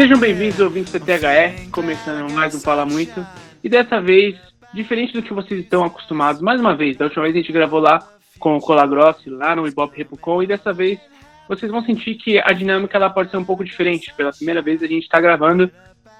Sejam 0.00 0.18
bem-vindos, 0.18 0.58
ouvintes 0.60 0.94
da 0.94 0.98
THE, 0.98 1.68
começando 1.70 2.32
mais 2.32 2.54
um 2.54 2.58
Fala 2.58 2.86
Muito. 2.86 3.22
E 3.62 3.68
dessa 3.68 4.00
vez, 4.00 4.34
diferente 4.72 5.12
do 5.12 5.22
que 5.22 5.34
vocês 5.34 5.60
estão 5.60 5.84
acostumados, 5.84 6.40
mais 6.40 6.58
uma 6.58 6.74
vez, 6.74 6.96
da 6.96 7.04
última 7.04 7.24
vez 7.24 7.34
a 7.34 7.38
gente 7.40 7.52
gravou 7.52 7.80
lá 7.80 7.98
com 8.38 8.56
o 8.56 8.60
Colagrossi, 8.60 9.28
lá 9.28 9.54
no 9.54 9.68
Ibope 9.68 9.98
Repucon, 9.98 10.42
e 10.42 10.46
dessa 10.46 10.72
vez 10.72 10.98
vocês 11.46 11.70
vão 11.70 11.84
sentir 11.84 12.14
que 12.14 12.38
a 12.38 12.50
dinâmica 12.54 12.96
ela 12.96 13.10
pode 13.10 13.30
ser 13.30 13.36
um 13.36 13.44
pouco 13.44 13.62
diferente. 13.62 14.10
Pela 14.14 14.32
primeira 14.32 14.62
vez 14.62 14.82
a 14.82 14.86
gente 14.86 15.02
está 15.02 15.20
gravando 15.20 15.70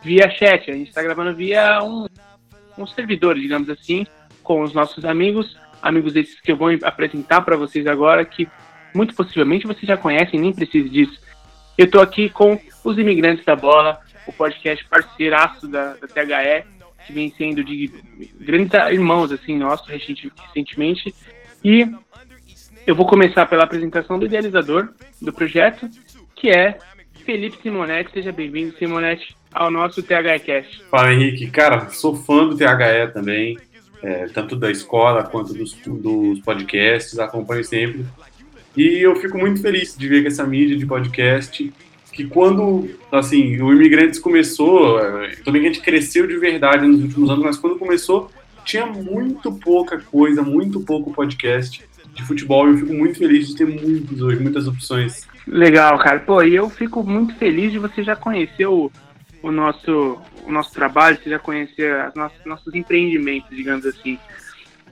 via 0.03 0.29
chat, 0.29 0.71
a 0.71 0.75
gente 0.75 0.89
está 0.89 1.03
gravando 1.03 1.35
via 1.35 1.83
um, 1.83 2.05
um 2.77 2.87
servidor, 2.87 3.35
digamos 3.37 3.71
assim, 3.71 4.07
com 4.43 4.61
os 4.61 4.75
nossos 4.75 5.07
amigos, 5.07 5.57
amigos 5.81 6.15
esses 6.17 6.39
que 6.39 6.53
eu 6.53 6.57
vou 6.59 6.69
apresentar 6.83 7.41
para 7.41 7.57
vocês 7.57 7.87
agora, 7.87 8.27
que 8.27 8.47
muito 8.95 9.15
possivelmente 9.15 9.67
vocês 9.67 9.87
já 9.87 9.97
conhecem, 9.97 10.39
nem 10.39 10.53
precisa 10.53 10.87
disso. 10.87 11.19
Eu 11.79 11.87
estou 11.87 12.03
aqui 12.03 12.29
com 12.29 12.61
os 12.85 12.99
Imigrantes 12.99 13.45
da 13.45 13.57
Bola, 13.57 14.01
o 14.27 14.33
podcast 14.33 14.85
parceiraço 14.87 15.69
da, 15.69 15.95
da 15.95 16.07
THE, 16.07 16.65
que 17.07 17.13
vem 17.13 17.33
sendo 17.37 17.65
de 17.65 17.91
grandes 18.41 18.73
irmãos, 18.91 19.33
assim, 19.33 19.57
nossos, 19.57 19.87
recentemente. 19.89 21.15
E 21.65 21.87
eu 22.87 22.95
vou 22.95 23.07
começar 23.07 23.47
pela 23.47 23.65
apresentação 23.65 24.19
do 24.19 24.27
idealizador 24.27 24.91
do 25.21 25.33
projeto, 25.33 25.89
que 26.35 26.51
é 26.51 26.79
Felipe 27.25 27.59
Simonetti. 27.63 28.13
Seja 28.13 28.33
bem-vindo, 28.33 28.77
Simonetti, 28.79 29.37
ao 29.53 29.71
nosso 29.71 30.03
THEcast. 30.03 30.85
Fala, 30.91 31.13
Henrique. 31.13 31.51
Cara, 31.51 31.89
sou 31.91 32.17
fã 32.17 32.47
do 32.47 32.57
THE 32.57 33.13
também, 33.13 33.59
é, 34.03 34.27
tanto 34.27 34.57
da 34.57 34.71
escola 34.71 35.25
quanto 35.25 35.53
dos, 35.53 35.75
dos 35.75 36.41
podcasts, 36.41 37.19
acompanho 37.19 37.65
sempre. 37.65 38.05
E 38.77 39.05
eu 39.05 39.17
fico 39.17 39.37
muito 39.37 39.61
feliz 39.61 39.97
de 39.97 40.09
ver 40.09 40.23
que 40.23 40.29
essa 40.29 40.47
mídia 40.47 40.77
de 40.77 40.87
podcast, 40.87 41.73
que 42.21 42.27
quando, 42.27 42.91
assim, 43.11 43.61
o 43.63 43.73
Imigrantes 43.73 44.19
começou, 44.19 44.99
é, 45.01 45.37
também 45.37 45.63
que 45.63 45.69
a 45.69 45.73
gente 45.73 45.83
cresceu 45.83 46.27
de 46.27 46.37
verdade 46.37 46.87
nos 46.87 47.03
últimos 47.03 47.31
anos, 47.31 47.45
mas 47.45 47.57
quando 47.57 47.79
começou, 47.79 48.31
tinha 48.63 48.85
muito 48.85 49.53
pouca 49.53 49.99
coisa, 49.99 50.43
muito 50.43 50.81
pouco 50.81 51.15
podcast 51.15 51.83
de 52.13 52.23
futebol. 52.25 52.69
Eu 52.69 52.77
fico 52.77 52.93
muito 52.93 53.19
feliz 53.19 53.49
de 53.49 53.57
ter 53.57 53.67
muitos 53.67 54.21
hoje, 54.21 54.39
muitas 54.43 54.69
opções. 54.69 55.27
Legal, 55.47 55.99
cara. 55.99 56.21
Pô, 56.21 56.43
e 56.43 56.55
eu 56.55 56.69
fico 56.69 57.03
muito 57.03 57.35
feliz 57.37 57.73
de 57.73 57.79
você 57.79 58.03
já 58.03 58.15
conhecer 58.15 58.67
o, 58.67 58.93
o, 59.43 59.51
nosso, 59.51 60.19
o 60.45 60.53
nosso 60.53 60.73
trabalho, 60.73 61.19
você 61.23 61.31
já 61.31 61.39
conhecer 61.39 62.09
os 62.09 62.15
nossos, 62.15 62.45
nossos 62.45 62.75
empreendimentos, 62.75 63.49
digamos 63.51 63.87
assim. 63.87 64.19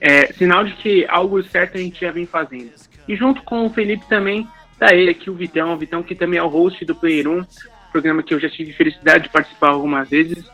É, 0.01 0.33
sinal 0.33 0.65
de 0.65 0.73
que 0.75 1.05
algo 1.09 1.43
certo 1.43 1.77
a 1.77 1.81
gente 1.81 2.01
já 2.01 2.11
vem 2.11 2.25
fazendo. 2.25 2.71
E 3.07 3.15
junto 3.15 3.43
com 3.43 3.67
o 3.67 3.71
Felipe 3.71 4.07
também 4.09 4.49
tá 4.79 4.95
ele 4.95 5.11
aqui, 5.11 5.31
o 5.31 5.35
Vitão, 5.35 5.75
o 5.75 5.77
Vitão 5.77 6.03
que 6.03 6.15
também 6.15 6.39
é 6.39 6.43
o 6.43 6.49
host 6.49 6.85
do 6.85 6.95
Player 6.95 7.29
1, 7.29 7.45
programa 7.93 8.23
que 8.23 8.33
eu 8.33 8.41
já 8.41 8.49
tive 8.49 8.73
felicidade 8.73 9.25
de 9.25 9.31
participar 9.31 9.71
algumas 9.71 10.09
vezes. 10.09 10.45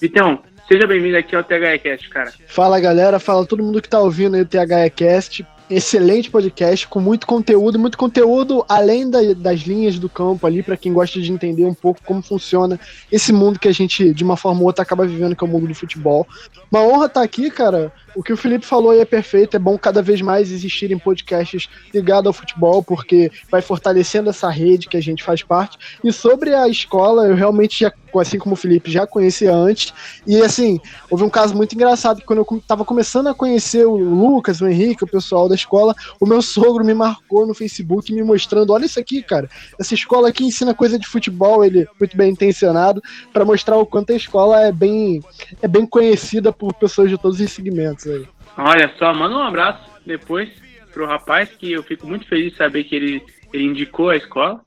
Vitão, 0.00 0.40
seja 0.66 0.86
bem-vindo 0.86 1.16
aqui 1.16 1.36
ao 1.36 1.44
THEcast, 1.44 2.08
cara. 2.08 2.32
Fala 2.46 2.80
galera, 2.80 3.18
fala 3.18 3.46
todo 3.46 3.62
mundo 3.62 3.82
que 3.82 3.88
tá 3.88 4.00
ouvindo 4.00 4.36
aí 4.36 4.42
o 4.42 4.46
THEcast 4.46 5.46
excelente 5.68 6.30
podcast 6.30 6.86
com 6.88 7.00
muito 7.00 7.26
conteúdo, 7.26 7.78
muito 7.78 7.96
conteúdo 7.96 8.64
além 8.68 9.08
da, 9.08 9.20
das 9.34 9.60
linhas 9.60 9.98
do 9.98 10.08
campo 10.08 10.46
ali, 10.46 10.62
para 10.62 10.76
quem 10.76 10.92
gosta 10.92 11.20
de 11.20 11.32
entender 11.32 11.64
um 11.64 11.74
pouco 11.74 12.00
como 12.04 12.22
funciona 12.22 12.78
esse 13.10 13.32
mundo 13.32 13.58
que 13.58 13.68
a 13.68 13.72
gente, 13.72 14.12
de 14.12 14.24
uma 14.24 14.36
forma 14.36 14.60
ou 14.60 14.66
outra, 14.66 14.82
acaba 14.82 15.06
vivendo, 15.06 15.34
que 15.34 15.44
é 15.44 15.46
o 15.46 15.50
mundo 15.50 15.66
do 15.66 15.74
futebol. 15.74 16.26
Uma 16.70 16.82
honra 16.82 17.06
estar 17.06 17.20
tá 17.20 17.24
aqui, 17.24 17.50
cara. 17.50 17.92
O 18.14 18.22
que 18.22 18.32
o 18.32 18.36
Felipe 18.36 18.64
falou 18.64 18.90
aí 18.90 19.00
é 19.00 19.04
perfeito. 19.04 19.56
É 19.56 19.58
bom 19.58 19.76
cada 19.76 20.00
vez 20.00 20.20
mais 20.20 20.50
existirem 20.50 20.98
podcasts 20.98 21.68
ligados 21.92 22.26
ao 22.26 22.32
futebol, 22.32 22.82
porque 22.82 23.30
vai 23.50 23.60
fortalecendo 23.60 24.30
essa 24.30 24.48
rede 24.48 24.88
que 24.88 24.96
a 24.96 25.02
gente 25.02 25.24
faz 25.24 25.42
parte. 25.42 25.76
E 26.02 26.12
sobre 26.12 26.54
a 26.54 26.68
escola, 26.68 27.26
eu 27.26 27.34
realmente 27.34 27.80
já, 27.80 27.92
assim 28.16 28.38
como 28.38 28.54
o 28.54 28.56
Felipe, 28.56 28.90
já 28.90 29.06
conhecia 29.06 29.52
antes. 29.52 29.92
E 30.26 30.40
assim, 30.42 30.80
houve 31.10 31.24
um 31.24 31.30
caso 31.30 31.54
muito 31.56 31.74
engraçado 31.74 32.20
que 32.20 32.26
quando 32.26 32.44
eu 32.48 32.58
estava 32.58 32.84
começando 32.84 33.26
a 33.26 33.34
conhecer 33.34 33.84
o 33.86 33.96
Lucas, 33.96 34.60
o 34.60 34.68
Henrique, 34.68 35.04
o 35.04 35.08
pessoal 35.08 35.48
da 35.48 35.54
escola, 35.54 35.94
o 36.20 36.26
meu 36.26 36.40
sogro 36.40 36.84
me 36.84 36.94
marcou 36.94 37.46
no 37.46 37.54
Facebook 37.54 38.12
me 38.12 38.22
mostrando: 38.22 38.72
olha 38.72 38.84
isso 38.84 39.00
aqui, 39.00 39.22
cara. 39.22 39.48
Essa 39.78 39.94
escola 39.94 40.28
aqui 40.28 40.44
ensina 40.44 40.72
coisa 40.72 40.98
de 40.98 41.06
futebol, 41.06 41.64
ele 41.64 41.86
muito 41.98 42.16
bem 42.16 42.30
intencionado, 42.30 43.02
para 43.32 43.44
mostrar 43.44 43.76
o 43.76 43.86
quanto 43.86 44.12
a 44.12 44.16
escola 44.16 44.60
é 44.60 44.70
bem, 44.70 45.20
é 45.60 45.66
bem 45.66 45.84
conhecida 45.84 46.52
por 46.52 46.72
pessoas 46.74 47.10
de 47.10 47.18
todos 47.18 47.40
os 47.40 47.50
segmentos 47.50 48.03
aí. 48.10 48.28
Olha 48.56 48.92
só, 48.98 49.12
manda 49.14 49.36
um 49.36 49.42
abraço 49.42 49.90
depois 50.06 50.50
pro 50.92 51.06
rapaz, 51.06 51.50
que 51.50 51.72
eu 51.72 51.82
fico 51.82 52.06
muito 52.06 52.26
feliz 52.26 52.52
de 52.52 52.58
saber 52.58 52.84
que 52.84 52.94
ele, 52.94 53.22
ele 53.52 53.64
indicou 53.64 54.10
a 54.10 54.16
escola. 54.16 54.60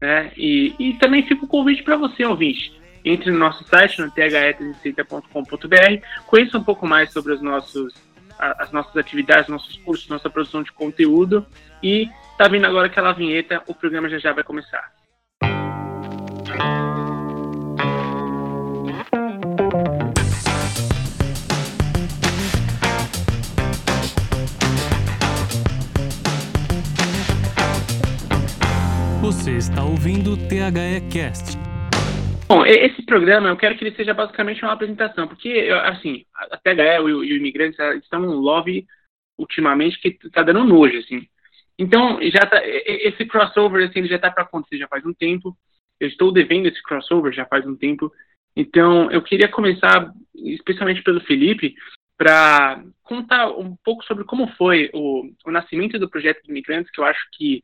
Né? 0.00 0.32
E, 0.36 0.74
e 0.78 0.94
também 0.94 1.26
fica 1.26 1.44
o 1.44 1.48
convite 1.48 1.82
para 1.82 1.96
você, 1.96 2.24
ouvinte. 2.24 2.80
Entre 3.04 3.30
no 3.30 3.38
nosso 3.38 3.64
site, 3.64 4.00
no 4.00 4.10
the360.com.br, 4.12 6.06
conheça 6.26 6.58
um 6.58 6.64
pouco 6.64 6.86
mais 6.86 7.12
sobre 7.12 7.32
os 7.32 7.42
nossos, 7.42 7.92
as 8.38 8.70
nossas 8.70 8.96
atividades, 8.96 9.48
nossos 9.48 9.76
cursos, 9.78 10.08
nossa 10.08 10.30
produção 10.30 10.62
de 10.62 10.70
conteúdo. 10.72 11.44
E 11.82 12.08
tá 12.38 12.46
vindo 12.48 12.64
agora 12.64 12.86
aquela 12.86 13.12
vinheta, 13.12 13.62
o 13.66 13.74
programa 13.74 14.08
já 14.08 14.18
já 14.18 14.32
vai 14.32 14.44
começar. 14.44 14.92
Você 29.22 29.52
está 29.52 29.84
ouvindo 29.84 30.32
o 30.32 30.36
THE 30.36 31.00
Cast. 31.12 31.56
Bom, 32.48 32.66
esse 32.66 33.06
programa 33.06 33.50
eu 33.50 33.56
quero 33.56 33.78
que 33.78 33.84
ele 33.84 33.94
seja 33.94 34.12
basicamente 34.12 34.64
uma 34.64 34.72
apresentação, 34.72 35.28
porque, 35.28 35.68
assim, 35.84 36.26
a 36.34 36.56
THE 36.56 36.72
e 36.72 36.98
o, 36.98 37.22
e 37.22 37.32
o 37.32 37.36
Imigrantes 37.36 37.78
estão 38.02 38.18
num 38.18 38.40
lobby 38.40 38.84
ultimamente 39.38 40.00
que 40.00 40.18
está 40.26 40.42
dando 40.42 40.64
nojo, 40.64 40.98
assim. 40.98 41.28
Então, 41.78 42.18
já 42.20 42.40
tá, 42.40 42.60
esse 42.64 43.24
crossover, 43.24 43.88
assim, 43.88 44.00
ele 44.00 44.08
já 44.08 44.16
está 44.16 44.28
para 44.28 44.42
acontecer 44.42 44.76
já 44.76 44.88
faz 44.88 45.06
um 45.06 45.14
tempo. 45.14 45.56
Eu 46.00 46.08
estou 46.08 46.32
devendo 46.32 46.66
esse 46.66 46.82
crossover 46.82 47.32
já 47.32 47.46
faz 47.46 47.64
um 47.64 47.76
tempo. 47.76 48.12
Então, 48.56 49.08
eu 49.12 49.22
queria 49.22 49.46
começar, 49.46 50.12
especialmente 50.34 51.00
pelo 51.00 51.20
Felipe, 51.20 51.76
para 52.18 52.82
contar 53.04 53.52
um 53.52 53.76
pouco 53.84 54.04
sobre 54.04 54.24
como 54.24 54.48
foi 54.56 54.90
o, 54.92 55.30
o 55.46 55.50
nascimento 55.52 55.96
do 55.96 56.10
projeto 56.10 56.42
de 56.42 56.50
imigrantes, 56.50 56.90
que 56.90 57.00
eu 57.00 57.04
acho 57.04 57.24
que 57.30 57.62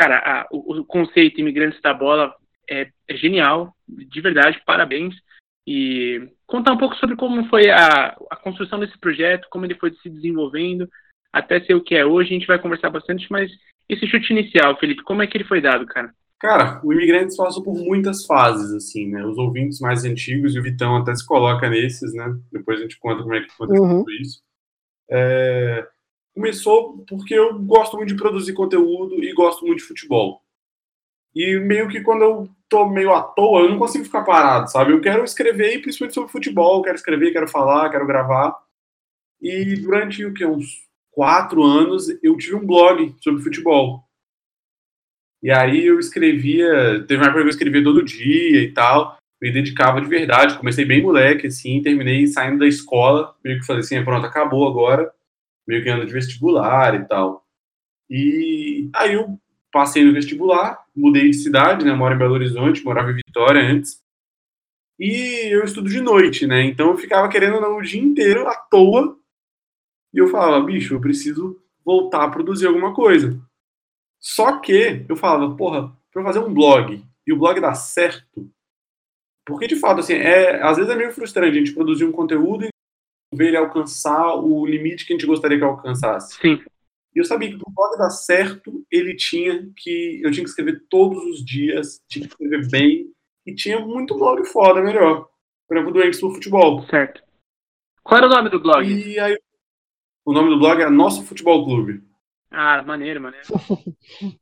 cara, 0.00 0.18
a, 0.18 0.48
o, 0.50 0.78
o, 0.78 0.84
conceito 0.84 1.40
Imigrantes 1.40 1.78
da 1.82 1.92
Bola 1.92 2.34
é, 2.68 2.88
é, 3.06 3.16
genial, 3.16 3.74
de 3.86 4.20
verdade, 4.22 4.62
parabéns. 4.64 5.14
E 5.66 6.26
contar 6.46 6.72
um 6.72 6.78
pouco 6.78 6.96
sobre 6.96 7.16
como 7.16 7.46
foi 7.50 7.68
a, 7.68 8.16
a 8.30 8.36
construção 8.36 8.80
desse 8.80 8.98
projeto, 8.98 9.46
como 9.50 9.66
ele 9.66 9.74
foi 9.74 9.92
se 10.02 10.08
desenvolvendo, 10.08 10.88
até 11.30 11.60
ser 11.60 11.74
o 11.74 11.82
que 11.82 11.94
é 11.94 12.04
hoje. 12.04 12.30
A 12.30 12.32
gente 12.32 12.46
vai 12.46 12.58
conversar 12.58 12.88
bastante, 12.88 13.26
mas 13.30 13.50
esse 13.90 14.06
chute 14.06 14.32
inicial, 14.32 14.78
Felipe, 14.78 15.02
como 15.02 15.22
é 15.22 15.26
que 15.26 15.36
ele 15.36 15.44
foi 15.44 15.60
dado, 15.60 15.84
cara? 15.84 16.10
Cara, 16.40 16.80
o 16.82 16.90
Imigrantes 16.94 17.36
passou 17.36 17.62
por 17.62 17.74
muitas 17.74 18.24
fases, 18.24 18.72
assim, 18.72 19.10
né? 19.10 19.22
Os 19.26 19.36
ouvintes 19.36 19.78
mais 19.80 20.06
antigos, 20.06 20.54
e 20.54 20.58
o 20.58 20.62
Vitão 20.62 20.96
até 20.96 21.14
se 21.14 21.26
coloca 21.26 21.68
nesses, 21.68 22.14
né? 22.14 22.34
Depois 22.50 22.78
a 22.78 22.82
gente 22.82 22.98
conta 22.98 23.22
como 23.22 23.34
é 23.34 23.40
que 23.42 23.52
aconteceu 23.52 23.82
uhum. 23.82 24.04
isso. 24.18 24.40
É 25.10 25.86
começou 26.40 27.04
porque 27.06 27.34
eu 27.34 27.58
gosto 27.58 27.96
muito 27.96 28.08
de 28.08 28.16
produzir 28.16 28.54
conteúdo 28.54 29.22
e 29.22 29.32
gosto 29.34 29.66
muito 29.66 29.80
de 29.80 29.84
futebol. 29.84 30.40
E 31.34 31.58
meio 31.60 31.88
que 31.88 32.00
quando 32.00 32.22
eu 32.22 32.48
tô 32.68 32.88
meio 32.88 33.12
à 33.12 33.22
toa, 33.22 33.60
eu 33.60 33.70
não 33.70 33.78
consigo 33.78 34.04
ficar 34.04 34.24
parado, 34.24 34.70
sabe? 34.70 34.92
Eu 34.92 35.00
quero 35.00 35.22
escrever, 35.22 35.80
principalmente 35.82 36.14
sobre 36.14 36.32
futebol, 36.32 36.82
quero 36.82 36.96
escrever, 36.96 37.32
quero 37.32 37.46
falar, 37.46 37.90
quero 37.90 38.06
gravar. 38.06 38.56
E 39.40 39.76
durante 39.76 40.24
o 40.24 40.32
que 40.32 40.44
uns 40.44 40.88
quatro 41.12 41.62
anos 41.62 42.08
eu 42.22 42.36
tive 42.36 42.56
um 42.56 42.66
blog 42.66 43.14
sobre 43.20 43.42
futebol. 43.42 44.02
E 45.42 45.50
aí 45.50 45.86
eu 45.86 45.98
escrevia, 46.00 47.04
teve 47.06 47.16
uma 47.16 47.26
época 47.26 47.42
que 47.42 47.46
eu 47.46 47.50
escrevia 47.50 47.84
todo 47.84 48.04
dia 48.04 48.62
e 48.62 48.72
tal, 48.72 49.16
me 49.40 49.52
dedicava 49.52 50.00
de 50.00 50.08
verdade. 50.08 50.58
Comecei 50.58 50.84
bem 50.84 51.02
moleque, 51.02 51.46
assim, 51.46 51.82
terminei 51.82 52.26
saindo 52.26 52.58
da 52.58 52.66
escola, 52.66 53.36
meio 53.44 53.60
que 53.60 53.66
falei 53.66 53.80
assim, 53.80 54.02
pronto, 54.04 54.26
acabou 54.26 54.66
agora 54.66 55.10
meio 55.66 55.82
que 55.82 55.88
ano 55.88 56.06
de 56.06 56.12
vestibular 56.12 56.94
e 56.94 57.04
tal. 57.06 57.46
E 58.08 58.90
aí 58.94 59.14
eu 59.14 59.38
passei 59.72 60.04
no 60.04 60.12
vestibular, 60.12 60.84
mudei 60.94 61.30
de 61.30 61.36
cidade, 61.36 61.84
né? 61.84 61.92
Moro 61.92 62.14
em 62.14 62.18
Belo 62.18 62.34
Horizonte, 62.34 62.84
morava 62.84 63.10
em 63.10 63.14
Vitória 63.14 63.62
antes. 63.62 64.02
E 64.98 65.52
eu 65.52 65.64
estudo 65.64 65.88
de 65.88 66.00
noite, 66.00 66.46
né? 66.46 66.62
Então 66.62 66.90
eu 66.90 66.98
ficava 66.98 67.28
querendo 67.28 67.60
não, 67.60 67.78
o 67.78 67.82
dia 67.82 68.00
inteiro 68.00 68.46
à 68.48 68.54
toa. 68.54 69.16
E 70.12 70.18
eu 70.18 70.28
falava, 70.28 70.64
bicho, 70.64 70.94
eu 70.94 71.00
preciso 71.00 71.58
voltar 71.84 72.24
a 72.24 72.30
produzir 72.30 72.66
alguma 72.66 72.92
coisa. 72.92 73.40
Só 74.18 74.58
que 74.58 75.06
eu 75.08 75.16
falava, 75.16 75.56
porra, 75.56 75.96
pra 76.12 76.22
fazer 76.22 76.40
um 76.40 76.52
blog 76.52 77.02
e 77.26 77.32
o 77.32 77.38
blog 77.38 77.60
dá 77.60 77.74
certo. 77.74 78.50
Porque 79.46 79.66
de 79.66 79.76
fato, 79.76 80.00
assim, 80.00 80.14
é, 80.14 80.62
às 80.62 80.76
vezes 80.76 80.92
é 80.92 80.96
meio 80.96 81.12
frustrante 81.12 81.56
a 81.56 81.58
gente 81.60 81.72
produzir 81.72 82.04
um 82.04 82.12
conteúdo 82.12 82.68
ver 83.32 83.48
ele 83.48 83.56
alcançar 83.56 84.34
o 84.36 84.66
limite 84.66 85.06
que 85.06 85.12
a 85.12 85.16
gente 85.16 85.26
gostaria 85.26 85.58
que 85.58 85.64
alcançasse. 85.64 86.36
Sim. 86.36 86.62
E 87.14 87.18
eu 87.18 87.24
sabia 87.24 87.50
que 87.50 87.58
para 87.58 87.68
o 87.68 87.74
blog 87.74 87.98
dar 87.98 88.10
certo, 88.10 88.84
ele 88.90 89.14
tinha 89.16 89.68
que. 89.76 90.20
Eu 90.22 90.30
tinha 90.30 90.44
que 90.44 90.50
escrever 90.50 90.84
todos 90.88 91.24
os 91.24 91.44
dias, 91.44 92.00
tinha 92.08 92.26
que 92.26 92.32
escrever 92.32 92.68
bem, 92.70 93.12
e 93.46 93.54
tinha 93.54 93.80
muito 93.80 94.16
blog 94.16 94.44
foda 94.46 94.80
melhor. 94.80 95.28
Por 95.66 95.76
exemplo, 95.76 95.92
do 95.92 96.34
Futebol. 96.34 96.86
Certo. 96.86 97.22
Qual 98.02 98.18
era 98.18 98.26
o 98.26 98.30
nome 98.30 98.48
do 98.48 98.60
blog? 98.60 98.84
E 98.86 99.18
aí, 99.18 99.36
o 100.24 100.32
nome 100.32 100.50
do 100.50 100.58
blog 100.58 100.80
era 100.80 100.90
Nosso 100.90 101.24
Futebol 101.24 101.64
Clube. 101.64 102.02
Ah, 102.50 102.82
maneiro, 102.82 103.20
maneiro. 103.20 103.46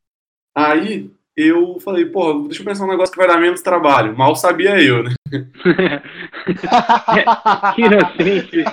Aí 0.56 1.10
eu 1.36 1.78
falei, 1.78 2.06
pô, 2.06 2.46
deixa 2.48 2.62
eu 2.62 2.66
pensar 2.66 2.84
um 2.84 2.90
negócio 2.90 3.12
que 3.12 3.18
vai 3.18 3.28
dar 3.28 3.38
menos 3.38 3.60
trabalho. 3.60 4.16
Mal 4.16 4.34
sabia 4.34 4.82
eu, 4.82 5.02
né? 5.02 5.14
que 7.74 7.82
inocente. 7.82 8.64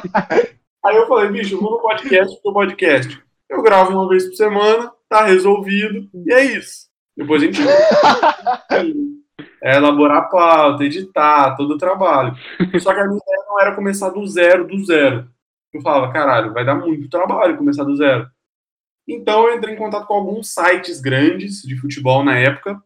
Aí 0.86 0.96
eu 0.96 1.08
falei, 1.08 1.32
bicho, 1.32 1.60
vou 1.60 1.72
no 1.72 1.82
podcast 1.82 2.42
pro 2.42 2.54
podcast. 2.54 3.22
Eu 3.50 3.62
gravo 3.62 3.92
uma 3.92 4.08
vez 4.08 4.26
por 4.26 4.36
semana, 4.36 4.92
tá 5.10 5.26
resolvido, 5.26 6.08
e 6.14 6.34
é 6.34 6.44
isso. 6.44 6.86
Depois 7.16 7.42
a 7.42 7.46
gente. 7.46 7.60
é 9.64 9.78
elaborar 9.78 10.30
pauta, 10.30 10.84
editar, 10.84 11.56
todo 11.56 11.74
o 11.74 11.78
trabalho. 11.78 12.36
Só 12.80 12.94
que 12.94 13.00
a 13.00 13.08
minha 13.08 13.18
ideia 13.18 13.46
não 13.48 13.60
era 13.60 13.76
começar 13.76 14.10
do 14.10 14.26
zero, 14.28 14.68
do 14.68 14.86
zero. 14.86 15.28
Eu 15.74 15.82
falava, 15.82 16.14
caralho, 16.14 16.54
vai 16.54 16.64
dar 16.64 16.76
muito 16.76 17.10
trabalho 17.10 17.58
começar 17.58 17.84
do 17.84 17.96
zero. 17.96 18.30
Então 19.08 19.48
eu 19.48 19.56
entrei 19.56 19.74
em 19.74 19.78
contato 19.78 20.08
com 20.08 20.14
alguns 20.14 20.54
sites 20.54 21.00
grandes 21.00 21.62
de 21.62 21.78
futebol 21.78 22.24
na 22.24 22.38
época, 22.38 22.82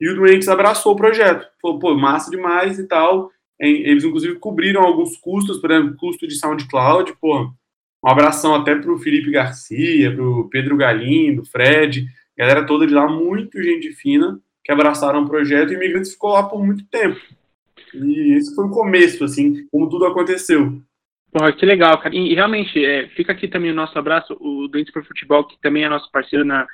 e 0.00 0.08
o 0.08 0.16
Doentes 0.16 0.48
abraçou 0.48 0.92
o 0.92 0.96
projeto. 0.96 1.46
Falou, 1.60 1.78
pô, 1.78 1.94
massa 1.94 2.30
demais 2.30 2.78
e 2.78 2.86
tal. 2.86 3.30
Eles, 3.58 4.04
inclusive, 4.04 4.36
cobriram 4.36 4.82
alguns 4.82 5.16
custos, 5.18 5.58
por 5.58 5.70
exemplo, 5.70 5.96
custo 5.96 6.26
de 6.26 6.36
SoundCloud, 6.36 7.14
pô. 7.20 7.52
Um 8.02 8.08
abração 8.08 8.54
até 8.54 8.74
pro 8.74 8.98
Felipe 8.98 9.30
Garcia, 9.30 10.14
pro 10.14 10.48
Pedro 10.48 10.74
Galindo, 10.76 11.44
Fred, 11.44 12.06
galera 12.36 12.64
toda 12.64 12.86
de 12.86 12.94
lá, 12.94 13.06
muito 13.06 13.62
gente 13.62 13.92
fina, 13.92 14.40
que 14.64 14.72
abraçaram 14.72 15.22
o 15.22 15.28
projeto 15.28 15.72
e 15.72 15.74
o 15.74 15.76
Imigrantes 15.76 16.12
ficou 16.12 16.32
lá 16.32 16.42
por 16.42 16.64
muito 16.64 16.86
tempo. 16.86 17.20
E 17.92 18.32
esse 18.32 18.54
foi 18.54 18.64
o 18.64 18.70
começo, 18.70 19.22
assim, 19.22 19.66
como 19.70 19.90
tudo 19.90 20.06
aconteceu. 20.06 20.80
Porra, 21.30 21.52
que 21.52 21.66
legal, 21.66 22.00
cara. 22.00 22.14
E 22.14 22.34
realmente, 22.34 22.82
é, 22.82 23.08
fica 23.10 23.32
aqui 23.32 23.46
também 23.46 23.70
o 23.70 23.74
nosso 23.74 23.98
abraço, 23.98 24.36
o 24.40 24.66
Doentes 24.66 24.92
por 24.92 25.04
Futebol, 25.04 25.44
que 25.44 25.60
também 25.60 25.84
é 25.84 25.88
nosso 25.88 26.10
parceiro 26.10 26.44
na, 26.44 26.66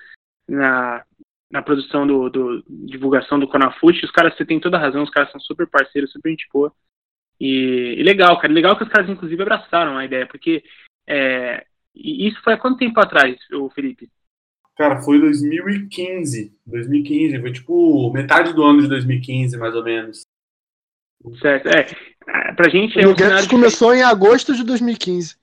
na, 0.49 1.05
na 1.51 1.63
produção 1.63 2.07
do, 2.07 2.29
do 2.29 2.65
divulgação 2.69 3.39
do 3.39 3.49
Conafute. 3.49 4.05
Os 4.05 4.11
caras, 4.11 4.37
você 4.37 4.45
tem 4.45 4.61
toda 4.61 4.77
a 4.77 4.81
razão, 4.81 5.03
os 5.03 5.11
caras 5.11 5.31
são 5.31 5.41
super 5.41 5.67
parceiros, 5.67 6.13
super 6.13 6.31
gente 6.31 6.47
boa. 6.53 6.73
E, 7.41 7.95
e 7.99 8.03
legal, 8.03 8.39
cara. 8.41 8.53
Legal 8.53 8.77
que 8.77 8.83
os 8.83 8.89
caras, 8.89 9.09
inclusive, 9.09 9.41
abraçaram 9.43 9.97
a 9.97 10.05
ideia, 10.05 10.27
porque 10.27 10.65
é, 11.07 11.65
isso 11.95 12.41
foi 12.43 12.55
há 12.55 12.59
quanto 12.59 12.79
tempo 12.79 12.99
atrás, 13.01 13.37
o 13.53 13.71
Felipe? 13.71 14.11
Cara, 14.77 15.01
foi 15.01 15.19
2015. 15.19 16.55
2015, 16.67 17.41
foi 17.41 17.53
tipo 17.53 18.13
metade 18.13 18.53
do 18.53 18.63
ano 18.63 18.83
de 18.83 18.89
2015, 18.89 19.57
mais 19.57 19.75
ou 19.75 19.83
menos. 19.83 20.23
Certo, 21.41 21.69
é. 21.69 22.53
Pra 22.55 22.69
gente 22.69 22.99
é 23.01 23.07
o 23.07 23.13
um 23.13 23.49
começou 23.49 23.95
em 23.95 24.03
agosto 24.03 24.55
de 24.55 24.65
2015. 24.65 25.37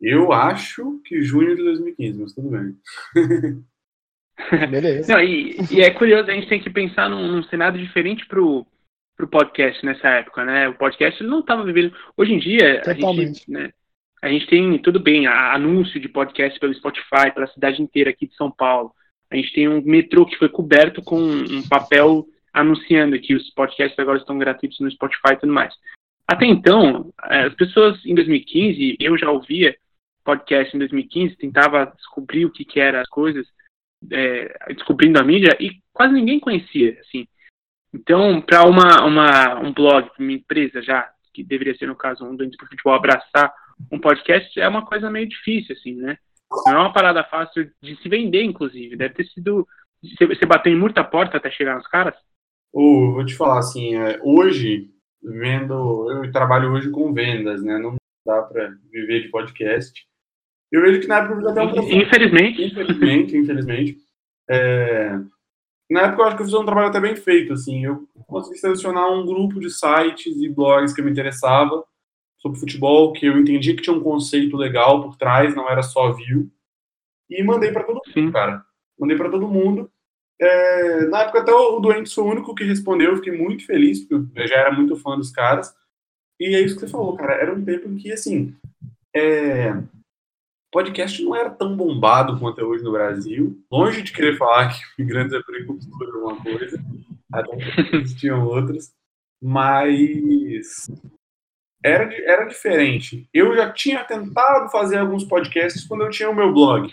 Eu 0.00 0.32
acho 0.32 1.00
que 1.04 1.20
junho 1.22 1.56
de 1.56 1.62
2015, 1.62 2.20
mas 2.20 2.32
tudo 2.32 2.50
bem. 2.50 2.76
Beleza. 4.70 5.12
Não, 5.12 5.20
e, 5.20 5.56
e, 5.70 5.80
é 5.80 5.90
curioso, 5.90 6.30
a 6.30 6.34
gente 6.34 6.48
tem 6.48 6.60
que 6.60 6.70
pensar 6.70 7.08
num, 7.08 7.26
num 7.26 7.42
cenário 7.44 7.78
diferente 7.78 8.26
pro, 8.26 8.66
pro 9.16 9.28
podcast 9.28 9.84
nessa 9.84 10.08
época, 10.08 10.44
né? 10.44 10.68
O 10.68 10.74
podcast 10.74 11.22
não 11.22 11.40
estava 11.40 11.64
vivendo. 11.64 11.94
Hoje 12.16 12.32
em 12.32 12.38
dia, 12.38 12.80
Totalmente. 12.82 13.20
a 13.20 13.26
gente, 13.26 13.50
né, 13.50 13.70
a 14.22 14.28
gente 14.28 14.46
tem, 14.46 14.78
tudo 14.78 15.00
bem, 15.00 15.26
anúncio 15.26 16.00
de 16.00 16.08
podcast 16.08 16.58
pelo 16.58 16.74
Spotify, 16.74 17.32
pela 17.34 17.46
cidade 17.48 17.82
inteira 17.82 18.10
aqui 18.10 18.26
de 18.26 18.34
São 18.34 18.50
Paulo. 18.50 18.92
A 19.30 19.36
gente 19.36 19.52
tem 19.52 19.68
um 19.68 19.82
metrô 19.82 20.24
que 20.24 20.38
foi 20.38 20.48
coberto 20.48 21.02
com 21.02 21.20
um 21.20 21.62
papel 21.68 22.26
anunciando 22.52 23.18
que 23.20 23.34
os 23.34 23.50
podcasts 23.50 23.98
agora 23.98 24.18
estão 24.18 24.38
gratuitos 24.38 24.80
no 24.80 24.90
Spotify 24.90 25.34
e 25.34 25.36
tudo 25.36 25.52
mais. 25.52 25.74
Até 26.26 26.46
então, 26.46 27.12
é, 27.24 27.44
as 27.44 27.54
pessoas 27.54 28.04
em 28.04 28.14
2015, 28.14 28.96
eu 29.00 29.16
já 29.16 29.30
ouvia 29.30 29.76
podcast 30.24 30.74
em 30.74 30.78
2015, 30.78 31.36
tentava 31.36 31.86
descobrir 31.96 32.44
o 32.44 32.50
que, 32.50 32.64
que 32.64 32.80
eram 32.80 33.00
as 33.00 33.08
coisas, 33.08 33.46
é, 34.10 34.72
descobrindo 34.74 35.18
a 35.18 35.24
mídia, 35.24 35.56
e 35.60 35.80
quase 35.92 36.12
ninguém 36.12 36.40
conhecia, 36.40 36.98
assim. 37.00 37.26
Então, 37.92 38.40
para 38.40 38.64
uma, 38.64 39.04
uma, 39.04 39.60
um 39.60 39.72
blog, 39.72 40.10
uma 40.18 40.32
empresa 40.32 40.82
já, 40.82 41.10
que 41.32 41.42
deveria 41.42 41.76
ser, 41.76 41.86
no 41.86 41.96
caso, 41.96 42.24
um 42.24 42.36
doente 42.36 42.56
por 42.56 42.68
futebol, 42.68 42.94
abraçar 42.94 43.52
um 43.90 43.98
podcast, 43.98 44.58
é 44.58 44.68
uma 44.68 44.84
coisa 44.84 45.10
meio 45.10 45.28
difícil, 45.28 45.74
assim, 45.74 45.94
né? 45.94 46.18
Não 46.66 46.72
é 46.72 46.78
uma 46.78 46.92
parada 46.92 47.22
fácil 47.24 47.70
de 47.82 47.96
se 47.96 48.08
vender, 48.08 48.42
inclusive. 48.42 48.96
Deve 48.96 49.14
ter 49.14 49.24
sido. 49.26 49.66
Você 50.02 50.46
bateu 50.46 50.72
em 50.72 50.78
muita 50.78 51.04
porta 51.04 51.36
até 51.36 51.50
chegar 51.50 51.76
nos 51.76 51.86
caras? 51.86 52.14
Oh, 52.72 53.12
vou 53.12 53.24
te 53.24 53.34
falar 53.34 53.58
assim, 53.58 53.94
é, 53.96 54.18
hoje, 54.22 54.90
vendo. 55.22 56.10
Eu 56.10 56.32
trabalho 56.32 56.72
hoje 56.72 56.90
com 56.90 57.12
vendas, 57.12 57.62
né? 57.62 57.78
Não 57.78 57.96
dá 58.26 58.42
para 58.42 58.74
viver 58.90 59.22
de 59.22 59.28
podcast. 59.28 60.06
Eu 60.70 60.82
vejo 60.82 61.00
que 61.00 61.06
na 61.06 61.18
época 61.18 61.50
até 61.50 61.62
um 61.62 61.92
Infelizmente. 61.92 62.64
Infelizmente, 62.64 63.36
infelizmente. 63.36 63.98
É, 64.50 65.18
na 65.90 66.02
época 66.02 66.22
eu 66.22 66.26
acho 66.26 66.36
que 66.36 66.42
eu 66.42 66.46
fiz 66.46 66.54
um 66.54 66.64
trabalho 66.64 66.88
até 66.88 67.00
bem 67.00 67.16
feito, 67.16 67.52
assim. 67.52 67.84
Eu 67.84 68.06
consegui 68.26 68.58
selecionar 68.58 69.10
um 69.10 69.24
grupo 69.24 69.58
de 69.58 69.70
sites 69.70 70.36
e 70.36 70.48
blogs 70.48 70.92
que 70.92 71.02
me 71.02 71.10
interessava 71.10 71.84
sobre 72.36 72.60
futebol, 72.60 73.12
que 73.12 73.26
eu 73.26 73.38
entendi 73.38 73.74
que 73.74 73.82
tinha 73.82 73.96
um 73.96 74.02
conceito 74.02 74.56
legal 74.56 75.02
por 75.02 75.16
trás, 75.16 75.54
não 75.54 75.68
era 75.68 75.82
só 75.82 76.12
view. 76.12 76.48
E 77.28 77.42
mandei 77.42 77.72
para 77.72 77.84
todo 77.84 78.00
mundo, 78.14 78.32
cara. 78.32 78.64
Mandei 78.98 79.16
para 79.16 79.30
todo 79.30 79.48
mundo. 79.48 79.90
É, 80.40 81.06
na 81.06 81.22
época 81.22 81.40
até 81.40 81.52
o 81.52 81.80
Doente 81.80 82.14
foi 82.14 82.24
o 82.24 82.28
único 82.28 82.54
que 82.54 82.62
respondeu, 82.62 83.10
eu 83.10 83.16
fiquei 83.16 83.36
muito 83.36 83.66
feliz, 83.66 84.00
porque 84.00 84.40
eu 84.40 84.46
já 84.46 84.56
era 84.56 84.72
muito 84.72 84.96
fã 84.96 85.16
dos 85.16 85.32
caras. 85.32 85.74
E 86.38 86.54
é 86.54 86.60
isso 86.60 86.76
que 86.76 86.82
você 86.82 86.88
falou, 86.88 87.16
cara. 87.16 87.34
Era 87.34 87.52
um 87.52 87.64
tempo 87.64 87.88
em 87.88 87.96
que, 87.96 88.12
assim, 88.12 88.54
é, 89.14 89.72
podcast 90.70 91.22
não 91.22 91.34
era 91.34 91.50
tão 91.50 91.76
bombado 91.76 92.38
quanto 92.38 92.60
é 92.60 92.64
hoje 92.64 92.84
no 92.84 92.92
Brasil. 92.92 93.58
Longe 93.70 94.02
de 94.02 94.12
querer 94.12 94.36
falar 94.36 94.68
que 94.68 94.80
imigrantes 94.98 95.32
é 95.32 95.42
precultura 95.42 96.12
alguma 96.14 96.42
coisa, 96.42 96.82
até 97.32 97.96
existiam 97.96 98.46
outras. 98.46 98.92
Mas 99.42 100.88
era, 101.84 102.12
era 102.24 102.44
diferente. 102.46 103.28
Eu 103.32 103.54
já 103.54 103.70
tinha 103.72 104.04
tentado 104.04 104.68
fazer 104.70 104.98
alguns 104.98 105.24
podcasts 105.24 105.86
quando 105.86 106.02
eu 106.04 106.10
tinha 106.10 106.30
o 106.30 106.34
meu 106.34 106.52
blog. 106.52 106.92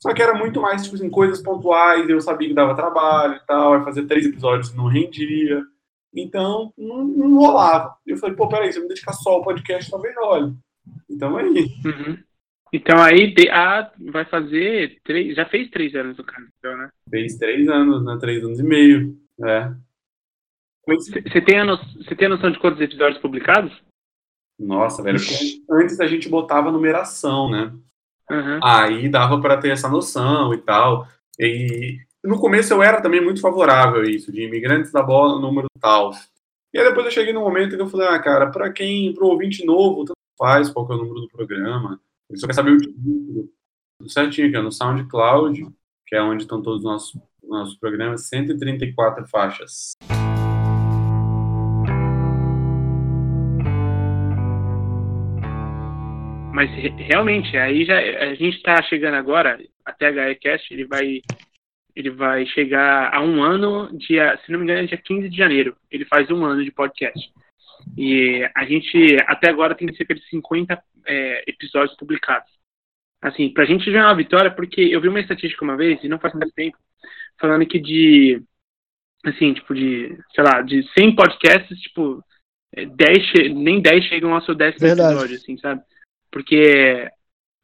Só 0.00 0.12
que 0.12 0.20
era 0.20 0.34
muito 0.34 0.60
mais, 0.60 0.82
tipo 0.82 0.96
assim, 0.96 1.08
coisas 1.08 1.40
pontuais, 1.40 2.08
eu 2.08 2.20
sabia 2.20 2.48
que 2.48 2.54
dava 2.54 2.74
trabalho 2.74 3.36
e 3.36 3.46
tal, 3.46 3.78
ia 3.78 3.84
fazer 3.84 4.04
três 4.06 4.26
episódios 4.26 4.74
não 4.74 4.86
rendia. 4.86 5.62
Então, 6.12 6.72
não, 6.76 7.04
não 7.04 7.38
rolava. 7.38 7.96
Eu 8.04 8.16
falei, 8.16 8.34
pô, 8.34 8.48
peraí, 8.48 8.72
se 8.72 8.78
eu 8.78 8.82
me 8.82 8.88
dedicar 8.88 9.12
só 9.12 9.30
ao 9.30 9.42
podcast, 9.42 9.88
talvez 9.88 10.14
olhe. 10.18 10.54
Então 11.08 11.38
é 11.38 11.48
isso. 11.48 11.88
Uhum. 11.88 12.18
Então 12.72 13.02
aí 13.02 13.34
ah, 13.50 13.92
vai 14.10 14.24
fazer 14.24 14.98
três. 15.04 15.36
Já 15.36 15.44
fez 15.46 15.70
três 15.70 15.94
anos 15.94 16.18
o 16.18 16.24
cara, 16.24 16.46
então, 16.58 16.76
né? 16.76 16.88
Fez 17.10 17.36
três 17.36 17.68
anos, 17.68 18.04
né? 18.04 18.16
Três 18.18 18.42
anos 18.42 18.58
e 18.58 18.62
meio. 18.62 19.16
É. 19.44 19.72
Você 20.86 21.40
tem, 21.40 21.60
a 21.60 21.64
no, 21.64 21.78
tem 22.16 22.26
a 22.26 22.30
noção 22.30 22.50
de 22.50 22.58
quantos 22.58 22.80
episódios 22.80 23.20
publicados? 23.20 23.72
Nossa, 24.58 25.02
velho. 25.02 25.18
Antes 25.70 26.00
a 26.00 26.06
gente 26.06 26.28
botava 26.28 26.72
numeração, 26.72 27.50
né? 27.50 27.72
Uhum. 28.30 28.60
Aí 28.62 29.08
dava 29.08 29.40
para 29.40 29.58
ter 29.58 29.70
essa 29.70 29.88
noção 29.88 30.52
e 30.54 30.58
tal. 30.58 31.06
E 31.38 31.98
no 32.24 32.38
começo 32.38 32.72
eu 32.72 32.82
era 32.82 33.00
também 33.00 33.22
muito 33.22 33.40
favorável 33.40 34.02
a 34.02 34.10
isso, 34.10 34.32
de 34.32 34.42
imigrantes 34.42 34.90
da 34.90 35.02
bola, 35.02 35.40
número 35.40 35.68
tal. 35.80 36.12
E 36.72 36.78
aí 36.78 36.88
depois 36.88 37.04
eu 37.06 37.12
cheguei 37.12 37.32
num 37.32 37.42
momento 37.42 37.76
que 37.76 37.82
eu 37.82 37.88
falei, 37.88 38.08
ah, 38.08 38.18
cara, 38.18 38.50
para 38.50 38.72
quem, 38.72 39.12
pro 39.12 39.26
ouvinte 39.26 39.64
novo, 39.64 40.04
tanto 40.04 40.16
faz 40.38 40.70
qual 40.70 40.90
é 40.90 40.94
o 40.94 40.98
número 40.98 41.20
do 41.20 41.28
programa. 41.28 42.00
Ele 42.32 42.40
só 42.40 42.46
quer 42.46 42.54
saber 42.54 42.72
o 42.72 42.78
título. 42.78 43.50
Certinho 44.08 44.48
aqui, 44.48 44.58
no 44.58 44.72
SoundCloud, 44.72 45.66
que 46.06 46.16
é 46.16 46.22
onde 46.22 46.44
estão 46.44 46.62
todos 46.62 46.78
os 46.78 46.84
nossos, 46.84 47.20
nossos 47.44 47.76
programas, 47.76 48.26
134 48.26 49.28
faixas. 49.28 49.92
Mas 56.54 56.70
realmente, 56.96 57.54
aí 57.58 57.84
já 57.84 57.98
a 57.98 58.34
gente 58.34 58.56
está 58.56 58.82
chegando 58.82 59.14
agora, 59.14 59.62
a 59.84 59.92
THEcast, 59.92 60.72
ele 60.72 60.86
vai 60.86 61.20
ele 61.94 62.08
vai 62.08 62.46
chegar 62.46 63.14
a 63.14 63.20
um 63.20 63.42
ano, 63.42 63.94
dia, 63.98 64.40
se 64.42 64.50
não 64.50 64.58
me 64.58 64.64
engano, 64.64 64.80
é 64.80 64.86
dia 64.86 64.96
15 64.96 65.28
de 65.28 65.36
janeiro. 65.36 65.76
Ele 65.90 66.06
faz 66.06 66.30
um 66.30 66.42
ano 66.42 66.64
de 66.64 66.72
podcast. 66.72 67.30
E 67.96 68.48
a 68.54 68.64
gente, 68.64 69.16
até 69.26 69.48
agora, 69.48 69.74
tem 69.74 69.92
cerca 69.94 70.14
de 70.14 70.26
50 70.28 70.82
é, 71.06 71.44
episódios 71.46 71.96
publicados. 71.96 72.50
Assim, 73.20 73.52
pra 73.52 73.64
gente 73.64 73.90
já 73.90 74.00
é 74.00 74.04
uma 74.04 74.16
vitória, 74.16 74.50
porque 74.50 74.80
eu 74.80 75.00
vi 75.00 75.08
uma 75.08 75.20
estatística 75.20 75.64
uma 75.64 75.76
vez, 75.76 76.02
e 76.02 76.08
não 76.08 76.18
faz 76.18 76.34
muito 76.34 76.52
tempo, 76.52 76.76
falando 77.38 77.66
que 77.66 77.78
de, 77.78 78.42
assim, 79.24 79.54
tipo, 79.54 79.74
de, 79.74 80.18
sei 80.34 80.44
lá, 80.44 80.60
de 80.62 80.82
100 80.98 81.14
podcasts, 81.14 81.78
tipo, 81.80 82.22
10, 82.74 83.54
nem 83.54 83.80
10 83.80 84.04
chegam 84.04 84.34
ao 84.34 84.42
seu 84.42 84.54
décimo 84.54 84.86
Verdade. 84.86 85.14
episódio, 85.14 85.36
assim, 85.36 85.56
sabe? 85.58 85.82
Porque 86.30 87.08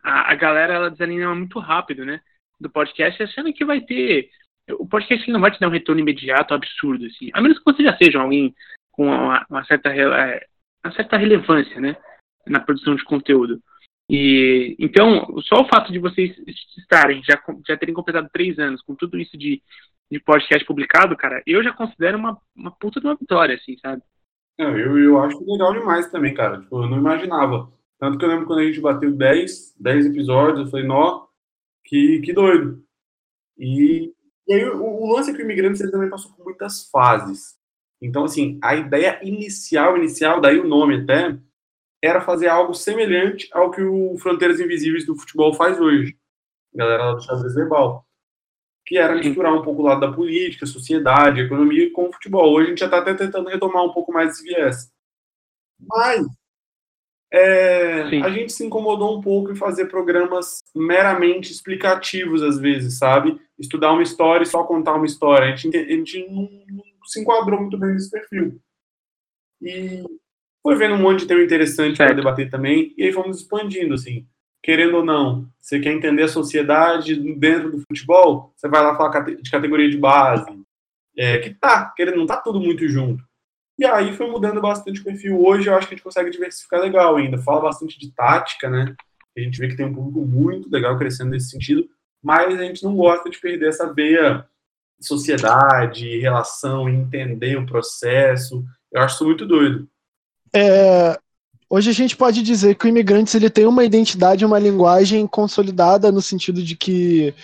a, 0.02 0.32
a 0.32 0.34
galera 0.34 0.74
ela 0.74 0.90
desanima 0.90 1.34
muito 1.34 1.58
rápido, 1.58 2.04
né? 2.04 2.20
Do 2.60 2.70
podcast, 2.70 3.22
achando 3.22 3.52
que 3.52 3.64
vai 3.64 3.80
ter 3.80 4.30
o 4.70 4.86
podcast 4.86 5.30
não 5.30 5.40
vai 5.40 5.50
te 5.50 5.60
dar 5.60 5.68
um 5.68 5.72
retorno 5.72 6.00
imediato 6.00 6.54
absurdo, 6.54 7.06
assim. 7.06 7.30
A 7.32 7.40
menos 7.40 7.58
que 7.58 7.64
você 7.64 7.82
já 7.82 7.96
seja 7.96 8.20
alguém 8.20 8.54
com 8.98 9.06
uma, 9.06 9.46
uma 9.48 9.64
certa, 9.64 9.90
é, 9.90 10.44
uma 10.84 10.92
certa 10.92 11.16
relevância, 11.16 11.80
né? 11.80 11.96
Na 12.48 12.58
produção 12.58 12.96
de 12.96 13.04
conteúdo. 13.04 13.62
E 14.10 14.74
então, 14.76 15.38
só 15.42 15.62
o 15.62 15.68
fato 15.68 15.92
de 15.92 16.00
vocês 16.00 16.36
estarem, 16.76 17.22
já, 17.22 17.40
já 17.64 17.76
terem 17.76 17.94
completado 17.94 18.28
três 18.32 18.58
anos 18.58 18.82
com 18.82 18.96
tudo 18.96 19.16
isso 19.16 19.38
de, 19.38 19.62
de 20.10 20.18
podcast 20.18 20.66
publicado, 20.66 21.16
cara, 21.16 21.40
eu 21.46 21.62
já 21.62 21.72
considero 21.72 22.18
uma, 22.18 22.36
uma 22.56 22.72
puta 22.72 23.00
de 23.00 23.06
uma 23.06 23.14
vitória, 23.14 23.54
assim, 23.54 23.76
sabe? 23.78 24.02
eu, 24.58 24.98
eu 24.98 25.22
acho 25.22 25.38
legal 25.48 25.72
demais 25.72 26.10
também, 26.10 26.34
cara. 26.34 26.60
Tipo, 26.60 26.82
eu 26.82 26.88
não 26.88 26.98
imaginava. 26.98 27.70
Tanto 28.00 28.18
que 28.18 28.24
eu 28.24 28.28
lembro 28.28 28.46
quando 28.46 28.60
a 28.60 28.64
gente 28.64 28.80
bateu 28.80 29.12
10, 29.12 29.76
10 29.78 30.06
episódios, 30.06 30.66
eu 30.66 30.70
falei, 30.70 30.86
nó, 30.86 31.26
que, 31.84 32.20
que 32.22 32.32
doido. 32.32 32.82
E, 33.56 34.12
e 34.48 34.54
aí 34.54 34.64
o, 34.64 34.82
o 34.82 35.14
lance 35.14 35.30
é 35.30 35.34
que 35.34 35.40
o 35.40 35.44
Imigrantes 35.44 35.80
ele 35.80 35.92
também 35.92 36.10
passou 36.10 36.32
por 36.32 36.44
muitas 36.44 36.88
fases. 36.90 37.57
Então, 38.00 38.24
assim, 38.24 38.58
a 38.62 38.76
ideia 38.76 39.18
inicial, 39.22 39.96
inicial, 39.96 40.40
daí 40.40 40.58
o 40.58 40.68
nome 40.68 41.02
até, 41.02 41.36
era 42.02 42.20
fazer 42.20 42.48
algo 42.48 42.74
semelhante 42.74 43.48
ao 43.52 43.70
que 43.70 43.82
o 43.82 44.16
Fronteiras 44.18 44.60
Invisíveis 44.60 45.04
do 45.04 45.16
futebol 45.16 45.52
faz 45.54 45.80
hoje. 45.80 46.16
A 46.74 46.78
galera 46.78 47.04
lá 47.06 47.14
do 47.14 47.22
Xadrez 47.22 47.54
Verbal. 47.54 48.06
Que 48.86 48.96
era 48.96 49.16
misturar 49.16 49.52
um 49.52 49.62
pouco 49.62 49.82
o 49.82 49.84
lado 49.84 50.00
da 50.00 50.12
política, 50.12 50.64
sociedade, 50.64 51.40
economia 51.40 51.92
com 51.92 52.08
o 52.08 52.12
futebol. 52.12 52.54
Hoje 52.54 52.66
a 52.66 52.70
gente 52.70 52.78
já 52.78 52.86
está 52.86 52.98
até 52.98 53.14
tentando 53.14 53.48
retomar 53.48 53.84
um 53.84 53.92
pouco 53.92 54.12
mais 54.12 54.32
esse 54.32 54.44
viés. 54.44 54.90
Mas 55.80 56.26
é, 57.30 58.02
a 58.22 58.30
gente 58.30 58.52
se 58.52 58.64
incomodou 58.64 59.18
um 59.18 59.20
pouco 59.20 59.52
em 59.52 59.56
fazer 59.56 59.86
programas 59.86 60.62
meramente 60.74 61.52
explicativos, 61.52 62.42
às 62.42 62.58
vezes, 62.58 62.96
sabe? 62.96 63.38
Estudar 63.58 63.92
uma 63.92 64.02
história 64.02 64.44
e 64.44 64.46
só 64.46 64.64
contar 64.64 64.94
uma 64.94 65.04
história. 65.04 65.52
A 65.52 65.56
gente, 65.56 65.76
a 65.76 65.84
gente 65.84 66.26
não, 66.28 66.48
não 66.68 66.87
se 67.10 67.20
enquadrou 67.20 67.60
muito 67.60 67.78
bem 67.78 67.92
nesse 67.92 68.10
perfil. 68.10 68.60
E 69.62 70.04
foi 70.62 70.76
vendo 70.76 70.94
um 70.94 71.02
monte 71.02 71.20
de 71.20 71.26
tema 71.26 71.42
interessante 71.42 71.96
para 71.96 72.12
debater 72.12 72.50
também, 72.50 72.94
e 72.96 73.04
aí 73.04 73.12
fomos 73.12 73.38
expandindo, 73.38 73.94
assim. 73.94 74.26
Querendo 74.62 74.98
ou 74.98 75.04
não, 75.04 75.48
você 75.58 75.78
quer 75.80 75.92
entender 75.92 76.24
a 76.24 76.28
sociedade 76.28 77.14
dentro 77.34 77.70
do 77.70 77.80
futebol, 77.80 78.52
você 78.56 78.68
vai 78.68 78.82
lá 78.82 78.96
falar 78.96 79.20
de 79.20 79.50
categoria 79.50 79.88
de 79.88 79.96
base, 79.96 80.46
é, 81.16 81.38
que 81.38 81.54
tá, 81.54 81.92
querendo, 81.96 82.18
não 82.18 82.26
tá 82.26 82.36
tudo 82.36 82.60
muito 82.60 82.86
junto. 82.88 83.22
E 83.78 83.84
aí 83.84 84.12
foi 84.12 84.28
mudando 84.28 84.60
bastante 84.60 85.00
o 85.00 85.04
perfil. 85.04 85.40
Hoje 85.40 85.68
eu 85.68 85.74
acho 85.74 85.86
que 85.86 85.94
a 85.94 85.96
gente 85.96 86.04
consegue 86.04 86.30
diversificar 86.30 86.80
legal 86.80 87.16
ainda. 87.16 87.38
Fala 87.38 87.60
bastante 87.60 87.96
de 87.98 88.12
tática, 88.12 88.68
né? 88.68 88.94
A 89.36 89.40
gente 89.40 89.58
vê 89.58 89.68
que 89.68 89.76
tem 89.76 89.86
um 89.86 89.94
público 89.94 90.20
muito 90.26 90.68
legal 90.68 90.98
crescendo 90.98 91.30
nesse 91.30 91.50
sentido, 91.50 91.88
mas 92.20 92.58
a 92.58 92.64
gente 92.64 92.82
não 92.82 92.96
gosta 92.96 93.30
de 93.30 93.38
perder 93.38 93.68
essa 93.68 93.92
veia 93.92 94.44
sociedade, 95.00 96.18
relação, 96.20 96.88
entender 96.88 97.56
o 97.56 97.66
processo. 97.66 98.64
Eu 98.92 99.02
acho 99.02 99.16
isso 99.16 99.24
muito 99.24 99.46
doido. 99.46 99.88
É, 100.54 101.18
hoje 101.68 101.90
a 101.90 101.92
gente 101.92 102.16
pode 102.16 102.42
dizer 102.42 102.74
que 102.74 102.86
o 102.86 102.88
Imigrantes 102.88 103.34
ele 103.34 103.50
tem 103.50 103.66
uma 103.66 103.84
identidade, 103.84 104.44
uma 104.44 104.58
linguagem 104.58 105.26
consolidada 105.26 106.10
no 106.10 106.22
sentido 106.22 106.62
de 106.62 106.76
que 106.76 107.34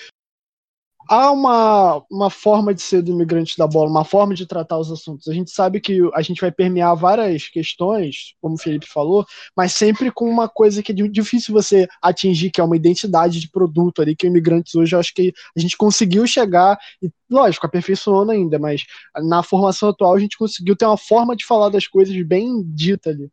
há 1.09 1.31
uma, 1.31 2.03
uma 2.11 2.31
forma 2.31 2.75
de 2.75 2.83
ser 2.83 3.03
do 3.03 3.11
imigrante 3.11 3.57
da 3.57 3.67
bola, 3.67 3.91
uma 3.91 4.05
forma 4.05 4.35
de 4.35 4.47
tratar 4.47 4.79
os 4.79 4.91
assuntos. 4.91 5.29
A 5.29 5.35
gente 5.35 5.51
sabe 5.51 5.81
que 5.81 6.01
a 6.15 6.23
gente 6.23 6.41
vai 6.41 6.51
permear 6.51 6.95
várias 6.97 7.49
questões, 7.49 8.35
como 8.41 8.55
o 8.55 8.59
Felipe 8.59 8.87
falou, 8.87 9.25
mas 9.57 9.73
sempre 9.73 10.11
com 10.11 10.29
uma 10.29 10.49
coisa 10.49 10.83
que 10.83 10.93
é 10.93 10.95
difícil 10.95 11.53
você 11.53 11.87
atingir, 12.03 12.51
que 12.51 12.61
é 12.61 12.65
uma 12.65 12.77
identidade 12.77 13.41
de 13.41 13.51
produto 13.51 14.03
ali, 14.03 14.17
que 14.17 14.27
o 14.27 14.29
imigrantes 14.29 14.75
hoje 14.75 14.95
eu 14.95 15.01
acho 15.01 15.15
que 15.15 15.33
a 15.57 15.61
gente 15.61 15.77
conseguiu 15.77 16.27
chegar, 16.27 16.79
e 17.03 17.11
lógico, 17.31 17.67
aperfeiçoando 17.67 18.33
ainda, 18.33 18.59
mas 18.59 18.85
na 19.17 19.43
formação 19.43 19.89
atual 19.89 20.15
a 20.15 20.19
gente 20.19 20.39
conseguiu 20.39 20.77
ter 20.77 20.87
uma 20.87 20.99
forma 20.99 21.35
de 21.37 21.45
falar 21.45 21.69
das 21.69 21.87
coisas 21.87 22.15
bem 22.27 22.63
dita 22.65 23.11
ali. 23.11 23.29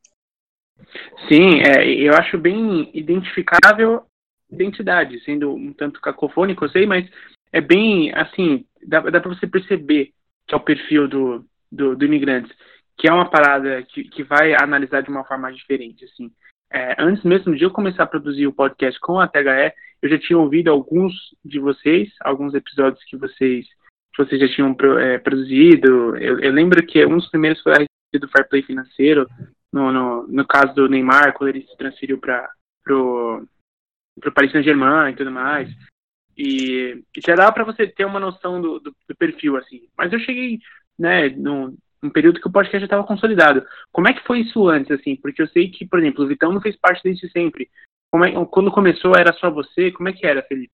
Sim, 1.27 1.61
é, 1.61 1.87
eu 1.87 2.13
acho 2.13 2.37
bem 2.37 2.89
identificável 2.93 4.03
identidade, 4.51 5.19
sendo 5.23 5.53
um 5.53 5.71
tanto 5.71 6.01
cacofônico, 6.01 6.65
eu 6.65 6.69
sei, 6.69 6.85
mas 6.85 7.07
é 7.51 7.61
bem, 7.61 8.13
assim, 8.13 8.65
dá, 8.85 8.99
dá 9.01 9.19
para 9.19 9.33
você 9.33 9.47
perceber 9.47 10.11
que 10.47 10.53
é 10.53 10.57
o 10.57 10.61
perfil 10.61 11.07
do, 11.07 11.45
do, 11.71 11.95
do 11.95 12.05
imigrante, 12.05 12.53
que 12.97 13.09
é 13.09 13.13
uma 13.13 13.29
parada 13.29 13.81
que, 13.83 14.03
que 14.03 14.23
vai 14.23 14.53
analisar 14.53 15.01
de 15.01 15.09
uma 15.09 15.23
forma 15.23 15.51
diferente, 15.51 16.05
assim. 16.05 16.31
É, 16.71 16.95
antes 16.99 17.23
mesmo 17.23 17.55
de 17.55 17.63
eu 17.63 17.71
começar 17.71 18.03
a 18.03 18.07
produzir 18.07 18.47
o 18.47 18.53
podcast 18.53 18.99
com 18.99 19.19
a 19.19 19.27
THE, 19.27 19.73
eu 20.01 20.09
já 20.09 20.17
tinha 20.17 20.39
ouvido 20.39 20.69
alguns 20.69 21.13
de 21.43 21.59
vocês, 21.59 22.09
alguns 22.21 22.53
episódios 22.53 23.03
que 23.03 23.17
vocês, 23.17 23.65
que 24.13 24.23
vocês 24.23 24.39
já 24.39 24.47
tinham 24.47 24.75
é, 24.99 25.17
produzido. 25.17 26.15
Eu, 26.17 26.39
eu, 26.39 26.51
lembro 26.51 26.85
que 26.85 27.05
um 27.05 27.17
dos 27.17 27.29
primeiros 27.29 27.61
foi 27.61 27.73
a 27.73 27.77
respeito 27.79 28.25
do 28.25 28.29
fair 28.29 28.47
play 28.47 28.63
financeiro, 28.63 29.27
no, 29.71 29.91
no, 29.91 30.27
no 30.27 30.47
caso 30.47 30.73
do 30.73 30.87
Neymar, 30.87 31.33
quando 31.33 31.49
ele 31.49 31.67
se 31.67 31.77
transferiu 31.77 32.17
para 32.17 32.49
pro 32.83 33.45
Paris 34.33 34.51
Saint-Germain 34.51 35.11
e 35.11 35.15
tudo 35.15 35.31
mais. 35.31 35.69
E, 36.43 37.03
já 37.23 37.35
dá 37.35 37.51
para 37.51 37.63
você 37.63 37.85
ter 37.85 38.03
uma 38.03 38.19
noção 38.19 38.59
do, 38.59 38.79
do, 38.79 38.95
do, 39.07 39.15
perfil, 39.15 39.57
assim. 39.57 39.87
Mas 39.95 40.11
eu 40.11 40.19
cheguei, 40.21 40.57
né, 40.97 41.29
num, 41.29 41.77
num 42.01 42.09
período 42.09 42.41
que 42.41 42.47
o 42.47 42.51
podcast 42.51 42.79
já 42.79 42.85
estava 42.85 43.05
consolidado. 43.05 43.63
Como 43.91 44.07
é 44.07 44.13
que 44.13 44.25
foi 44.25 44.39
isso 44.39 44.67
antes, 44.67 44.89
assim? 44.89 45.15
Porque 45.15 45.39
eu 45.39 45.47
sei 45.49 45.69
que, 45.69 45.85
por 45.85 45.99
exemplo, 45.99 46.25
o 46.25 46.27
Vitão 46.27 46.51
não 46.51 46.59
fez 46.59 46.75
parte 46.75 47.03
desde 47.03 47.29
sempre. 47.29 47.69
É, 48.11 48.45
quando 48.49 48.71
começou, 48.71 49.15
era 49.15 49.31
só 49.33 49.51
você? 49.51 49.91
Como 49.91 50.09
é 50.09 50.13
que 50.13 50.25
era, 50.25 50.41
Felipe? 50.41 50.73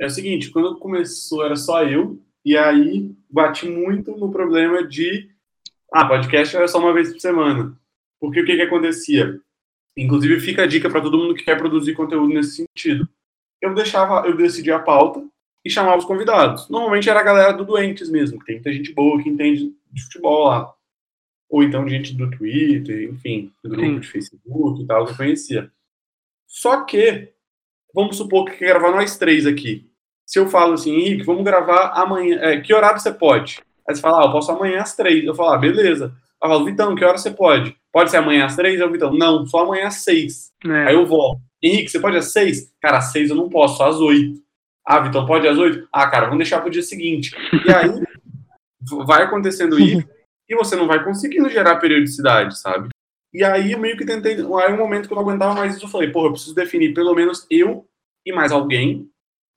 É 0.00 0.06
o 0.06 0.10
seguinte, 0.10 0.52
quando 0.52 0.78
começou 0.78 1.44
era 1.44 1.56
só 1.56 1.82
eu, 1.82 2.22
e 2.44 2.56
aí 2.56 3.10
bati 3.28 3.68
muito 3.68 4.12
no 4.12 4.30
problema 4.30 4.86
de 4.86 5.30
ah, 5.92 6.06
podcast 6.06 6.56
era 6.56 6.68
só 6.68 6.78
uma 6.78 6.92
vez 6.92 7.12
por 7.12 7.18
semana. 7.18 7.76
Porque 8.20 8.40
o 8.40 8.44
que 8.44 8.54
que 8.54 8.62
acontecia? 8.62 9.40
Inclusive 9.96 10.38
fica 10.38 10.62
a 10.62 10.66
dica 10.66 10.88
para 10.88 11.00
todo 11.00 11.18
mundo 11.18 11.34
que 11.34 11.44
quer 11.44 11.58
produzir 11.58 11.94
conteúdo 11.94 12.32
nesse 12.32 12.64
sentido 12.64 13.08
eu 13.64 13.74
deixava, 13.74 14.26
eu 14.26 14.36
decidia 14.36 14.76
a 14.76 14.80
pauta 14.80 15.24
e 15.64 15.70
chamava 15.70 15.98
os 15.98 16.04
convidados. 16.04 16.68
Normalmente 16.68 17.08
era 17.08 17.20
a 17.20 17.24
galera 17.24 17.52
do 17.52 17.64
Doentes 17.64 18.10
mesmo, 18.10 18.38
que 18.38 18.44
tem 18.44 18.56
muita 18.56 18.72
gente 18.72 18.92
boa 18.92 19.22
que 19.22 19.28
entende 19.28 19.74
de 19.90 20.02
futebol 20.04 20.48
lá. 20.48 20.72
Ou 21.48 21.62
então 21.62 21.88
gente 21.88 22.14
do 22.14 22.30
Twitter, 22.30 23.10
enfim, 23.10 23.52
do 23.62 23.70
grupo 23.70 23.86
Sim. 23.86 24.00
de 24.00 24.08
Facebook 24.08 24.82
e 24.82 24.86
tal, 24.86 25.06
que 25.06 25.12
eu 25.12 25.16
conhecia. 25.16 25.70
Só 26.46 26.84
que, 26.84 27.32
vamos 27.94 28.16
supor 28.16 28.44
que 28.44 28.58
quer 28.58 28.66
gravar 28.66 28.90
nós 28.90 29.16
três 29.16 29.46
aqui. 29.46 29.90
Se 30.26 30.38
eu 30.38 30.48
falo 30.48 30.74
assim, 30.74 30.92
Henrique, 30.92 31.24
vamos 31.24 31.44
gravar 31.44 31.92
amanhã, 31.94 32.38
é, 32.40 32.60
que 32.60 32.74
horário 32.74 33.00
você 33.00 33.12
pode? 33.12 33.62
Aí 33.88 33.94
você 33.94 34.00
fala, 34.00 34.22
ah, 34.22 34.26
eu 34.26 34.32
posso 34.32 34.50
amanhã 34.50 34.80
às 34.80 34.96
três. 34.96 35.24
Eu 35.24 35.34
falo, 35.34 35.50
ah, 35.50 35.58
beleza. 35.58 36.14
Eu 36.42 36.48
falo, 36.48 36.64
Vitão, 36.64 36.94
que 36.94 37.04
hora 37.04 37.18
você 37.18 37.30
pode? 37.30 37.76
Pode 37.92 38.10
ser 38.10 38.16
amanhã 38.18 38.46
às 38.46 38.56
três? 38.56 38.80
Eu, 38.80 38.90
Vitão, 38.90 39.12
não, 39.12 39.46
só 39.46 39.60
amanhã 39.60 39.86
às 39.86 39.96
seis. 39.96 40.52
É. 40.66 40.88
Aí 40.88 40.94
eu 40.94 41.06
volto. 41.06 41.40
Henrique, 41.64 41.90
você 41.90 41.98
pode 41.98 42.16
às 42.16 42.32
seis? 42.32 42.74
Cara, 42.80 42.98
às 42.98 43.12
seis 43.12 43.30
eu 43.30 43.36
não 43.36 43.48
posso, 43.48 43.82
às 43.82 43.96
oito. 43.96 44.42
Ah, 44.86 45.00
Vitor, 45.00 45.26
pode 45.26 45.48
às 45.48 45.56
oito? 45.56 45.88
Ah, 45.90 46.08
cara, 46.08 46.26
vamos 46.26 46.38
deixar 46.38 46.60
para 46.60 46.68
o 46.68 46.70
dia 46.70 46.82
seguinte. 46.82 47.34
E 47.66 47.72
aí 47.72 47.88
vai 49.06 49.22
acontecendo 49.22 49.80
isso 49.80 50.06
e 50.48 50.54
você 50.54 50.76
não 50.76 50.86
vai 50.86 51.02
conseguindo 51.02 51.48
gerar 51.48 51.76
periodicidade, 51.76 52.58
sabe? 52.58 52.88
E 53.32 53.42
aí 53.42 53.72
eu 53.72 53.78
meio 53.78 53.96
que 53.96 54.04
tentei. 54.04 54.34
Aí 54.34 54.72
um 54.72 54.76
momento 54.76 55.08
que 55.08 55.12
eu 55.12 55.16
não 55.16 55.22
aguentava 55.22 55.54
mais 55.54 55.74
isso, 55.74 55.86
eu 55.86 55.90
falei, 55.90 56.10
porra, 56.10 56.28
eu 56.28 56.32
preciso 56.32 56.54
definir 56.54 56.94
pelo 56.94 57.14
menos 57.14 57.46
eu 57.50 57.86
e 58.24 58.32
mais 58.32 58.52
alguém, 58.52 59.08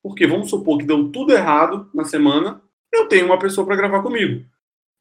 porque 0.01 0.25
vamos 0.25 0.49
supor 0.49 0.77
que 0.77 0.85
deu 0.85 1.09
tudo 1.09 1.33
errado 1.33 1.89
na 1.93 2.03
semana, 2.03 2.61
eu 2.91 3.07
tenho 3.07 3.25
uma 3.25 3.39
pessoa 3.39 3.67
para 3.67 3.75
gravar 3.75 4.01
comigo. 4.01 4.45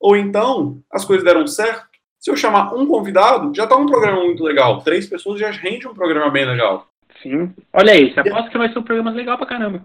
Ou 0.01 0.17
então, 0.17 0.83
as 0.93 1.05
coisas 1.05 1.25
deram 1.25 1.47
certo, 1.47 1.87
se 2.19 2.31
eu 2.31 2.37
chamar 2.37 2.75
um 2.75 2.87
convidado, 2.87 3.55
já 3.55 3.67
tá 3.67 3.77
um 3.77 3.87
programa 3.87 4.23
muito 4.25 4.43
legal. 4.43 4.83
Três 4.83 5.07
pessoas 5.07 5.41
já 5.41 5.51
rende 5.51 5.87
um 5.87 5.95
programa 5.95 6.31
bem 6.31 6.45
legal. 6.45 6.89
Sim. 7.23 7.55
Olha 7.73 7.93
aí, 7.93 8.13
você 8.13 8.21
aposta 8.21 8.51
que 8.51 8.59
vai 8.59 8.73
ser 8.73 8.79
um 8.79 8.83
programa 8.83 9.11
legal 9.11 9.37
pra 9.37 9.47
caramba. 9.47 9.85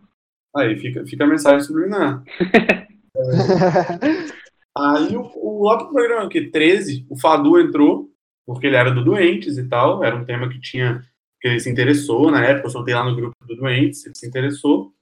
Aí 0.55 0.77
fica, 0.77 1.05
fica 1.05 1.23
a 1.23 1.27
mensagem 1.27 1.61
subliminar. 1.61 2.23
é. 3.15 4.41
Aí 4.77 5.15
o, 5.15 5.31
o 5.35 5.65
lá 5.65 5.77
pro 5.77 5.91
programa 5.91 6.29
que 6.29 6.49
13, 6.49 7.05
o 7.09 7.17
Fadu 7.17 7.59
entrou, 7.59 8.09
porque 8.45 8.67
ele 8.67 8.75
era 8.75 8.91
do 8.91 9.03
Doentes 9.03 9.57
e 9.57 9.67
tal, 9.67 10.03
era 10.03 10.15
um 10.15 10.25
tema 10.25 10.49
que 10.49 10.59
tinha 10.59 11.01
que 11.41 11.47
ele 11.47 11.59
se 11.59 11.71
interessou 11.71 12.29
na 12.29 12.45
época, 12.45 12.67
eu 12.67 12.71
soltei 12.71 12.93
lá 12.93 13.03
no 13.03 13.15
grupo 13.15 13.35
do 13.47 13.55
Doentes, 13.55 14.05
ele 14.05 14.15
se 14.15 14.27
interessou. 14.27 14.93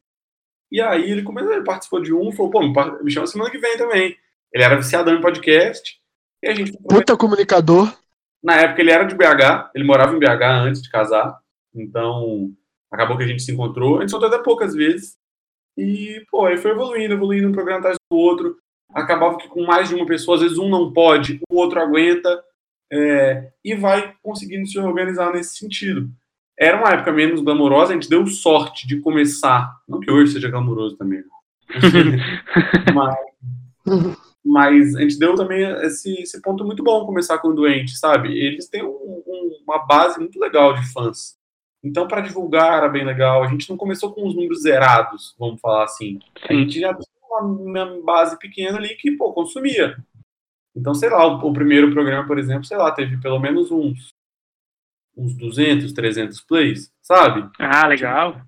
E 0.71 0.79
aí 0.79 1.11
ele 1.11 1.21
começou, 1.21 1.51
ele 1.51 1.65
participou 1.65 2.01
de 2.01 2.13
um, 2.13 2.31
falou, 2.31 2.51
pô, 2.51 2.61
me 3.03 3.11
chama 3.11 3.27
semana 3.27 3.51
que 3.51 3.57
vem 3.57 3.77
também. 3.77 4.15
Ele 4.53 4.63
era 4.63 4.77
viciadão 4.77 5.13
em 5.13 5.21
podcast, 5.21 5.99
e 6.41 6.47
a 6.47 6.53
gente 6.53 6.71
Puta 6.87 7.17
comunicador. 7.17 7.93
Na 8.41 8.55
época 8.55 8.81
ele 8.81 8.91
era 8.91 9.03
de 9.03 9.15
BH, 9.15 9.71
ele 9.75 9.83
morava 9.83 10.15
em 10.15 10.19
BH 10.19 10.43
antes 10.63 10.81
de 10.81 10.89
casar. 10.89 11.37
Então, 11.73 12.51
acabou 12.91 13.17
que 13.17 13.23
a 13.23 13.27
gente 13.27 13.43
se 13.43 13.51
encontrou. 13.51 13.97
A 13.97 14.01
gente 14.01 14.11
soltou 14.11 14.29
até 14.29 14.41
poucas 14.41 14.73
vezes. 14.73 15.17
E, 15.77 16.23
pô, 16.29 16.45
aí 16.45 16.57
foi 16.57 16.71
evoluindo, 16.71 17.13
evoluindo 17.13 17.47
um 17.47 17.53
programa 17.53 17.79
atrás 17.79 17.97
do 18.11 18.17
outro. 18.17 18.57
Acabava 18.93 19.37
que 19.37 19.47
com 19.47 19.65
mais 19.65 19.87
de 19.87 19.95
uma 19.95 20.05
pessoa, 20.05 20.35
às 20.35 20.41
vezes 20.41 20.57
um 20.57 20.67
não 20.67 20.91
pode, 20.91 21.39
o 21.49 21.57
outro 21.57 21.79
aguenta. 21.79 22.43
É, 22.91 23.51
e 23.63 23.75
vai 23.75 24.15
conseguindo 24.21 24.67
se 24.67 24.79
organizar 24.79 25.31
nesse 25.31 25.57
sentido. 25.57 26.09
Era 26.59 26.77
uma 26.77 26.89
época 26.89 27.11
menos 27.11 27.39
glamourosa, 27.39 27.91
a 27.91 27.93
gente 27.93 28.09
deu 28.09 28.25
sorte 28.27 28.85
de 28.85 28.99
começar. 28.99 29.73
Não 29.87 29.99
que 29.99 30.11
hoje 30.11 30.33
seja 30.33 30.49
glamouroso 30.49 30.97
também. 30.97 31.23
mas, 32.93 33.15
mas 34.43 34.95
a 34.95 35.01
gente 35.01 35.17
deu 35.17 35.35
também 35.35 35.63
esse, 35.85 36.11
esse 36.21 36.41
ponto 36.41 36.65
muito 36.65 36.83
bom 36.83 37.05
começar 37.05 37.37
com 37.37 37.49
o 37.49 37.53
doente, 37.53 37.97
sabe? 37.97 38.37
Eles 38.37 38.67
têm 38.67 38.83
um, 38.83 38.89
um, 38.89 39.51
uma 39.65 39.85
base 39.85 40.19
muito 40.19 40.37
legal 40.37 40.73
de 40.73 40.91
fãs. 40.91 41.38
Então, 41.83 42.07
para 42.07 42.21
divulgar 42.21 42.77
era 42.77 42.89
bem 42.89 43.05
legal. 43.05 43.43
A 43.43 43.47
gente 43.47 43.69
não 43.69 43.77
começou 43.77 44.13
com 44.13 44.27
os 44.27 44.35
números 44.35 44.61
zerados, 44.61 45.35
vamos 45.39 45.61
falar 45.61 45.85
assim. 45.85 46.19
A 46.49 46.53
gente 46.53 46.79
já 46.79 46.93
tinha 46.93 47.41
uma 47.41 48.01
base 48.03 48.37
pequena 48.37 48.77
ali 48.77 48.95
que, 48.95 49.11
pô, 49.11 49.31
consumia. 49.31 49.95
Então, 50.75 50.93
sei 50.93 51.09
lá, 51.09 51.25
o, 51.25 51.47
o, 51.47 51.53
primeiro 51.53 51.91
programa, 51.91 52.27
por 52.27 52.37
exemplo, 52.37 52.65
sei 52.65 52.77
lá, 52.77 52.91
teve 52.91 53.19
pelo 53.19 53.39
menos 53.39 53.71
uns, 53.71 54.09
uns 55.15 55.35
200, 55.35 55.91
300 55.93 56.41
plays, 56.41 56.91
sabe? 57.01 57.49
Ah, 57.57 57.87
legal. 57.87 58.41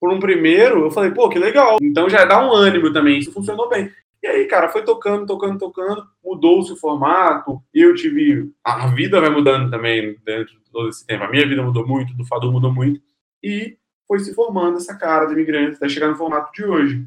Por 0.00 0.12
um 0.12 0.18
primeiro, 0.18 0.84
eu 0.84 0.90
falei, 0.90 1.10
pô, 1.10 1.28
que 1.28 1.38
legal. 1.38 1.78
Então 1.80 2.08
já 2.08 2.24
dá 2.24 2.44
um 2.44 2.52
ânimo 2.52 2.92
também, 2.92 3.18
isso 3.18 3.32
funcionou 3.32 3.68
bem. 3.68 3.90
E 4.26 4.28
aí, 4.28 4.46
cara, 4.46 4.68
foi 4.68 4.82
tocando, 4.82 5.24
tocando, 5.24 5.56
tocando, 5.56 6.04
mudou-se 6.24 6.72
o 6.72 6.76
formato, 6.76 7.62
eu 7.72 7.94
tive. 7.94 8.50
A 8.64 8.88
vida 8.88 9.20
vai 9.20 9.30
mudando 9.30 9.70
também 9.70 10.16
dentro 10.24 10.58
de 10.58 10.70
todo 10.72 10.88
esse 10.88 11.06
tempo. 11.06 11.22
A 11.22 11.30
minha 11.30 11.46
vida 11.46 11.62
mudou 11.62 11.86
muito, 11.86 12.12
do 12.12 12.26
Fadu 12.26 12.50
mudou 12.50 12.72
muito, 12.72 13.00
e 13.40 13.78
foi 14.08 14.18
se 14.18 14.34
formando 14.34 14.78
essa 14.78 14.98
cara 14.98 15.26
de 15.26 15.32
imigrante 15.32 15.76
até 15.76 15.88
chegar 15.88 16.08
no 16.08 16.16
formato 16.16 16.50
de 16.52 16.64
hoje. 16.64 17.06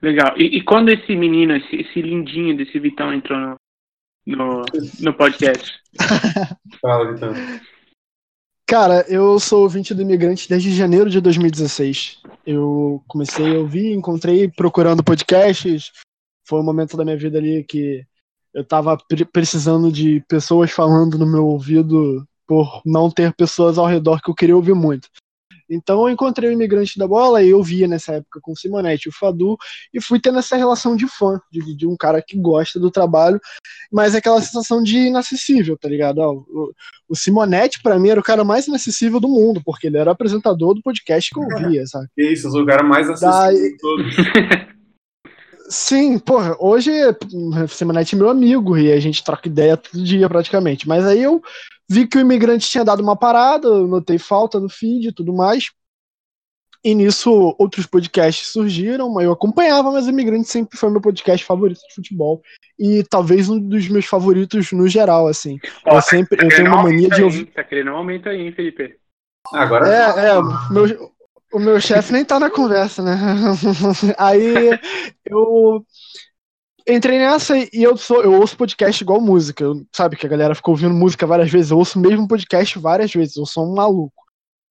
Legal. 0.00 0.34
E, 0.36 0.58
e 0.58 0.62
quando 0.62 0.90
esse 0.90 1.16
menino, 1.16 1.56
esse, 1.56 1.74
esse, 1.74 2.00
lindinho 2.00 2.56
desse 2.56 2.78
Vitão 2.78 3.12
entrou 3.12 3.38
no, 3.38 3.56
no, 4.24 4.62
no 5.00 5.14
podcast? 5.14 5.72
Fala, 6.80 7.12
Vitão. 7.12 7.34
Cara, 8.64 9.04
eu 9.08 9.40
sou 9.40 9.64
ouvinte 9.64 9.92
do 9.92 10.02
Imigrante 10.02 10.48
desde 10.48 10.72
janeiro 10.72 11.10
de 11.10 11.20
2016. 11.20 12.22
Eu 12.46 13.02
comecei 13.08 13.56
a 13.56 13.58
ouvir, 13.58 13.92
encontrei 13.92 14.48
procurando 14.48 15.02
podcasts. 15.02 15.90
Foi 16.44 16.60
um 16.60 16.64
momento 16.64 16.96
da 16.96 17.04
minha 17.04 17.16
vida 17.16 17.38
ali 17.38 17.64
que 17.64 18.04
eu 18.54 18.64
tava 18.64 18.98
precisando 19.32 19.90
de 19.90 20.22
pessoas 20.28 20.70
falando 20.70 21.18
no 21.18 21.26
meu 21.26 21.46
ouvido 21.46 22.26
por 22.46 22.82
não 22.84 23.10
ter 23.10 23.32
pessoas 23.34 23.78
ao 23.78 23.86
redor 23.86 24.20
que 24.20 24.30
eu 24.30 24.34
queria 24.34 24.56
ouvir 24.56 24.74
muito. 24.74 25.08
Então 25.70 26.02
eu 26.02 26.10
encontrei 26.10 26.50
o 26.50 26.52
Imigrante 26.52 26.98
da 26.98 27.08
Bola 27.08 27.42
e 27.42 27.48
eu 27.48 27.62
via 27.62 27.88
nessa 27.88 28.14
época 28.14 28.40
com 28.42 28.52
o 28.52 28.56
Simonetti 28.56 29.06
e 29.06 29.08
o 29.08 29.12
Fadu 29.12 29.56
e 29.92 30.02
fui 30.02 30.20
tendo 30.20 30.38
essa 30.38 30.54
relação 30.54 30.94
de 30.94 31.08
fã, 31.08 31.40
de, 31.50 31.74
de 31.74 31.86
um 31.86 31.96
cara 31.96 32.20
que 32.20 32.36
gosta 32.36 32.78
do 32.78 32.90
trabalho, 32.90 33.40
mas 33.90 34.14
é 34.14 34.18
aquela 34.18 34.42
sensação 34.42 34.82
de 34.82 34.98
inacessível, 34.98 35.78
tá 35.78 35.88
ligado? 35.88 36.18
Ó, 36.18 36.32
o, 36.32 36.72
o 37.08 37.16
Simonetti, 37.16 37.80
para 37.82 37.98
mim, 37.98 38.10
era 38.10 38.20
o 38.20 38.24
cara 38.24 38.44
mais 38.44 38.66
inacessível 38.66 39.18
do 39.18 39.28
mundo, 39.28 39.62
porque 39.64 39.86
ele 39.86 39.96
era 39.96 40.10
apresentador 40.10 40.74
do 40.74 40.82
podcast 40.82 41.30
que 41.30 41.40
eu 41.40 41.46
via, 41.70 41.86
sabe? 41.86 42.08
Isso, 42.18 42.48
o 42.48 42.66
cara 42.66 42.82
mais 42.82 43.08
acessível 43.08 43.70
de 43.70 43.76
todos. 43.78 44.16
Sim, 45.72 46.18
porra, 46.18 46.54
hoje 46.60 46.90
o 47.32 47.68
Simonetti 47.68 48.14
é 48.14 48.18
meu 48.18 48.28
amigo 48.28 48.76
e 48.76 48.92
a 48.92 49.00
gente 49.00 49.24
troca 49.24 49.48
ideia 49.48 49.76
todo 49.76 50.04
dia 50.04 50.28
praticamente. 50.28 50.86
Mas 50.86 51.06
aí 51.06 51.22
eu 51.22 51.42
Vi 51.92 52.06
que 52.06 52.16
o 52.16 52.20
imigrante 52.20 52.70
tinha 52.70 52.82
dado 52.82 53.02
uma 53.02 53.14
parada, 53.14 53.68
notei 53.86 54.18
falta 54.18 54.58
no 54.58 54.68
feed 54.68 55.08
e 55.08 55.12
tudo 55.12 55.30
mais. 55.30 55.70
E 56.82 56.94
nisso 56.94 57.54
outros 57.58 57.84
podcasts 57.84 58.48
surgiram, 58.48 59.20
eu 59.20 59.30
acompanhava, 59.30 59.92
mas 59.92 60.06
o 60.06 60.10
Imigrante 60.10 60.48
sempre 60.48 60.76
foi 60.76 60.90
meu 60.90 61.02
podcast 61.02 61.44
favorito 61.44 61.78
de 61.86 61.94
futebol. 61.94 62.42
E 62.78 63.04
talvez 63.04 63.48
um 63.50 63.60
dos 63.60 63.88
meus 63.88 64.06
favoritos 64.06 64.72
no 64.72 64.88
geral, 64.88 65.28
assim. 65.28 65.58
Ó, 65.86 65.96
eu 65.96 66.02
sempre 66.02 66.38
tá 66.38 66.44
eu 66.44 66.48
tenho 66.48 66.68
uma 66.68 66.82
mania 66.82 67.10
de 67.10 67.22
ouvir. 67.22 67.46
Tá 67.52 67.62
querendo 67.62 67.92
um 67.92 67.96
aumento 67.96 68.28
aí, 68.28 68.40
hein, 68.40 68.52
Felipe? 68.52 68.96
Agora 69.52 69.86
é, 69.86 70.30
é, 70.30 70.72
meu, 70.72 71.12
o 71.52 71.58
meu 71.58 71.80
chefe 71.80 72.12
nem 72.12 72.24
tá 72.24 72.40
na 72.40 72.50
conversa, 72.50 73.02
né? 73.02 73.16
aí 74.18 74.78
eu 75.24 75.84
entrei 76.88 77.18
nessa 77.18 77.56
e 77.58 77.68
eu 77.74 77.96
sou 77.96 78.22
eu 78.22 78.32
ouço 78.34 78.56
podcast 78.56 79.02
igual 79.02 79.20
música, 79.20 79.62
eu, 79.62 79.84
sabe 79.92 80.16
que 80.16 80.26
a 80.26 80.28
galera 80.28 80.54
ficou 80.54 80.72
ouvindo 80.72 80.94
música 80.94 81.26
várias 81.26 81.50
vezes, 81.50 81.70
eu 81.70 81.78
ouço 81.78 81.98
mesmo 81.98 82.26
podcast 82.26 82.78
várias 82.78 83.12
vezes, 83.12 83.36
eu 83.36 83.46
sou 83.46 83.70
um 83.70 83.74
maluco. 83.74 84.22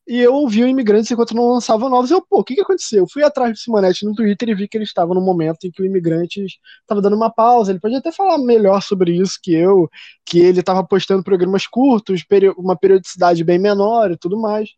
E 0.07 0.19
eu 0.19 0.33
ouvi 0.33 0.63
o 0.63 0.67
Imigrantes 0.67 1.11
enquanto 1.11 1.35
não 1.35 1.53
lançava 1.53 1.87
novos. 1.87 2.09
Eu, 2.11 2.21
pô, 2.21 2.39
o 2.39 2.43
que, 2.43 2.55
que 2.55 2.61
aconteceu? 2.61 3.03
Eu 3.03 3.07
fui 3.07 3.23
atrás 3.23 3.51
do 3.53 3.57
Simonetti 3.57 4.05
no 4.05 4.15
Twitter 4.15 4.49
e 4.49 4.55
vi 4.55 4.67
que 4.67 4.75
ele 4.75 4.83
estava 4.83 5.13
no 5.13 5.21
momento 5.21 5.65
em 5.65 5.71
que 5.71 5.81
o 5.81 5.85
Imigrantes 5.85 6.53
estava 6.81 7.01
dando 7.01 7.15
uma 7.15 7.31
pausa. 7.31 7.71
Ele 7.71 7.79
podia 7.79 7.99
até 7.99 8.11
falar 8.11 8.37
melhor 8.39 8.81
sobre 8.81 9.13
isso 9.13 9.39
que 9.41 9.53
eu, 9.53 9.87
que 10.25 10.39
ele 10.39 10.59
estava 10.59 10.83
postando 10.83 11.23
programas 11.23 11.67
curtos, 11.67 12.25
uma 12.57 12.75
periodicidade 12.75 13.43
bem 13.43 13.59
menor 13.59 14.11
e 14.11 14.17
tudo 14.17 14.37
mais. 14.37 14.69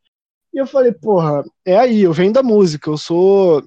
E 0.54 0.58
eu 0.58 0.68
falei, 0.68 0.92
porra, 0.92 1.44
é 1.66 1.78
aí, 1.78 2.02
eu 2.04 2.14
venho 2.14 2.32
da 2.32 2.44
música, 2.44 2.90
eu 2.90 2.98
sou 2.98 3.64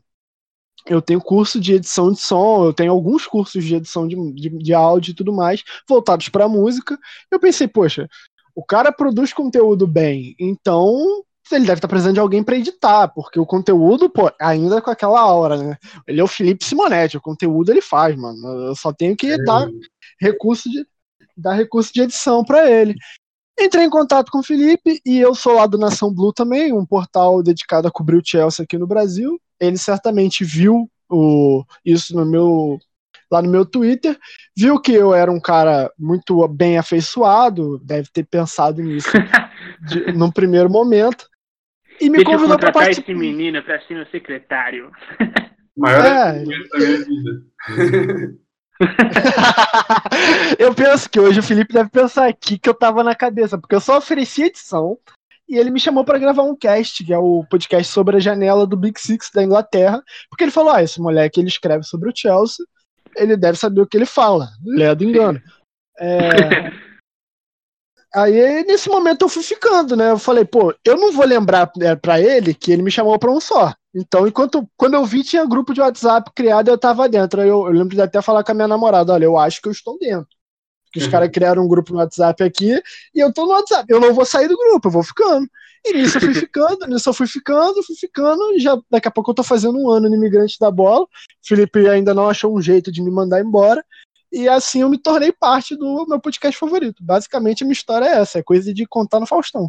eu 0.87 1.03
tenho 1.03 1.20
curso 1.20 1.61
de 1.61 1.75
edição 1.75 2.12
de 2.12 2.20
som, 2.20 2.64
eu 2.64 2.72
tenho 2.72 2.92
alguns 2.92 3.27
cursos 3.27 3.64
de 3.64 3.75
edição 3.75 4.07
de, 4.07 4.14
de, 4.33 4.51
de 4.51 4.72
áudio 4.72 5.11
e 5.11 5.14
tudo 5.14 5.33
mais, 5.33 5.64
voltados 5.88 6.29
para 6.29 6.49
música. 6.49 6.96
Eu 7.29 7.40
pensei, 7.40 7.66
poxa, 7.66 8.09
o 8.55 8.64
cara 8.64 8.92
produz 8.92 9.33
conteúdo 9.33 9.87
bem, 9.87 10.37
então 10.38 11.25
ele 11.51 11.66
deve 11.66 11.79
estar 11.79 11.88
tá 11.88 11.88
precisando 11.88 12.14
de 12.14 12.20
alguém 12.20 12.42
para 12.42 12.57
editar, 12.57 13.09
porque 13.09 13.38
o 13.38 13.46
conteúdo, 13.46 14.09
pô, 14.09 14.31
ainda 14.40 14.81
com 14.81 14.90
aquela 14.90 15.20
aura, 15.20 15.57
né? 15.57 15.77
Ele 16.07 16.20
é 16.20 16.25
o 16.25 16.29
Felipe 16.29 16.64
Simonetti, 16.64 17.16
o 17.16 17.20
conteúdo 17.20 17.70
ele 17.70 17.81
faz, 17.81 18.16
mano. 18.16 18.38
Eu 18.66 18.75
só 18.75 18.92
tenho 18.92 19.16
que 19.16 19.29
é. 19.29 19.44
dar 19.44 19.68
recurso 20.20 20.70
de 20.70 20.87
dar 21.37 21.53
recurso 21.53 21.92
de 21.92 22.01
edição 22.01 22.42
para 22.42 22.68
ele. 22.70 22.94
Entrei 23.59 23.85
em 23.85 23.90
contato 23.90 24.31
com 24.31 24.38
o 24.38 24.42
Felipe 24.42 25.01
e 25.05 25.19
eu 25.19 25.35
sou 25.35 25.55
lá 25.55 25.66
do 25.66 25.79
Nação 25.79 26.12
Blue 26.12 26.33
também, 26.33 26.73
um 26.73 26.85
portal 26.85 27.42
dedicado 27.42 27.88
a 27.88 27.90
cobrir 27.90 28.16
o 28.16 28.23
Chelsea 28.25 28.62
aqui 28.62 28.77
no 28.77 28.87
Brasil 28.87 29.40
ele 29.61 29.79
certamente 29.79 30.45
viu 30.45 30.90
o, 31.09 31.64
isso 31.85 32.14
no 32.14 32.25
meu 32.25 32.79
lá 33.29 33.42
no 33.42 33.51
meu 33.51 33.66
Twitter, 33.66 34.16
viu 34.57 34.81
que 34.81 34.92
eu 34.92 35.12
era 35.12 35.33
um 35.33 35.40
cara 35.40 35.90
muito 35.99 36.47
bem 36.47 36.79
afeiçoado, 36.79 37.77
deve 37.81 38.09
ter 38.12 38.25
pensado 38.25 38.81
nisso 38.81 39.11
de, 39.83 40.12
num 40.12 40.31
primeiro 40.31 40.71
momento, 40.71 41.29
e 42.01 42.09
me 42.09 42.19
Deixa 42.19 42.31
convidou 42.31 42.57
para 42.57 42.71
participar. 42.71 43.11
esse 43.11 43.19
menino 43.19 43.61
para 43.64 43.81
ser 43.81 43.95
meu 43.95 44.07
secretário. 44.07 44.92
Maior 45.77 46.07
é. 46.07 46.45
eu 50.59 50.75
penso 50.75 51.09
que 51.09 51.21
hoje 51.21 51.41
o 51.41 51.43
Felipe 51.43 51.73
deve 51.73 51.91
pensar 51.91 52.29
aqui 52.29 52.59
que 52.59 52.69
eu 52.69 52.75
tava 52.75 53.03
na 53.03 53.15
cabeça, 53.15 53.59
porque 53.59 53.75
eu 53.75 53.81
só 53.81 53.99
ofereci 53.99 54.45
edição, 54.45 54.99
e 55.49 55.57
ele 55.57 55.71
me 55.71 55.81
chamou 55.81 56.05
para 56.05 56.19
gravar 56.19 56.43
um 56.43 56.57
cast, 56.57 57.05
que 57.05 57.12
é 57.12 57.19
o 57.19 57.45
podcast 57.49 57.93
sobre 57.93 58.17
a 58.17 58.21
janela 58.21 58.67
do 58.67 58.77
Big 58.77 59.01
Six 59.01 59.31
da 59.33 59.43
Inglaterra, 59.43 60.03
porque 60.29 60.45
ele 60.45 60.51
falou: 60.51 60.73
ah, 60.73 60.83
esse 60.83 61.01
moleque 61.01 61.41
ele 61.41 61.49
escreve 61.49 61.85
sobre 61.85 62.11
o 62.11 62.12
Chelsea, 62.15 62.65
ele 63.17 63.37
deve 63.37 63.57
saber 63.57 63.81
o 63.81 63.87
que 63.87 63.97
ele 63.97 64.07
fala, 64.07 64.49
ledo 64.65 65.05
engano. 65.05 65.41
É... 65.99 66.86
Aí, 68.16 68.64
nesse 68.64 68.88
momento, 68.88 69.22
eu 69.22 69.29
fui 69.29 69.42
ficando, 69.42 69.94
né? 69.94 70.11
Eu 70.11 70.18
falei, 70.18 70.44
pô, 70.44 70.74
eu 70.85 70.96
não 70.96 71.12
vou 71.12 71.26
lembrar 71.26 71.70
é, 71.81 71.94
para 71.94 72.20
ele 72.20 72.55
que 72.55 72.72
ele 72.72 72.83
me 72.83 72.90
chamou 72.90 73.18
para 73.18 73.31
um 73.31 73.40
só. 73.40 73.74
Então, 73.94 74.26
enquanto 74.26 74.66
quando 74.76 74.94
eu 74.94 75.05
vi, 75.05 75.22
tinha 75.22 75.44
grupo 75.44 75.74
de 75.74 75.81
WhatsApp 75.81 76.31
criado, 76.35 76.68
eu 76.68 76.79
tava 76.79 77.09
dentro. 77.09 77.42
Eu, 77.42 77.66
eu 77.66 77.72
lembro 77.72 77.94
de 77.94 78.00
até 78.00 78.22
falar 78.22 78.42
com 78.42 78.52
a 78.52 78.55
minha 78.55 78.68
namorada: 78.68 79.12
olha, 79.12 79.24
eu 79.24 79.37
acho 79.37 79.61
que 79.61 79.68
eu 79.68 79.72
estou 79.72 79.98
dentro 79.98 80.37
que 80.96 81.00
os 81.00 81.05
uhum. 81.05 81.11
caras 81.11 81.31
criaram 81.31 81.62
um 81.62 81.68
grupo 81.68 81.92
no 81.92 81.98
WhatsApp 81.98 82.42
aqui, 82.42 82.81
e 83.14 83.20
eu 83.20 83.33
tô 83.33 83.44
no 83.44 83.52
WhatsApp. 83.52 83.85
Eu 83.88 84.00
não 84.00 84.14
vou 84.14 84.24
sair 84.24 84.48
do 84.48 84.57
grupo, 84.57 84.88
eu 84.88 84.92
vou 84.92 85.02
ficando. 85.02 85.46
E 85.85 85.92
nisso 85.92 86.16
eu 86.16 86.22
fui 86.22 86.35
ficando, 86.35 86.87
nisso 86.88 87.09
eu 87.09 87.14
fui 87.14 87.26
ficando, 87.26 87.83
fui 87.83 87.94
ficando, 87.94 88.55
e 88.55 88.61
já 88.61 88.79
daqui 88.90 89.07
a 89.07 89.11
pouco 89.11 89.31
eu 89.31 89.35
tô 89.35 89.42
fazendo 89.42 89.79
um 89.79 89.90
ano 89.90 90.09
no 90.09 90.16
Imigrante 90.16 90.59
da 90.59 90.70
Bola. 90.70 91.07
Felipe 91.44 91.87
ainda 91.88 92.14
não 92.14 92.29
achou 92.29 92.57
um 92.57 92.62
jeito 92.62 92.90
de 92.90 93.02
me 93.02 93.11
mandar 93.11 93.40
embora. 93.40 93.85
E 94.37 94.49
assim 94.49 94.83
eu 94.83 94.90
me 94.90 94.99
tornei 94.99 95.33
parte 95.33 95.75
do 95.75 96.07
meu 96.07 96.20
podcast 96.20 96.59
favorito. 96.59 97.03
Basicamente 97.03 97.62
a 97.62 97.66
minha 97.66 97.72
história 97.72 98.05
é 98.05 98.20
essa, 98.20 98.38
é 98.38 98.42
coisa 98.42 98.72
de 98.75 98.87
contar 98.87 99.18
no 99.18 99.27
Faustão. 99.27 99.68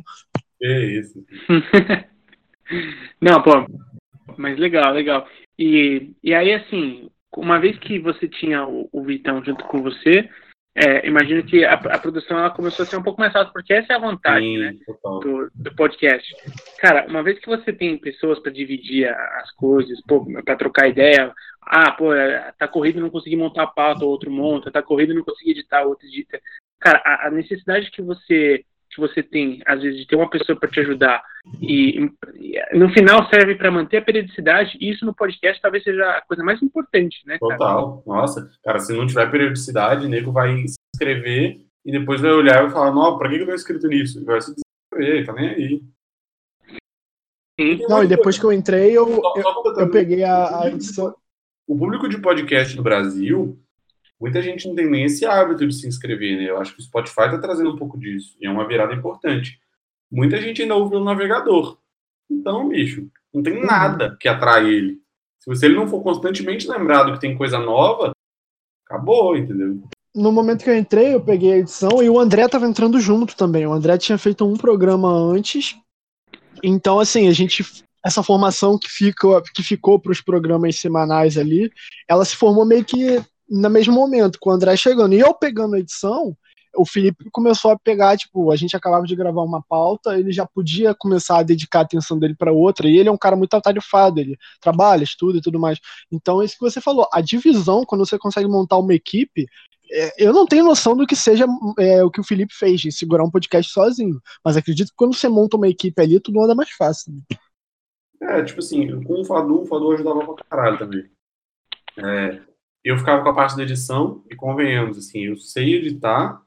É 0.62 0.86
isso. 0.86 1.26
não, 3.22 3.42
pô, 3.42 3.66
mas 4.38 4.60
legal, 4.60 4.92
legal. 4.94 5.26
E, 5.58 6.12
e 6.22 6.34
aí, 6.34 6.54
assim, 6.54 7.10
uma 7.36 7.60
vez 7.60 7.78
que 7.80 7.98
você 7.98 8.28
tinha 8.28 8.68
o, 8.68 8.90
o 8.92 9.04
Vitão 9.04 9.44
junto 9.44 9.64
com 9.66 9.82
você, 9.82 10.30
é, 10.76 11.08
imagino 11.08 11.44
que 11.44 11.66
a, 11.66 11.74
a, 11.74 11.98
produção 11.98 12.38
ela 12.38 12.52
começou 12.52 12.84
a 12.84 12.86
ser 12.86 12.98
um 12.98 13.02
pouco 13.02 13.20
mais 13.20 13.34
fácil, 13.34 13.52
porque 13.52 13.74
essa 13.74 13.94
é 13.94 13.96
a 13.96 14.00
vantagem 14.00 14.58
Sim, 14.58 14.60
né, 14.60 14.76
do, 15.04 15.50
do, 15.56 15.76
podcast. 15.76 16.36
Cara, 16.78 17.08
uma 17.08 17.24
vez 17.24 17.40
que 17.40 17.48
você 17.48 17.74
tem 17.74 17.98
pessoas 17.98 18.38
para 18.40 18.52
dividir 18.52 19.08
as 19.08 19.52
coisas, 19.54 20.00
para 20.46 20.56
trocar 20.56 20.88
ideia, 20.88 21.34
ah, 21.70 21.92
pô, 21.92 22.14
é, 22.14 22.54
tá 22.58 22.68
corrido 22.68 23.00
não 23.00 23.10
consegui 23.10 23.36
montar 23.36 23.64
a 23.64 23.68
pauta, 23.68 24.06
outro 24.06 24.32
monta, 24.32 24.72
tá 24.72 24.82
corrido 24.82 25.14
não 25.14 25.24
consegui 25.24 25.52
editar, 25.52 25.84
outro 25.84 26.08
edita. 26.08 26.40
Cara, 26.80 27.02
a, 27.06 27.28
a 27.28 27.32
necessidade 27.32 27.92
que 27.92 28.02
você 28.02 28.64
que 28.90 29.02
você 29.02 29.22
tem, 29.22 29.62
às 29.66 29.82
vezes, 29.82 30.00
de 30.00 30.08
ter 30.08 30.16
uma 30.16 30.30
pessoa 30.30 30.58
para 30.58 30.70
te 30.70 30.80
ajudar 30.80 31.22
e, 31.62 32.10
e, 32.36 32.78
no 32.78 32.90
final 32.90 33.30
serve 33.30 33.56
para 33.56 33.70
manter 33.70 33.98
a 33.98 34.02
periodicidade, 34.02 34.78
e 34.82 34.90
isso 34.90 35.06
no 35.06 35.14
podcast 35.14 35.62
talvez 35.62 35.84
seja 35.84 36.04
a 36.04 36.22
coisa 36.22 36.44
mais 36.44 36.62
importante, 36.64 37.22
né? 37.26 37.38
Cara? 37.38 37.58
Total. 37.58 38.04
Nossa, 38.08 38.50
cara, 38.64 38.80
se 38.80 38.94
não 38.94 39.06
tiver 39.06 39.30
periodicidade, 39.30 40.06
o 40.06 40.10
nego 40.10 40.32
vai 40.32 40.68
se 40.68 40.76
inscrever 40.96 41.62
e 41.86 41.92
depois 41.92 42.22
vai 42.22 42.32
olhar 42.32 42.58
e 42.58 42.62
vai 42.64 42.72
falar, 42.72 42.92
não, 42.92 43.18
pra 43.18 43.30
que 43.30 43.36
eu 43.36 43.46
tô 43.46 43.54
inscrito 43.54 43.88
nisso? 43.88 44.26
Vai 44.26 44.42
se 44.42 44.54
inscrever, 44.92 45.26
tá 45.26 45.34
nem 45.34 45.50
aí. 45.50 45.84
Não, 47.88 48.04
e 48.04 48.08
depois 48.08 48.38
que 48.38 48.46
eu 48.46 48.52
entrei, 48.52 48.92
eu, 48.92 49.10
eu, 49.10 49.74
eu 49.78 49.92
peguei 49.92 50.24
a, 50.24 50.62
a 50.62 50.68
edição. 50.70 51.16
O 51.68 51.78
público 51.78 52.08
de 52.08 52.18
podcast 52.18 52.76
no 52.78 52.82
Brasil, 52.82 53.60
muita 54.20 54.42
gente 54.42 54.68
não 54.68 54.74
tem 54.74 54.90
nem 54.90 55.04
esse 55.04 55.26
hábito 55.26 55.68
de 55.68 55.76
se 55.76 55.88
inscrever, 55.88 56.38
né? 56.38 56.50
Eu 56.50 56.58
acho 56.58 56.74
que 56.74 56.80
o 56.80 56.84
Spotify 56.84 57.26
está 57.26 57.38
trazendo 57.38 57.72
um 57.72 57.76
pouco 57.76 58.00
disso, 58.00 58.38
e 58.40 58.48
é 58.48 58.50
uma 58.50 58.68
virada 58.68 58.94
importante. 58.94 59.60
Muita 60.10 60.42
gente 60.42 60.62
ainda 60.62 60.76
ouve 60.76 60.96
o 60.96 61.04
navegador. 61.04 61.78
Então, 62.30 62.70
bicho, 62.70 63.10
não 63.34 63.44
tem 63.44 63.58
uhum. 63.58 63.66
nada 63.66 64.16
que 64.20 64.30
atrai 64.30 64.70
ele. 64.70 65.02
Se 65.40 65.50
você 65.50 65.66
ele 65.66 65.76
não 65.76 65.88
for 65.88 66.02
constantemente 66.02 66.68
lembrado 66.68 67.14
que 67.14 67.20
tem 67.20 67.38
coisa 67.38 67.60
nova, 67.60 68.12
acabou, 68.86 69.36
entendeu? 69.36 69.84
No 70.16 70.32
momento 70.32 70.64
que 70.64 70.70
eu 70.70 70.78
entrei, 70.78 71.14
eu 71.14 71.22
peguei 71.22 71.54
a 71.54 71.58
edição 71.58 72.02
e 72.02 72.10
o 72.10 72.20
André 72.20 72.48
tava 72.48 72.66
entrando 72.66 73.00
junto 73.00 73.36
também. 73.36 73.68
O 73.68 73.74
André 73.74 73.98
tinha 73.98 74.18
feito 74.18 74.46
um 74.46 74.56
programa 74.56 75.10
antes. 75.10 75.78
Então, 76.64 77.00
assim, 77.00 77.28
a 77.28 77.32
gente 77.32 77.64
essa 78.08 78.24
formação 78.24 78.78
que, 78.78 78.88
fica, 78.90 79.42
que 79.54 79.62
ficou 79.62 80.00
para 80.00 80.14
os 80.14 80.22
programas 80.22 80.78
semanais 80.78 81.38
ali, 81.38 81.70
ela 82.08 82.24
se 82.24 82.36
formou 82.38 82.66
meio 82.66 82.84
que 82.84 83.22
no 83.50 83.70
mesmo 83.70 83.94
momento, 83.94 84.40
com 84.40 84.50
o 84.50 84.54
André 84.54 84.78
chegando. 84.78 85.14
E 85.14 85.20
eu 85.20 85.34
pegando 85.34 85.76
a 85.76 85.80
edição, 85.80 86.36
o 86.76 86.86
Felipe 86.86 87.30
começou 87.32 87.72
a 87.72 87.78
pegar, 87.78 88.18
tipo, 88.18 88.50
a 88.50 88.56
gente 88.56 88.78
acabava 88.78 89.06
de 89.06 89.16
gravar 89.16 89.42
uma 89.42 89.62
pauta, 89.62 90.18
ele 90.18 90.32
já 90.32 90.46
podia 90.46 90.94
começar 90.94 91.40
a 91.40 91.44
dedicar 91.44 91.80
a 91.80 91.82
atenção 91.82 92.18
dele 92.18 92.34
para 92.34 92.52
outra, 92.52 92.88
e 92.88 92.98
ele 92.98 93.10
é 93.10 93.12
um 93.12 93.18
cara 93.18 93.36
muito 93.36 93.54
atarefado, 93.54 94.22
ele 94.22 94.38
trabalha, 94.62 95.04
estuda 95.04 95.40
e 95.40 95.42
tudo 95.42 95.60
mais. 95.60 95.78
Então, 96.10 96.42
isso 96.42 96.56
que 96.56 96.62
você 96.62 96.80
falou, 96.80 97.10
a 97.12 97.20
divisão, 97.20 97.84
quando 97.86 98.06
você 98.06 98.18
consegue 98.18 98.48
montar 98.48 98.78
uma 98.78 98.94
equipe, 98.94 99.48
é, 99.92 100.26
eu 100.26 100.34
não 100.34 100.46
tenho 100.46 100.66
noção 100.66 100.96
do 100.96 101.08
que 101.08 101.16
seja 101.16 101.46
é, 101.78 102.04
o 102.04 102.12
que 102.12 102.22
o 102.22 102.24
Felipe 102.24 102.54
fez, 102.54 102.80
de 102.80 102.92
segurar 102.92 103.24
um 103.24 103.32
podcast 103.32 103.72
sozinho, 103.72 104.22
mas 104.44 104.56
acredito 104.56 104.90
que 104.90 104.96
quando 104.96 105.16
você 105.16 105.28
monta 105.28 105.58
uma 105.58 105.68
equipe 105.68 106.02
ali, 106.02 106.20
tudo 106.20 106.42
anda 106.42 106.56
mais 106.56 106.70
fácil. 106.72 107.14
Né? 107.14 107.38
É, 108.22 108.44
tipo 108.44 108.60
assim, 108.60 109.04
com 109.04 109.22
o 109.22 109.26
Fadu, 109.26 109.62
o 109.62 109.66
Fadu 109.66 109.92
ajudava 109.92 110.34
pra 110.34 110.46
caralho 110.50 110.80
também. 110.80 111.10
É, 111.98 112.42
eu 112.84 112.98
ficava 112.98 113.24
com 113.24 113.30
a 113.30 113.36
parte 113.36 113.56
da 113.56 113.64
edição, 113.64 114.24
e 114.30 114.36
convenhamos, 114.36 114.98
assim, 114.98 115.26
eu 115.26 115.38
sei 115.38 115.76
editar, 115.76 116.42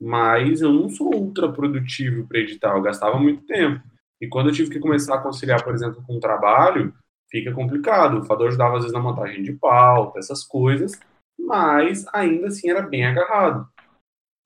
mas 0.00 0.60
eu 0.60 0.72
não 0.72 0.88
sou 0.88 1.14
ultra 1.14 1.50
produtivo 1.50 2.26
para 2.26 2.40
editar, 2.40 2.76
eu 2.76 2.82
gastava 2.82 3.18
muito 3.18 3.44
tempo. 3.46 3.82
E 4.20 4.28
quando 4.28 4.48
eu 4.48 4.54
tive 4.54 4.70
que 4.70 4.80
começar 4.80 5.16
a 5.16 5.22
conciliar, 5.22 5.62
por 5.62 5.74
exemplo, 5.74 6.02
com 6.06 6.16
o 6.16 6.20
trabalho, 6.20 6.94
fica 7.30 7.52
complicado. 7.52 8.18
O 8.18 8.24
Fadu 8.24 8.44
ajudava 8.44 8.76
às 8.76 8.82
vezes 8.82 8.92
na 8.92 9.00
montagem 9.00 9.42
de 9.42 9.52
pauta, 9.54 10.18
essas 10.18 10.44
coisas, 10.44 10.98
mas 11.38 12.06
ainda 12.12 12.48
assim 12.48 12.70
era 12.70 12.82
bem 12.82 13.06
agarrado. 13.06 13.68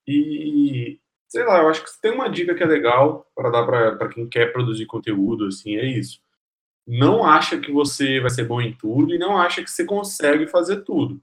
E 0.07 0.99
sei 1.29 1.45
lá, 1.45 1.59
eu 1.59 1.69
acho 1.69 1.85
que 1.85 2.01
tem 2.01 2.12
uma 2.12 2.29
dica 2.29 2.55
que 2.55 2.62
é 2.62 2.67
legal 2.67 3.27
para 3.35 3.51
dar 3.51 3.67
para 3.67 4.09
quem 4.09 4.29
quer 4.29 4.53
produzir 4.53 4.87
conteúdo, 4.87 5.47
assim, 5.47 5.77
é 5.77 5.85
isso 5.85 6.21
não 6.88 7.22
acha 7.22 7.61
que 7.61 7.70
você 7.70 8.18
vai 8.18 8.31
ser 8.31 8.46
bom 8.46 8.62
em 8.62 8.72
tudo 8.72 9.14
e 9.14 9.18
não 9.18 9.37
acha 9.37 9.62
que 9.62 9.70
você 9.70 9.85
consegue 9.85 10.46
fazer 10.46 10.81
tudo. 10.85 11.20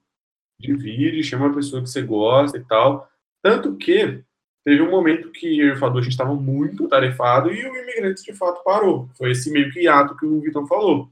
Divide, 0.60 1.23
chama 1.23 1.47
a 1.47 1.54
pessoa 1.54 1.82
que 1.82 1.89
você 1.89 2.04
gosta 2.04 2.56
e 2.56 2.63
tal. 2.63 3.10
Tanto 3.41 3.75
que 3.75 4.23
teve 4.63 4.84
um 4.84 4.91
momento 4.91 5.32
que 5.32 5.60
eu 5.60 5.69
e 5.69 5.71
o 5.71 5.78
Fador, 5.78 5.97
a 5.99 6.01
gente 6.04 6.12
estava 6.12 6.36
muito 6.36 6.88
tarefado 6.88 7.51
e 7.51 7.65
o 7.65 7.75
Imigrantes 7.78 8.23
de 8.23 8.32
fato 8.34 8.63
parou. 8.63 9.10
Foi 9.17 9.32
esse 9.32 9.49
meio 9.49 9.71
que 9.71 9.88
ato 9.88 10.15
que 10.15 10.25
o 10.28 10.39
Vitão 10.39 10.67
falou. 10.67 11.12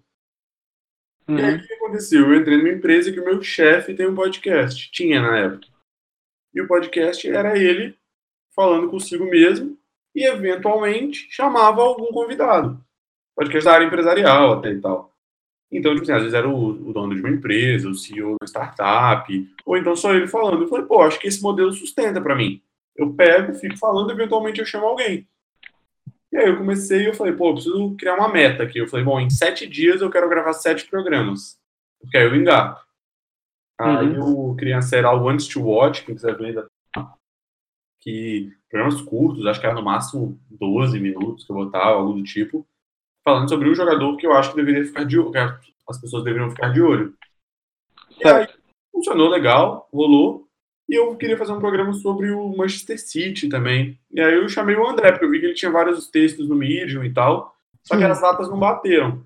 Uhum. 1.28 1.40
E 1.40 1.42
aí 1.42 1.56
o 1.56 1.68
que 1.68 1.74
aconteceu? 1.74 2.22
Eu 2.22 2.40
entrei 2.40 2.58
numa 2.58 2.70
empresa 2.70 3.12
que 3.12 3.20
o 3.20 3.26
meu 3.26 3.42
chefe 3.42 3.96
tem 3.96 4.08
um 4.08 4.16
podcast. 4.16 4.92
Tinha 4.92 5.20
na 5.20 5.36
época. 5.36 5.68
E 6.54 6.62
o 6.62 6.68
podcast 6.68 7.28
era 7.28 7.58
ele 7.58 7.98
falando 8.56 8.88
consigo 8.88 9.26
mesmo 9.26 9.76
e 10.14 10.24
eventualmente 10.24 11.28
chamava 11.32 11.82
algum 11.82 12.12
convidado 12.12 12.80
podcast 13.36 13.66
da 13.66 13.74
área 13.74 13.86
empresarial 13.86 14.54
até 14.54 14.72
e 14.72 14.82
tal. 14.82 15.12
Então, 15.72 15.92
tipo 15.94 16.04
assim, 16.04 16.12
às 16.12 16.20
vezes 16.20 16.34
era 16.36 16.48
o, 16.48 16.90
o, 16.90 16.94
dono 16.94 17.16
de 17.16 17.22
uma 17.22 17.32
empresa, 17.32 17.90
o 17.90 17.96
CEO 17.96 18.36
da 18.40 18.46
startup, 18.46 19.56
ou 19.66 19.76
então 19.76 19.96
só 19.96 20.14
ele 20.14 20.28
falando. 20.28 20.62
Eu 20.62 20.68
falei, 20.68 20.86
pô, 20.86 21.02
acho 21.02 21.20
que 21.20 21.28
esse 21.28 21.42
modelo 21.42 21.74
sustenta 21.74 22.22
para 22.22 22.36
mim. 22.36 22.62
Eu 22.96 23.12
pego, 23.14 23.56
fico 23.56 23.78
falando, 23.78 24.12
eventualmente 24.12 24.60
eu 24.60 24.66
chamo 24.66 24.86
alguém. 24.86 25.28
E 26.32 26.38
aí 26.38 26.48
eu 26.48 26.58
comecei 26.58 27.02
e 27.02 27.06
eu 27.06 27.14
falei, 27.14 27.34
pô, 27.34 27.50
eu 27.50 27.54
preciso 27.56 27.96
criar 27.98 28.16
uma 28.16 28.32
meta 28.32 28.62
aqui. 28.62 28.78
Eu 28.78 28.88
falei, 28.88 29.04
bom, 29.04 29.20
em 29.20 29.32
sete 29.32 29.68
dias 29.68 30.02
eu 30.02 30.12
quero 30.12 30.30
gravar 30.30 30.54
sete 30.54 30.86
programas. 30.86 31.60
Porque 32.00 32.18
aí 32.18 32.26
eu 32.26 32.36
engato. 32.36 32.82
Aí 33.80 34.08
uhum. 34.10 34.50
eu 34.52 34.56
criei 34.56 34.76
a 34.76 34.82
série 34.82 35.08
All 35.08 35.24
Wants 35.24 35.48
to 35.48 35.64
Watch, 35.64 36.06
quem 36.06 36.14
quiser 36.14 36.38
ver, 36.38 36.68
que 38.00 38.52
programas 38.70 39.02
curtos, 39.02 39.46
acho 39.46 39.60
que 39.60 39.66
era 39.66 39.76
no 39.76 39.82
máximo 39.82 40.40
12 40.52 41.00
minutos 41.00 41.46
que 41.46 41.52
eu 41.52 41.56
botava, 41.56 41.96
algo 41.96 42.14
do 42.14 42.24
tipo 42.24 42.68
falando 43.24 43.50
sobre 43.50 43.70
um 43.70 43.76
jogador 43.76 44.18
que 44.18 44.28
eu 44.28 44.34
acho 44.34 44.52
que 44.52 44.58
deveria 44.58 44.86
ficar 44.86 45.06
de 45.06 45.18
olho, 45.18 45.60
as 45.90 46.00
pessoas 46.00 46.24
deveriam 46.24 46.52
ficar 46.52 46.70
de 46.70 46.82
olho. 46.82 47.14
E 48.20 48.28
aí, 48.28 48.48
funcionou 48.92 49.30
legal, 49.30 49.90
rolou. 49.92 50.48
E 50.88 50.96
eu 50.96 51.16
queria 51.16 51.38
fazer 51.38 51.54
um 51.54 51.60
programa 51.60 51.94
sobre 51.94 52.30
o 52.32 52.56
Manchester 52.56 53.00
City 53.00 53.48
também. 53.48 53.98
E 54.12 54.20
aí 54.20 54.36
eu 54.36 54.48
chamei 54.50 54.76
o 54.76 54.88
André, 54.88 55.12
porque 55.12 55.26
eu 55.26 55.32
vi 55.32 55.40
que 55.40 55.46
ele 55.46 55.54
tinha 55.54 55.72
vários 55.72 56.08
textos 56.10 56.48
no 56.48 56.56
Medium 56.56 57.04
e 57.04 57.14
tal, 57.14 57.56
só 57.84 57.98
que 57.98 58.04
as 58.04 58.22
datas 58.22 58.50
não 58.50 58.60
bateram. 58.60 59.26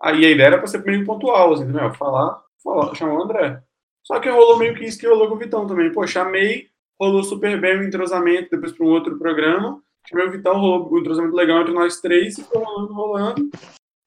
Aí 0.00 0.24
a 0.24 0.30
ideia 0.30 0.46
era 0.46 0.58
para 0.58 0.66
ser 0.66 0.84
meio 0.84 1.04
pontual, 1.04 1.54
assim, 1.54 1.64
né? 1.64 1.92
falar, 1.94 2.40
falar, 2.62 2.94
chamar 2.94 3.14
o 3.14 3.22
André. 3.22 3.62
Só 4.04 4.20
que 4.20 4.28
rolou 4.28 4.58
meio 4.58 4.74
que 4.74 4.84
isso 4.84 4.98
que 4.98 5.06
rolou 5.06 5.28
com 5.28 5.34
o 5.34 5.38
Vitão 5.38 5.66
também. 5.66 5.92
Pô, 5.92 6.06
chamei, 6.06 6.68
rolou 7.00 7.22
super 7.22 7.60
bem 7.60 7.78
o 7.78 7.84
entrosamento 7.84 8.50
depois 8.50 8.72
para 8.72 8.86
um 8.86 8.90
outro 8.90 9.18
programa. 9.18 9.82
Chamei 10.06 10.26
o 10.26 10.32
Vitão, 10.32 10.58
rolou 10.58 10.92
um 10.92 10.98
entrosamento 10.98 11.34
legal 11.34 11.60
entre 11.60 11.74
nós 11.74 12.00
três, 12.00 12.38
e 12.38 12.42
ficou 12.42 12.64
rolando, 12.64 12.92
rolando. 12.92 13.50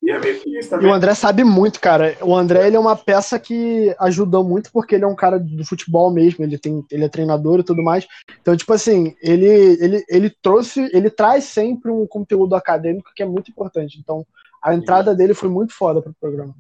E 0.04 0.10
é 0.10 0.20
meio 0.20 0.40
que 0.40 0.58
isso 0.58 0.70
também. 0.70 0.88
E 0.88 0.90
o 0.90 0.94
André 0.94 1.14
sabe 1.14 1.44
muito, 1.44 1.80
cara. 1.80 2.18
O 2.22 2.36
André 2.36 2.66
ele 2.66 2.76
é 2.76 2.80
uma 2.80 2.96
peça 2.96 3.40
que 3.40 3.96
ajudou 4.00 4.44
muito 4.44 4.72
porque 4.72 4.96
ele 4.96 5.04
é 5.04 5.08
um 5.08 5.16
cara 5.16 5.40
do 5.40 5.64
futebol 5.64 6.12
mesmo, 6.12 6.44
ele, 6.44 6.58
tem, 6.58 6.84
ele 6.92 7.06
é 7.06 7.10
treinador 7.10 7.60
e 7.60 7.64
tudo 7.64 7.84
mais. 7.84 8.08
Então, 8.42 8.58
tipo 8.58 8.74
assim, 8.74 9.16
ele, 9.22 9.46
ele, 9.46 10.04
ele 10.10 10.30
trouxe, 10.42 10.90
ele 10.92 11.10
traz 11.12 11.44
sempre 11.44 11.92
um 11.92 12.08
conteúdo 12.08 12.56
acadêmico 12.56 13.12
que 13.16 13.22
é 13.22 13.28
muito 13.28 13.52
importante. 13.52 14.00
Então, 14.00 14.26
a 14.64 14.74
entrada 14.74 15.16
dele 15.16 15.36
foi 15.36 15.50
muito 15.50 15.74
foda 15.74 16.02
pro 16.02 16.16
programa. 16.20 16.56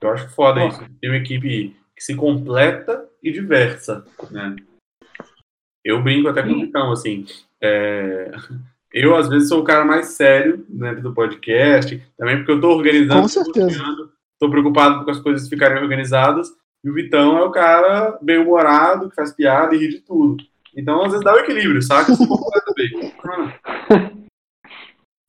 Eu 0.00 0.10
acho 0.10 0.28
foda 0.30 0.60
Pô. 0.60 0.68
isso. 0.68 0.80
Tem 1.00 1.10
uma 1.10 1.18
equipe 1.18 1.76
que 1.96 2.02
se 2.02 2.14
completa 2.14 3.08
e 3.22 3.30
diversa, 3.30 4.06
né? 4.30 4.56
Eu 5.84 6.02
brinco 6.02 6.28
até 6.28 6.42
com 6.42 6.50
o 6.50 6.60
Vitão, 6.60 6.92
assim. 6.92 7.26
É, 7.66 8.30
eu, 8.92 9.16
às 9.16 9.28
vezes, 9.28 9.48
sou 9.48 9.60
o 9.60 9.64
cara 9.64 9.86
mais 9.86 10.08
sério 10.08 10.64
dentro 10.68 11.02
do 11.02 11.14
podcast, 11.14 12.00
também 12.16 12.36
porque 12.36 12.52
eu 12.52 12.56
estou 12.56 12.76
organizando, 12.76 13.22
Com 13.22 13.28
certeza. 13.28 13.82
estou 14.34 14.50
preocupado 14.50 15.02
com 15.04 15.10
as 15.10 15.18
coisas 15.18 15.48
ficarem 15.48 15.82
organizadas, 15.82 16.48
e 16.84 16.90
o 16.90 16.94
Vitão 16.94 17.38
é 17.38 17.42
o 17.42 17.50
cara 17.50 18.18
bem-humorado, 18.20 19.08
que 19.08 19.16
faz 19.16 19.32
piada 19.32 19.74
e 19.74 19.78
ri 19.78 19.88
de 19.88 20.00
tudo. 20.00 20.44
Então, 20.76 21.02
às 21.02 21.12
vezes, 21.12 21.24
dá 21.24 21.32
o 21.34 21.38
equilíbrio, 21.38 21.80
saca? 21.80 22.12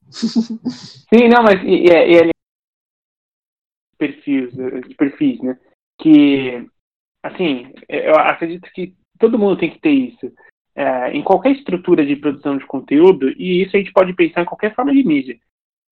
Sim, 0.10 1.30
não, 1.30 1.42
mas 1.44 1.62
e, 1.64 1.86
e, 1.86 2.30
e 2.30 2.32
perfis, 3.98 4.54
de 4.54 4.96
perfis, 4.96 5.42
né? 5.42 5.58
Que, 6.00 6.68
assim, 7.24 7.74
eu 7.88 8.16
acredito 8.16 8.70
que 8.74 8.94
todo 9.18 9.40
mundo 9.40 9.58
tem 9.58 9.72
que 9.72 9.80
ter 9.80 9.92
isso 9.92 10.32
é, 10.76 11.12
em 11.12 11.24
qualquer 11.24 11.52
estrutura 11.52 12.06
de 12.06 12.16
produção 12.16 12.58
de 12.58 12.66
conteúdo, 12.66 13.30
e 13.30 13.64
isso 13.64 13.76
a 13.76 13.80
gente 13.80 13.94
pode 13.94 14.14
pensar 14.14 14.42
em 14.42 14.46
qualquer 14.46 14.76
forma 14.76 14.92
de 14.92 15.04
mídia. 15.04 15.38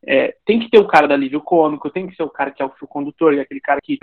É, 0.06 0.36
tem 0.46 0.60
que 0.60 0.69
ter 0.69 0.80
o 0.80 0.88
cara 0.88 1.08
da 1.08 1.13
alívio 1.13 1.39
cômico, 1.39 1.89
tem 1.89 2.08
que 2.08 2.15
ser 2.15 2.24
o 2.24 2.30
cara 2.30 2.52
que 2.52 2.62
é 2.62 2.65
o 2.65 2.69
fio 2.72 2.88
condutor, 2.88 3.39
aquele 3.39 3.62
cara 3.62 3.80
que 3.82 3.98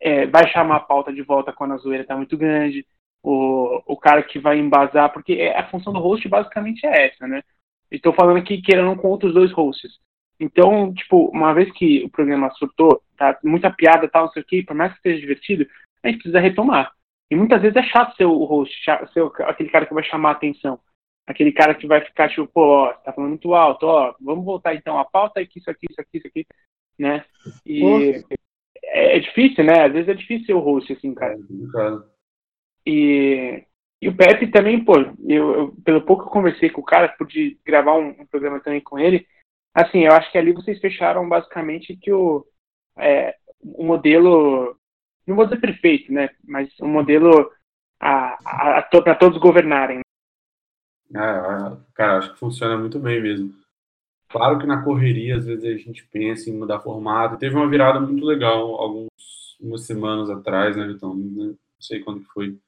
é, 0.00 0.26
vai 0.26 0.48
chamar 0.48 0.76
a 0.76 0.80
pauta 0.80 1.12
de 1.12 1.20
volta 1.22 1.52
quando 1.52 1.74
a 1.74 1.76
zoeira 1.76 2.02
está 2.02 2.16
muito 2.16 2.36
grande, 2.38 2.86
o, 3.22 3.82
o 3.86 3.96
cara 3.96 4.22
que 4.22 4.38
vai 4.38 4.58
embasar, 4.58 5.12
porque 5.12 5.34
é, 5.34 5.58
a 5.58 5.68
função 5.68 5.92
do 5.92 5.98
host 5.98 6.26
basicamente 6.28 6.86
é 6.86 7.08
essa, 7.08 7.26
né? 7.26 7.42
Estou 7.90 8.12
falando 8.14 8.38
aqui 8.38 8.62
querendo 8.62 8.96
com 8.96 9.08
outros 9.08 9.34
dois 9.34 9.52
hosts. 9.52 9.98
Então, 10.40 10.92
tipo, 10.94 11.26
uma 11.26 11.52
vez 11.52 11.70
que 11.72 12.02
o 12.04 12.08
programa 12.08 12.50
surtou, 12.52 13.02
tá 13.16 13.38
muita 13.44 13.70
piada, 13.70 14.08
tal, 14.08 14.24
não 14.24 14.32
sei 14.32 14.42
o 14.42 14.46
que, 14.46 14.62
por 14.62 14.74
mais 14.74 14.92
que 14.92 14.98
esteja 14.98 15.20
divertido, 15.20 15.66
a 16.02 16.08
gente 16.08 16.18
precisa 16.18 16.40
retomar. 16.40 16.92
E 17.34 17.36
muitas 17.36 17.60
vezes 17.60 17.76
é 17.76 17.82
chato 17.82 18.16
ser 18.16 18.26
o 18.26 18.44
host, 18.44 18.72
ser 19.12 19.24
aquele 19.42 19.68
cara 19.68 19.86
que 19.86 19.92
vai 19.92 20.04
chamar 20.04 20.30
a 20.30 20.32
atenção. 20.32 20.78
Aquele 21.26 21.50
cara 21.50 21.74
que 21.74 21.84
vai 21.84 22.00
ficar 22.00 22.28
tipo, 22.28 22.46
pô, 22.46 22.60
ó, 22.60 22.92
tá 22.92 23.12
falando 23.12 23.30
muito 23.30 23.54
alto, 23.54 23.86
ó, 23.86 24.14
vamos 24.20 24.44
voltar 24.44 24.74
então 24.74 24.98
a 24.98 25.04
pauta 25.04 25.40
aqui, 25.40 25.58
isso 25.58 25.68
aqui, 25.68 25.86
isso 25.90 26.00
aqui, 26.00 26.18
isso 26.18 26.28
aqui, 26.28 26.46
né? 26.96 27.24
E 27.66 28.22
é, 28.84 29.16
é, 29.16 29.18
difícil, 29.18 29.64
né? 29.64 29.84
Às 29.84 29.92
vezes 29.92 30.08
é 30.08 30.14
difícil 30.14 30.46
ser 30.46 30.54
o 30.54 30.60
host, 30.60 30.92
assim, 30.92 31.12
cara. 31.12 31.34
É 31.34 32.14
e, 32.86 33.64
e 34.00 34.08
o 34.08 34.16
Pepe 34.16 34.46
também, 34.52 34.84
pô, 34.84 34.94
eu, 35.26 35.54
eu, 35.54 35.76
pelo 35.84 36.02
pouco 36.02 36.22
que 36.22 36.28
eu 36.28 36.32
conversei 36.32 36.70
com 36.70 36.82
o 36.82 36.84
cara, 36.84 37.08
pude 37.18 37.58
gravar 37.64 37.96
um, 37.96 38.10
um, 38.10 38.26
programa 38.26 38.60
também 38.60 38.80
com 38.80 38.96
ele. 38.96 39.26
Assim, 39.74 40.04
eu 40.04 40.12
acho 40.12 40.30
que 40.30 40.38
ali 40.38 40.52
vocês 40.52 40.78
fecharam 40.78 41.28
basicamente 41.28 41.96
que 41.96 42.12
o, 42.12 42.46
é, 42.96 43.34
o 43.60 43.82
modelo 43.82 44.78
não 45.26 45.36
vou 45.36 45.44
dizer 45.44 45.60
perfeito, 45.60 46.12
né? 46.12 46.30
Mas 46.44 46.68
um 46.80 46.88
modelo 46.88 47.50
para 47.98 49.14
todos 49.18 49.38
governarem. 49.38 50.00
É, 51.14 51.76
cara, 51.94 52.18
acho 52.18 52.32
que 52.32 52.38
funciona 52.38 52.76
muito 52.76 52.98
bem 52.98 53.20
mesmo. 53.22 53.54
Claro 54.28 54.58
que 54.58 54.66
na 54.66 54.82
correria, 54.82 55.36
às 55.36 55.46
vezes, 55.46 55.64
a 55.64 55.76
gente 55.76 56.04
pensa 56.08 56.50
em 56.50 56.58
mudar 56.58 56.80
formato. 56.80 57.38
Teve 57.38 57.54
uma 57.54 57.68
virada 57.68 58.00
muito 58.00 58.24
legal 58.24 58.74
alguns 58.74 59.08
umas 59.60 59.82
semanas 59.82 60.28
atrás, 60.28 60.76
né, 60.76 60.90
então 60.90 61.14
não 61.14 61.56
sei 61.78 62.00
quando 62.00 62.20
que 62.20 62.32
foi. 62.32 62.58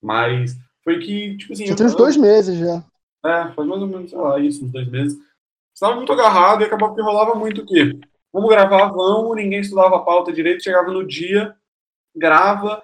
Mas 0.00 0.56
foi 0.84 0.98
que, 0.98 1.36
tipo 1.36 1.52
assim. 1.52 1.66
Já 1.66 1.74
tem 1.74 1.86
uns 1.86 1.96
dois 1.96 2.16
meses 2.16 2.58
já. 2.58 2.84
É, 3.24 3.52
faz 3.52 3.68
mais 3.68 3.82
ou 3.82 3.88
menos, 3.88 4.10
sei 4.10 4.18
lá, 4.18 4.38
isso, 4.38 4.64
uns 4.64 4.70
dois 4.70 4.88
meses. 4.88 5.18
Estava 5.74 5.96
muito 5.96 6.12
agarrado 6.12 6.62
e 6.62 6.64
acabou 6.64 6.94
que 6.94 7.02
rolava 7.02 7.34
muito 7.34 7.62
o 7.62 7.66
quê? 7.66 7.98
Vamos 8.32 8.50
gravar, 8.50 8.88
vamos, 8.88 9.34
ninguém 9.36 9.60
estudava 9.60 9.96
a 9.96 10.00
pauta 10.00 10.32
direito, 10.32 10.62
chegava 10.62 10.92
no 10.92 11.06
dia, 11.06 11.56
grava, 12.16 12.82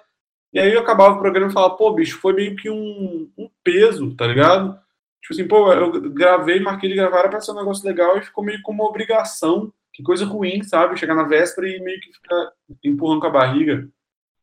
e 0.53 0.59
aí 0.59 0.71
eu 0.71 0.81
acabava 0.81 1.15
o 1.15 1.19
programa 1.19 1.49
e 1.49 1.53
falava, 1.53 1.75
pô, 1.75 1.91
bicho, 1.93 2.19
foi 2.19 2.33
meio 2.33 2.55
que 2.55 2.69
um, 2.69 3.29
um 3.37 3.49
peso, 3.63 4.15
tá 4.15 4.27
ligado? 4.27 4.77
Tipo 5.21 5.33
assim, 5.33 5.47
pô, 5.47 5.71
eu 5.73 6.11
gravei, 6.11 6.59
marquei 6.59 6.89
de 6.89 6.95
gravar, 6.95 7.19
era 7.19 7.29
pra 7.29 7.41
ser 7.41 7.51
um 7.53 7.55
negócio 7.55 7.87
legal 7.87 8.17
e 8.17 8.23
ficou 8.23 8.43
meio 8.43 8.61
como 8.61 8.83
uma 8.83 8.89
obrigação. 8.89 9.71
Que 9.93 10.03
coisa 10.03 10.25
ruim, 10.25 10.61
sabe? 10.63 10.97
Chegar 10.97 11.15
na 11.15 11.23
véspera 11.23 11.67
e 11.67 11.79
meio 11.79 11.99
que 11.99 12.11
ficar 12.13 12.51
empurrando 12.83 13.21
com 13.21 13.27
a 13.27 13.31
barriga. 13.31 13.87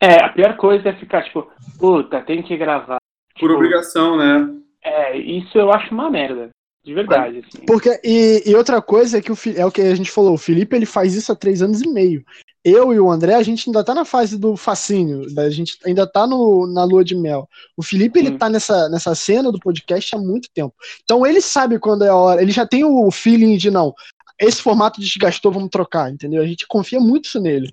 É, 0.01 0.25
a 0.25 0.31
pior 0.31 0.57
coisa 0.57 0.89
é 0.89 0.97
ficar, 0.97 1.23
tipo, 1.23 1.51
puta, 1.79 2.23
tem 2.23 2.43
que 2.43 2.57
gravar. 2.57 2.99
Por 3.35 3.49
tipo, 3.49 3.53
obrigação, 3.53 4.17
né? 4.17 4.57
É, 4.83 5.17
isso 5.17 5.59
eu 5.59 5.71
acho 5.71 5.93
uma 5.93 6.09
merda. 6.09 6.51
De 6.83 6.95
verdade, 6.95 7.39
assim. 7.39 7.65
Porque, 7.67 8.01
e, 8.03 8.43
e, 8.47 8.55
outra 8.55 8.81
coisa 8.81 9.19
é 9.19 9.21
que 9.21 9.31
o, 9.31 9.37
é 9.55 9.67
o 9.67 9.71
que 9.71 9.83
a 9.83 9.95
gente 9.95 10.11
falou, 10.11 10.35
o 10.35 10.39
Felipe 10.39 10.75
ele 10.75 10.87
faz 10.87 11.15
isso 11.15 11.31
há 11.31 11.37
três 11.37 11.61
anos 11.61 11.83
e 11.83 11.89
meio. 11.89 12.25
Eu 12.65 12.93
e 12.93 13.01
o 13.01 13.11
André, 13.11 13.35
a 13.35 13.43
gente 13.43 13.69
ainda 13.69 13.85
tá 13.85 13.95
na 13.95 14.05
fase 14.05 14.39
do 14.39 14.57
fascínio, 14.57 15.27
a 15.39 15.51
gente 15.51 15.79
ainda 15.85 16.07
tá 16.07 16.27
no, 16.27 16.67
na 16.67 16.85
lua 16.85 17.05
de 17.05 17.15
mel. 17.15 17.49
O 17.77 17.83
Felipe, 17.83 18.19
ele 18.19 18.31
hum. 18.31 18.39
tá 18.39 18.49
nessa, 18.49 18.89
nessa 18.89 19.15
cena 19.15 19.53
do 19.53 19.59
podcast 19.59 20.15
há 20.15 20.19
muito 20.19 20.49
tempo. 20.55 20.75
Então 21.03 21.27
ele 21.27 21.41
sabe 21.41 21.79
quando 21.79 22.05
é 22.05 22.09
a 22.09 22.17
hora, 22.17 22.43
ele 22.43 22.53
já 22.53 22.67
tem 22.67 22.83
o 22.85 23.11
feeling 23.11 23.57
de 23.57 23.71
não, 23.71 23.95
esse 24.41 24.63
formato 24.63 25.01
desgastou, 25.01 25.53
vamos 25.53 25.69
trocar, 25.69 26.11
entendeu? 26.11 26.43
A 26.43 26.47
gente 26.47 26.67
confia 26.67 26.99
muito 26.99 27.39
nele. 27.39 27.71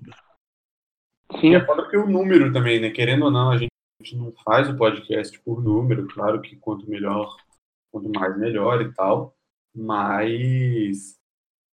Sim. 1.40 1.52
E 1.52 1.54
é 1.54 1.64
foda 1.64 1.88
que 1.88 1.96
o 1.96 2.06
número 2.06 2.52
também, 2.52 2.78
né? 2.78 2.90
Querendo 2.90 3.24
ou 3.24 3.30
não, 3.30 3.50
a 3.50 3.56
gente 3.56 3.70
não 4.14 4.32
faz 4.44 4.68
o 4.68 4.76
podcast 4.76 5.38
por 5.40 5.62
número, 5.62 6.06
claro 6.08 6.40
que 6.42 6.56
quanto 6.56 6.88
melhor 6.88 7.36
quanto 7.90 8.10
mais 8.10 8.38
melhor 8.38 8.80
e 8.82 8.92
tal, 8.92 9.34
mas 9.74 11.18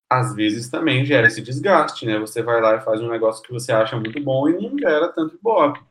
às 0.09 0.35
vezes 0.35 0.69
também 0.69 1.05
gera 1.05 1.27
esse 1.27 1.41
desgaste, 1.41 2.05
né? 2.05 2.19
Você 2.19 2.41
vai 2.41 2.61
lá 2.61 2.75
e 2.75 2.81
faz 2.81 3.01
um 3.01 3.09
negócio 3.09 3.43
que 3.43 3.51
você 3.51 3.71
acha 3.71 3.95
muito 3.99 4.21
bom 4.21 4.47
e 4.47 4.53
não 4.53 4.77
gera 4.77 5.11
tanto 5.11 5.35
ibope. 5.35 5.83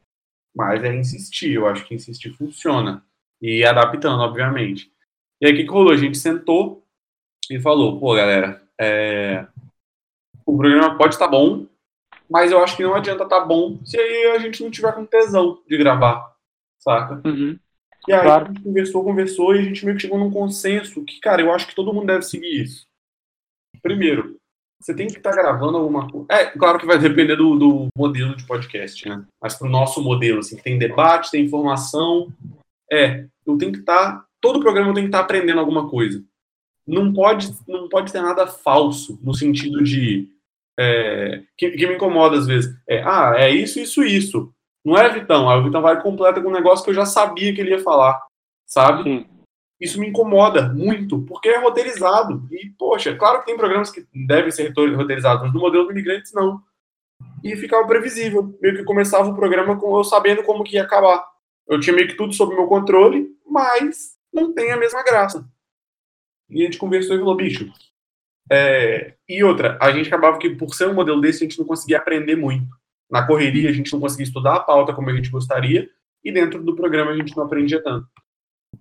Mas 0.55 0.85
é 0.85 0.95
insistir, 0.95 1.55
eu 1.55 1.67
acho 1.67 1.85
que 1.85 1.95
insistir 1.95 2.33
funciona. 2.33 3.05
E 3.43 3.65
adaptando, 3.65 4.23
obviamente. 4.23 4.91
E 5.41 5.47
aí 5.47 5.53
o 5.53 5.57
que, 5.57 5.65
rolou? 5.65 5.93
A 5.93 5.97
gente 5.97 6.17
sentou 6.17 6.87
e 7.51 7.61
falou, 7.61 7.99
pô, 7.99 8.15
galera, 8.15 8.63
é... 8.81 9.47
o 10.47 10.57
programa 10.57 10.97
pode 10.97 11.15
estar 11.15 11.29
bom, 11.29 11.67
mas 12.31 12.53
eu 12.53 12.63
acho 12.63 12.77
que 12.77 12.83
não 12.83 12.95
adianta 12.95 13.25
estar 13.25 13.41
bom 13.41 13.85
se 13.85 13.99
aí 13.99 14.27
a 14.35 14.39
gente 14.39 14.63
não 14.63 14.71
tiver 14.71 14.93
com 14.93 15.05
tesão 15.05 15.63
de 15.69 15.77
gravar, 15.77 16.35
saca? 16.79 17.21
Uhum. 17.27 17.59
E 18.07 18.13
aí 18.13 18.21
claro. 18.21 18.45
a 18.45 18.49
gente 18.49 18.63
conversou, 18.63 19.05
conversou 19.05 19.57
e 19.57 19.59
a 19.59 19.63
gente 19.63 19.85
meio 19.85 19.97
que 19.97 20.03
chegou 20.03 20.19
num 20.19 20.31
consenso 20.31 21.05
que, 21.05 21.21
cara, 21.21 21.41
eu 21.41 21.53
acho 21.53 21.67
que 21.67 21.75
todo 21.75 21.93
mundo 21.93 22.07
deve 22.07 22.23
seguir 22.23 22.63
isso. 22.63 22.87
Primeiro, 23.83 24.37
você 24.81 24.95
tem 24.95 25.07
que 25.07 25.17
estar 25.17 25.31
tá 25.31 25.37
gravando 25.37 25.79
alguma 25.79 26.11
coisa. 26.11 26.27
É, 26.31 26.47
claro 26.47 26.79
que 26.79 26.87
vai 26.87 26.99
depender 26.99 27.37
do, 27.37 27.57
do 27.57 27.87
modelo 27.97 28.37
de 28.37 28.47
podcast, 28.47 29.09
né? 29.09 29.25
Mas 29.43 29.55
pro 29.55 29.69
nosso 29.69 30.03
modelo, 30.03 30.41
assim, 30.41 30.57
que 30.57 30.63
tem 30.63 30.79
debate, 30.79 31.31
tem 31.31 31.45
informação. 31.45 32.31
É, 32.93 33.27
eu 33.47 33.57
tenho 33.57 33.73
que 33.73 33.79
estar. 33.79 34.13
Tá, 34.13 34.27
todo 34.41 34.61
programa 34.61 34.91
eu 34.91 34.95
tenho 34.95 35.07
que 35.07 35.09
estar 35.09 35.21
tá 35.21 35.25
aprendendo 35.25 35.59
alguma 35.59 35.89
coisa. 35.89 36.23
Não 36.87 37.15
pode, 37.15 37.51
não 37.67 37.89
pode 37.89 38.13
ter 38.13 38.21
nada 38.21 38.47
falso, 38.47 39.19
no 39.23 39.33
sentido 39.33 39.83
de. 39.83 40.29
É, 40.79 41.43
que, 41.57 41.71
que, 41.71 41.87
me 41.87 41.95
incomoda 41.95 42.37
às 42.37 42.47
vezes. 42.47 42.77
É, 42.87 43.03
ah, 43.03 43.35
é 43.39 43.51
isso, 43.51 43.81
isso, 43.81 44.05
isso. 44.05 44.54
Não 44.85 44.99
é 44.99 45.09
Vitão. 45.09 45.49
Aí 45.49 45.59
o 45.59 45.65
Vitão 45.65 45.81
vai 45.81 46.01
completa 46.03 46.43
com 46.43 46.49
um 46.49 46.53
negócio 46.53 46.85
que 46.85 46.91
eu 46.91 46.95
já 46.95 47.07
sabia 47.07 47.55
que 47.55 47.61
ele 47.61 47.71
ia 47.71 47.83
falar, 47.83 48.21
sabe? 48.67 49.03
Sim. 49.03 49.27
Isso 49.81 49.99
me 49.99 50.09
incomoda 50.09 50.69
muito, 50.69 51.23
porque 51.23 51.49
é 51.49 51.59
roteirizado. 51.59 52.47
E, 52.51 52.71
poxa, 52.79 53.17
claro 53.17 53.41
que 53.41 53.47
tem 53.47 53.57
programas 53.57 53.91
que 53.91 54.07
devem 54.15 54.51
ser 54.51 54.73
roteirizados, 54.73 55.43
mas 55.43 55.53
no 55.53 55.61
modelo 55.61 55.85
do 55.85 55.91
Imigrantes, 55.91 56.33
não. 56.33 56.61
E 57.43 57.57
ficava 57.57 57.87
previsível. 57.87 58.57
Meio 58.61 58.77
que 58.77 58.85
começava 58.85 59.29
o 59.29 59.35
programa 59.35 59.79
com 59.79 59.97
eu 59.97 60.05
sabendo 60.05 60.43
como 60.43 60.63
que 60.63 60.77
ia 60.77 60.83
acabar. 60.83 61.25
Eu 61.67 61.81
tinha 61.81 61.95
meio 61.95 62.09
que 62.09 62.17
tudo 62.17 62.33
sob 62.33 62.55
meu 62.55 62.67
controle, 62.67 63.29
mas 63.47 64.17
não 64.33 64.53
tem 64.53 64.71
a 64.71 64.77
mesma 64.77 65.03
graça. 65.03 65.47
E 66.49 66.63
a 66.63 66.65
gente 66.65 66.79
conversou 66.79 67.17
e 67.17 67.19
falou, 67.19 67.37
bicho. 67.37 67.71
É... 68.51 69.15
E 69.29 69.43
outra, 69.43 69.79
a 69.81 69.91
gente 69.91 70.07
acabava 70.07 70.39
que, 70.39 70.51
por 70.51 70.75
ser 70.75 70.89
um 70.89 70.95
modelo 70.95 71.21
desse, 71.21 71.45
a 71.45 71.49
gente 71.49 71.59
não 71.59 71.67
conseguia 71.67 71.99
aprender 71.99 72.37
muito 72.37 72.69
na 73.11 73.27
correria 73.27 73.71
a 73.71 73.73
gente 73.73 73.93
não 73.93 74.01
conseguia 74.01 74.25
estudar 74.25 74.57
a 74.57 74.61
pauta 74.61 74.93
como 74.93 75.11
a 75.11 75.15
gente 75.15 75.31
gostaria, 75.31 75.89
e 76.25 76.33
dentro 76.33 76.63
do 76.63 76.75
programa 76.75 77.11
a 77.11 77.17
gente 77.17 77.37
não 77.37 77.45
aprendia 77.45 77.83
tanto. 77.83 78.07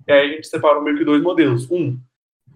E 0.08 0.12
aí 0.12 0.32
a 0.32 0.36
gente 0.36 0.48
separou 0.48 0.82
meio 0.82 0.98
que 0.98 1.06
dois 1.06 1.22
modelos. 1.22 1.70
Um, 1.70 2.00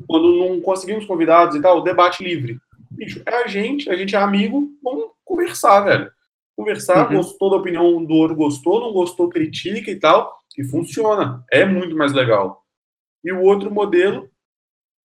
quando 0.07 0.37
não 0.37 0.61
conseguimos 0.61 1.05
convidados 1.05 1.55
e 1.55 1.61
tal, 1.61 1.83
debate 1.83 2.23
livre. 2.23 2.59
Bicho, 2.91 3.21
é 3.25 3.43
a 3.43 3.47
gente, 3.47 3.89
a 3.89 3.95
gente 3.95 4.15
é 4.15 4.19
amigo, 4.19 4.69
vamos 4.83 5.11
conversar, 5.23 5.81
velho. 5.81 6.11
Conversar, 6.55 7.09
uhum. 7.09 7.17
gostou 7.17 7.49
da 7.51 7.57
opinião 7.57 8.03
do 8.03 8.13
outro, 8.13 8.35
gostou, 8.35 8.79
não 8.79 8.91
gostou, 8.91 9.29
critica 9.29 9.91
e 9.91 9.99
tal, 9.99 10.35
e 10.57 10.63
funciona. 10.63 11.43
É 11.51 11.65
muito 11.65 11.95
mais 11.95 12.13
legal. 12.13 12.63
E 13.23 13.31
o 13.31 13.41
outro 13.41 13.69
modelo 13.71 14.29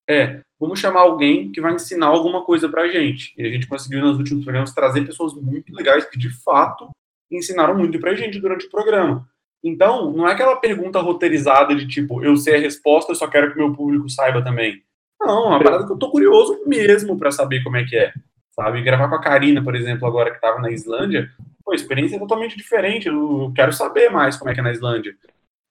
é 0.09 0.41
vamos 0.63 0.79
chamar 0.79 1.01
alguém 1.01 1.51
que 1.51 1.61
vai 1.61 1.75
ensinar 1.75 2.07
alguma 2.07 2.45
coisa 2.45 2.69
pra 2.69 2.87
gente. 2.87 3.35
E 3.37 3.45
a 3.45 3.51
gente 3.51 3.67
conseguiu 3.67 4.01
nos 4.01 4.17
últimos 4.17 4.45
programas 4.45 4.73
trazer 4.73 5.05
pessoas 5.05 5.35
muito 5.35 5.75
legais 5.75 6.05
que 6.05 6.17
de 6.17 6.31
fato 6.31 6.89
ensinaram 7.29 7.77
muito 7.77 7.99
pra 7.99 8.15
gente 8.15 8.39
durante 8.39 8.67
o 8.67 8.71
programa. 8.71 9.29
Então, 9.65 10.13
não 10.13 10.29
é 10.29 10.33
aquela 10.33 10.55
pergunta 10.55 11.01
roteirizada 11.01 11.75
de 11.75 11.89
tipo, 11.89 12.23
eu 12.23 12.37
sei 12.37 12.55
a 12.55 12.61
resposta, 12.61 13.11
eu 13.11 13.17
só 13.17 13.27
quero 13.27 13.51
que 13.51 13.59
meu 13.59 13.73
público 13.73 14.09
saiba 14.09 14.41
também. 14.41 14.81
Não, 15.21 15.47
é 15.47 15.49
uma 15.49 15.63
parada 15.63 15.85
que 15.85 15.93
eu 15.93 15.99
tô 15.99 16.11
curioso 16.11 16.61
mesmo 16.65 17.19
para 17.19 17.33
saber 17.33 17.65
como 17.65 17.77
é 17.77 17.85
que 17.85 17.97
é. 17.97 18.13
Sabe? 18.53 18.83
Gravar 18.83 19.09
com 19.09 19.17
a 19.17 19.21
Karina, 19.21 19.65
por 19.65 19.75
exemplo, 19.75 20.07
agora 20.07 20.33
que 20.33 20.41
tava 20.41 20.61
na 20.61 20.71
Islândia, 20.71 21.29
pô, 21.65 21.73
a 21.73 21.75
experiência 21.75 22.17
é 22.17 22.21
totalmente 22.21 22.57
diferente. 22.57 23.09
Eu 23.09 23.53
quero 23.55 23.73
saber 23.73 24.11
mais 24.11 24.37
como 24.37 24.51
é 24.51 24.55
que 24.55 24.61
é 24.61 24.63
na 24.63 24.73
Islândia. 24.73 25.17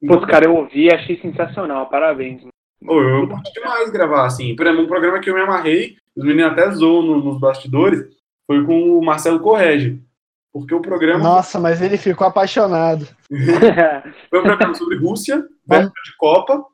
Então, 0.01 0.19
Pô, 0.19 0.27
cara, 0.27 0.45
eu 0.45 0.55
ouvi 0.55 0.85
e 0.85 0.93
achei 0.93 1.17
sensacional. 1.21 1.87
Parabéns. 1.87 2.41
Oh, 2.87 2.99
eu 2.99 3.27
curti 3.27 3.53
demais 3.53 3.89
gravar, 3.91 4.25
assim. 4.25 4.55
Por 4.55 4.65
exemplo, 4.65 4.83
um 4.83 4.87
programa 4.87 5.19
que 5.19 5.29
eu 5.29 5.35
me 5.35 5.41
amarrei, 5.41 5.97
os 6.15 6.23
meninos 6.23 6.51
até 6.51 6.69
zoam 6.71 7.01
no, 7.03 7.23
nos 7.23 7.39
bastidores, 7.39 8.03
foi 8.47 8.65
com 8.65 8.97
o 8.97 9.03
Marcelo 9.03 9.39
Correge. 9.39 10.01
Porque 10.51 10.75
o 10.75 10.81
programa. 10.81 11.23
Nossa, 11.23 11.59
mas 11.59 11.81
ele 11.81 11.97
ficou 11.97 12.27
apaixonado. 12.27 13.07
foi 14.29 14.39
um 14.39 14.43
programa 14.43 14.73
sobre 14.75 14.97
Rússia, 14.97 15.47
véspera 15.65 16.03
de 16.03 16.17
Copa, 16.17 16.65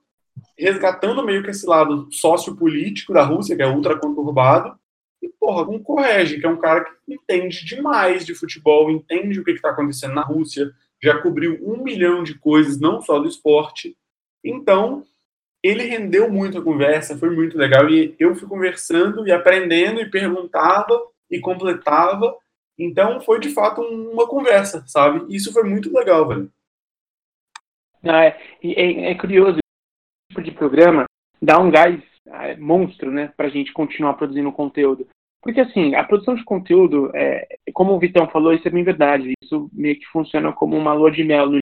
resgatando 0.58 1.24
meio 1.24 1.44
que 1.44 1.52
esse 1.52 1.68
lado 1.68 2.08
sociopolítico 2.12 3.14
da 3.14 3.24
Rússia, 3.24 3.56
que 3.56 3.62
é 3.62 3.68
ultra 3.68 3.98
conturbado. 3.98 4.76
E, 5.22 5.30
porra, 5.30 5.66
com 5.66 5.76
o 5.76 5.84
Correge, 5.84 6.40
que 6.40 6.46
é 6.46 6.50
um 6.50 6.58
cara 6.58 6.84
que 6.84 7.14
entende 7.14 7.66
demais 7.66 8.26
de 8.26 8.34
futebol, 8.34 8.90
entende 8.90 9.40
o 9.40 9.44
que 9.44 9.52
está 9.52 9.70
acontecendo 9.70 10.14
na 10.14 10.22
Rússia, 10.22 10.72
já 11.02 11.20
cobriu 11.22 11.60
um 11.62 11.84
milhão 11.84 12.24
de 12.24 12.36
coisas, 12.36 12.80
não 12.80 13.02
só 13.02 13.20
do 13.20 13.28
esporte. 13.28 13.96
Então, 14.44 15.04
ele 15.64 15.84
rendeu 15.84 16.32
muito 16.32 16.58
a 16.58 16.64
conversa, 16.64 17.18
foi 17.18 17.30
muito 17.30 17.58
legal. 17.58 17.90
E 17.90 18.16
eu 18.20 18.36
fui 18.36 18.48
conversando 18.48 19.28
e 19.28 19.32
aprendendo 19.32 20.00
e 20.00 20.10
perguntava 20.10 21.00
e 21.30 21.40
completava. 21.40 22.36
Então 22.78 23.20
foi 23.22 23.40
de 23.40 23.50
fato 23.50 23.82
uma 23.82 24.28
conversa, 24.28 24.84
sabe? 24.88 25.26
Isso 25.34 25.52
foi 25.52 25.64
muito 25.64 25.94
legal, 25.94 26.28
velho. 26.28 26.52
Ah, 28.04 28.26
é, 28.26 28.38
é, 28.64 29.12
é 29.12 29.16
curioso, 29.16 29.58
esse 29.58 30.30
tipo 30.30 30.42
de 30.44 30.52
programa 30.52 31.06
dá 31.42 31.60
um 31.60 31.72
gás 31.72 32.00
é, 32.28 32.56
monstro, 32.56 33.12
né, 33.12 33.34
pra 33.36 33.50
gente 33.50 33.74
continuar 33.74 34.14
produzindo 34.14 34.52
conteúdo. 34.52 35.08
Porque 35.42 35.62
assim, 35.62 35.96
a 35.96 36.04
produção 36.04 36.36
de 36.36 36.44
conteúdo, 36.44 37.12
é, 37.16 37.58
como 37.74 37.94
o 37.94 38.00
Vitão 38.00 38.28
falou, 38.30 38.54
isso 38.54 38.68
é 38.68 38.72
bem 38.72 38.84
verdade. 38.84 39.34
Isso 39.42 39.70
meio 39.72 39.98
que 39.98 40.06
funciona 40.08 40.52
como 40.52 40.76
uma 40.76 40.94
lua 40.94 41.12
de 41.12 41.24
mel 41.24 41.50
no 41.50 41.58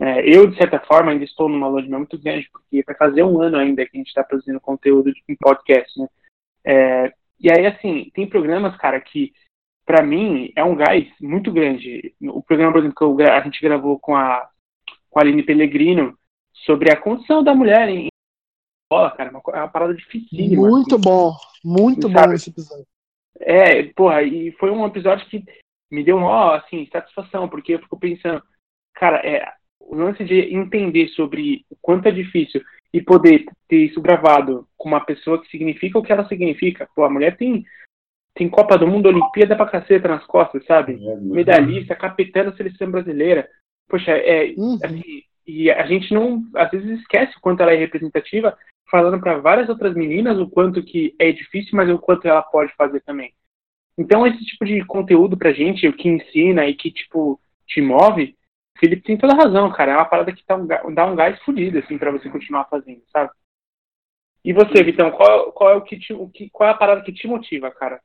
é, 0.00 0.26
eu, 0.26 0.46
de 0.46 0.56
certa 0.56 0.80
forma, 0.80 1.12
ainda 1.12 1.24
estou 1.24 1.46
numa 1.46 1.70
mel 1.70 1.98
muito 1.98 2.18
grande, 2.18 2.48
porque 2.50 2.82
vai 2.86 2.96
fazer 2.96 3.22
um 3.22 3.38
ano 3.42 3.58
ainda 3.58 3.84
que 3.84 3.94
a 3.94 3.98
gente 3.98 4.08
está 4.08 4.24
produzindo 4.24 4.58
conteúdo 4.58 5.12
em 5.28 5.36
podcast, 5.36 6.00
né? 6.00 6.08
É, 6.64 7.12
e 7.38 7.50
aí, 7.50 7.66
assim, 7.66 8.10
tem 8.14 8.26
programas, 8.26 8.74
cara, 8.78 8.98
que 8.98 9.32
para 9.84 10.02
mim 10.02 10.50
é 10.56 10.64
um 10.64 10.74
gás 10.74 11.06
muito 11.20 11.52
grande. 11.52 12.14
O 12.22 12.42
programa, 12.42 12.72
por 12.72 12.78
exemplo, 12.78 12.96
que 12.96 13.22
eu, 13.22 13.30
a 13.30 13.40
gente 13.42 13.60
gravou 13.60 13.98
com 13.98 14.16
a, 14.16 14.48
com 15.10 15.18
a 15.18 15.22
Aline 15.22 15.42
Pellegrino 15.42 16.16
sobre 16.64 16.90
a 16.90 16.96
condição 16.96 17.42
da 17.42 17.54
mulher 17.54 17.88
em 17.90 18.08
escola, 18.90 19.10
cara, 19.10 19.28
é 19.28 19.32
uma, 19.32 19.42
é 19.54 19.58
uma 19.58 19.68
parada 19.68 19.94
difícil. 19.94 20.56
Muito 20.56 20.94
assim. 20.94 21.04
bom, 21.04 21.32
muito 21.62 22.10
sabe? 22.10 22.26
bom 22.26 22.32
esse 22.32 22.48
episódio. 22.50 22.86
É, 23.38 23.82
porra, 23.92 24.22
e 24.22 24.52
foi 24.52 24.70
um 24.70 24.86
episódio 24.86 25.26
que 25.28 25.44
me 25.90 26.02
deu 26.02 26.16
uma, 26.16 26.56
assim, 26.56 26.88
satisfação, 26.90 27.48
porque 27.50 27.74
eu 27.74 27.80
fico 27.80 27.98
pensando, 27.98 28.42
cara, 28.94 29.18
é, 29.26 29.59
o 29.90 29.96
lance 29.96 30.24
de 30.24 30.54
entender 30.54 31.08
sobre 31.08 31.64
o 31.68 31.76
quanto 31.82 32.06
é 32.06 32.12
difícil 32.12 32.62
e 32.92 33.02
poder 33.02 33.44
ter 33.68 33.86
isso 33.86 34.00
gravado 34.00 34.66
com 34.76 34.88
uma 34.88 35.04
pessoa 35.04 35.42
que 35.42 35.50
significa 35.50 35.98
o 35.98 36.02
que 36.02 36.12
ela 36.12 36.28
significa. 36.28 36.88
Pô, 36.94 37.04
a 37.04 37.10
mulher 37.10 37.36
tem 37.36 37.64
tem 38.32 38.48
Copa 38.48 38.78
do 38.78 38.86
Mundo, 38.86 39.06
Olimpíada 39.06 39.56
pra 39.56 39.66
caceta 39.66 40.06
nas 40.06 40.24
costas, 40.24 40.64
sabe? 40.64 40.94
É, 41.04 41.16
Medalhista, 41.16 41.96
capitã 41.96 42.44
da 42.44 42.56
seleção 42.56 42.88
brasileira. 42.88 43.48
Poxa, 43.88 44.12
é, 44.12 44.54
uhum. 44.56 44.78
assim, 44.84 45.24
e 45.44 45.68
a 45.68 45.84
gente 45.84 46.14
não, 46.14 46.44
às 46.54 46.70
vezes 46.70 47.00
esquece 47.00 47.36
o 47.36 47.40
quanto 47.40 47.60
ela 47.60 47.72
é 47.72 47.76
representativa, 47.76 48.56
falando 48.88 49.20
para 49.20 49.38
várias 49.38 49.68
outras 49.68 49.94
meninas 49.94 50.38
o 50.38 50.48
quanto 50.48 50.84
que 50.84 51.12
é 51.18 51.32
difícil, 51.32 51.72
mas 51.74 51.90
o 51.90 51.98
quanto 51.98 52.28
ela 52.28 52.40
pode 52.40 52.72
fazer 52.76 53.00
também. 53.00 53.34
Então, 53.98 54.24
esse 54.24 54.42
tipo 54.44 54.64
de 54.64 54.84
conteúdo 54.86 55.36
pra 55.36 55.52
gente, 55.52 55.88
o 55.88 55.92
que 55.92 56.08
ensina 56.08 56.64
e 56.66 56.74
que, 56.74 56.92
tipo, 56.92 57.40
te 57.66 57.82
move, 57.82 58.36
Felipe 58.80 59.02
tem 59.02 59.18
toda 59.18 59.34
razão, 59.34 59.70
cara. 59.70 59.92
É 59.92 59.96
uma 59.96 60.06
parada 60.06 60.32
que 60.32 60.42
dá 60.48 60.56
um, 60.56 60.94
dá 60.94 61.06
um 61.06 61.14
gás 61.14 61.38
fodido, 61.42 61.78
assim, 61.78 61.98
pra 61.98 62.10
você 62.10 62.30
continuar 62.30 62.64
fazendo, 62.64 63.02
sabe? 63.12 63.30
E 64.42 64.54
você, 64.54 64.82
Vitão, 64.82 65.10
qual, 65.10 65.52
qual 65.52 65.70
é 65.70 65.76
o 65.76 65.82
que, 65.82 65.98
te, 65.98 66.14
o 66.14 66.26
que 66.26 66.48
qual 66.48 66.70
é 66.70 66.72
a 66.72 66.76
parada 66.76 67.02
que 67.02 67.12
te 67.12 67.28
motiva, 67.28 67.70
cara? 67.70 68.00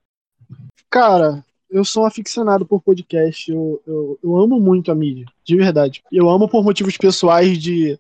Cara, 0.89 1.45
eu 1.69 1.85
sou 1.85 2.03
um 2.03 2.05
aficionado 2.05 2.65
por 2.65 2.81
podcast. 2.81 3.49
Eu, 3.49 3.81
eu, 3.87 4.19
eu, 4.21 4.37
amo 4.37 4.59
muito 4.59 4.91
a 4.91 4.95
mídia, 4.95 5.25
de 5.45 5.55
verdade. 5.55 6.03
Eu 6.11 6.29
amo 6.29 6.49
por 6.49 6.61
motivos 6.61 6.97
pessoais 6.97 7.57
de 7.57 7.97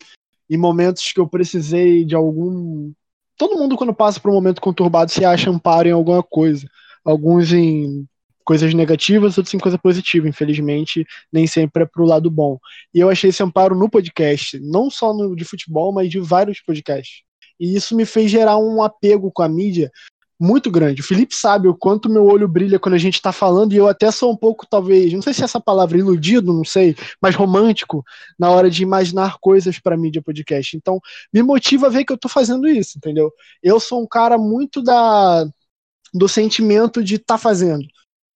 em 0.49 0.57
momentos 0.57 1.13
que 1.13 1.19
eu 1.19 1.27
precisei 1.27 2.03
de 2.03 2.13
algum. 2.13 2.91
Todo 3.37 3.57
mundo, 3.57 3.77
quando 3.77 3.93
passa 3.93 4.19
por 4.19 4.31
um 4.31 4.35
momento 4.35 4.61
conturbado, 4.61 5.11
se 5.11 5.23
acha 5.23 5.49
amparo 5.49 5.87
em 5.87 5.93
alguma 5.93 6.21
coisa. 6.21 6.69
Alguns 7.05 7.53
em 7.53 8.05
coisas 8.45 8.73
negativas, 8.73 9.37
outros 9.37 9.53
em 9.53 9.59
coisa 9.59 9.77
positiva. 9.77 10.29
Infelizmente, 10.29 11.05
nem 11.33 11.47
sempre 11.47 11.83
é 11.83 11.85
pro 11.85 12.05
lado 12.05 12.29
bom. 12.31 12.57
E 12.93 12.99
eu 12.99 13.09
achei 13.09 13.31
esse 13.31 13.43
amparo 13.43 13.75
no 13.75 13.89
podcast, 13.89 14.59
não 14.59 14.89
só 14.89 15.13
no 15.13 15.35
de 15.35 15.43
futebol, 15.43 15.91
mas 15.91 16.09
de 16.09 16.19
vários 16.19 16.61
podcasts. 16.61 17.23
E 17.59 17.75
isso 17.75 17.95
me 17.95 18.05
fez 18.05 18.29
gerar 18.31 18.57
um 18.57 18.81
apego 18.83 19.31
com 19.31 19.41
a 19.41 19.49
mídia 19.49 19.91
muito 20.39 20.69
grande. 20.69 21.01
O 21.01 21.03
Felipe 21.03 21.33
sabe 21.33 21.67
o 21.67 21.75
quanto 21.75 22.09
meu 22.09 22.25
olho 22.25 22.47
brilha 22.47 22.77
quando 22.77 22.95
a 22.95 22.99
gente 22.99 23.15
está 23.15 23.31
falando, 23.31 23.73
e 23.73 23.77
eu 23.77 23.87
até 23.87 24.11
sou 24.11 24.31
um 24.31 24.35
pouco, 24.35 24.67
talvez, 24.69 25.13
não 25.13 25.21
sei 25.21 25.33
se 25.33 25.41
é 25.41 25.45
essa 25.45 25.61
palavra, 25.61 25.97
iludido, 25.97 26.53
não 26.53 26.65
sei, 26.65 26.95
mas 27.21 27.35
romântico 27.35 28.03
na 28.37 28.49
hora 28.49 28.69
de 28.69 28.83
imaginar 28.83 29.37
coisas 29.39 29.79
para 29.79 29.97
mídia 29.97 30.21
podcast. 30.21 30.75
Então, 30.75 30.99
me 31.33 31.41
motiva 31.41 31.87
a 31.87 31.89
ver 31.89 32.03
que 32.03 32.11
eu 32.11 32.15
estou 32.15 32.29
fazendo 32.29 32.67
isso, 32.67 32.97
entendeu? 32.97 33.31
Eu 33.63 33.79
sou 33.79 34.01
um 34.01 34.07
cara 34.07 34.37
muito 34.37 34.81
da 34.81 35.45
do 36.13 36.29
sentimento 36.29 37.03
de 37.03 37.15
estar 37.15 37.33
tá 37.33 37.37
fazendo. 37.37 37.85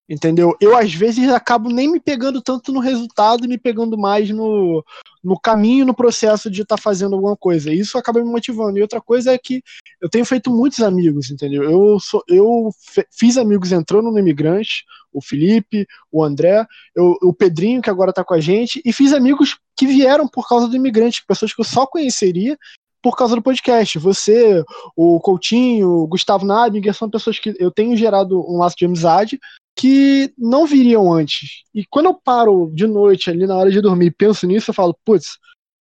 Entendeu? 0.10 0.58
Eu, 0.60 0.76
às 0.76 0.92
vezes, 0.92 1.30
acabo 1.30 1.70
nem 1.70 1.88
me 1.88 2.00
pegando 2.00 2.42
tanto 2.42 2.74
no 2.74 2.80
resultado 2.80 3.48
me 3.48 3.60
pegando 3.60 3.96
mais 3.96 4.32
no, 4.32 4.84
no 5.24 5.40
caminho, 5.40 5.86
no 5.86 5.94
processo 5.94 6.50
de 6.50 6.64
estar 6.64 6.78
tá 6.78 6.82
fazendo 6.82 7.14
alguma 7.14 7.38
coisa. 7.38 7.72
Isso 7.72 7.96
acaba 7.96 8.20
me 8.20 8.30
motivando. 8.30 8.80
E 8.80 8.82
outra 8.82 9.00
coisa 9.00 9.32
é 9.32 9.38
que 9.38 9.62
eu 10.02 10.10
tenho 10.10 10.26
feito 10.26 10.50
muitos 10.50 10.80
amigos, 10.80 11.30
entendeu? 11.30 11.64
Eu, 11.64 12.00
sou, 12.00 12.24
eu 12.28 12.72
fiz 13.12 13.38
amigos 13.38 13.72
entrando 13.72 14.10
no 14.10 14.18
Imigrante, 14.18 14.84
o 15.14 15.22
Felipe, 15.22 15.86
o 16.12 16.24
André, 16.24 16.66
eu, 16.96 17.16
o 17.22 17.32
Pedrinho, 17.32 17.82
que 17.82 17.90
agora 17.90 18.10
está 18.10 18.24
com 18.24 18.34
a 18.34 18.40
gente, 18.40 18.82
e 18.84 18.92
fiz 18.92 19.14
amigos 19.14 19.60
que 19.78 19.86
vieram 19.86 20.28
por 20.28 20.48
causa 20.48 20.68
do 20.68 20.76
Imigrante, 20.76 21.24
pessoas 21.28 21.54
que 21.54 21.62
eu 21.62 21.66
só 21.66 21.86
conheceria 21.86 22.58
por 23.02 23.16
causa 23.16 23.36
do 23.36 23.42
podcast. 23.42 23.98
Você, 24.00 24.64
o 24.96 25.20
Coutinho, 25.20 25.90
o 25.90 26.08
Gustavo 26.08 26.46
Nabinger, 26.46 26.94
são 26.94 27.10
pessoas 27.10 27.40
que 27.40 27.56
eu 27.60 27.72
tenho 27.72 27.96
gerado 27.96 28.40
um 28.40 28.58
laço 28.58 28.76
de 28.78 28.86
amizade 28.86 29.40
que 29.80 30.34
não 30.38 30.66
viriam 30.66 31.10
antes. 31.10 31.64
E 31.74 31.86
quando 31.86 32.08
eu 32.08 32.14
paro 32.14 32.70
de 32.76 32.86
noite 32.86 33.30
ali 33.30 33.48
na 33.48 33.56
hora 33.56 33.72
de 33.72 33.80
dormir 33.80 34.12
penso 34.12 34.46
nisso, 34.46 34.72
eu 34.72 34.74
falo, 34.76 34.94
putz, 35.06 35.38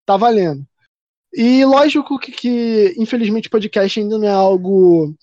tá 0.05 0.17
valendo. 0.17 0.67
E 1.33 1.65
lógico 1.65 2.19
que, 2.19 2.33
que, 2.33 2.93
infelizmente, 2.99 3.49
podcast 3.49 4.01
ainda 4.01 4.19
não 4.19 4.27
é 4.27 4.33
algo 4.33 5.15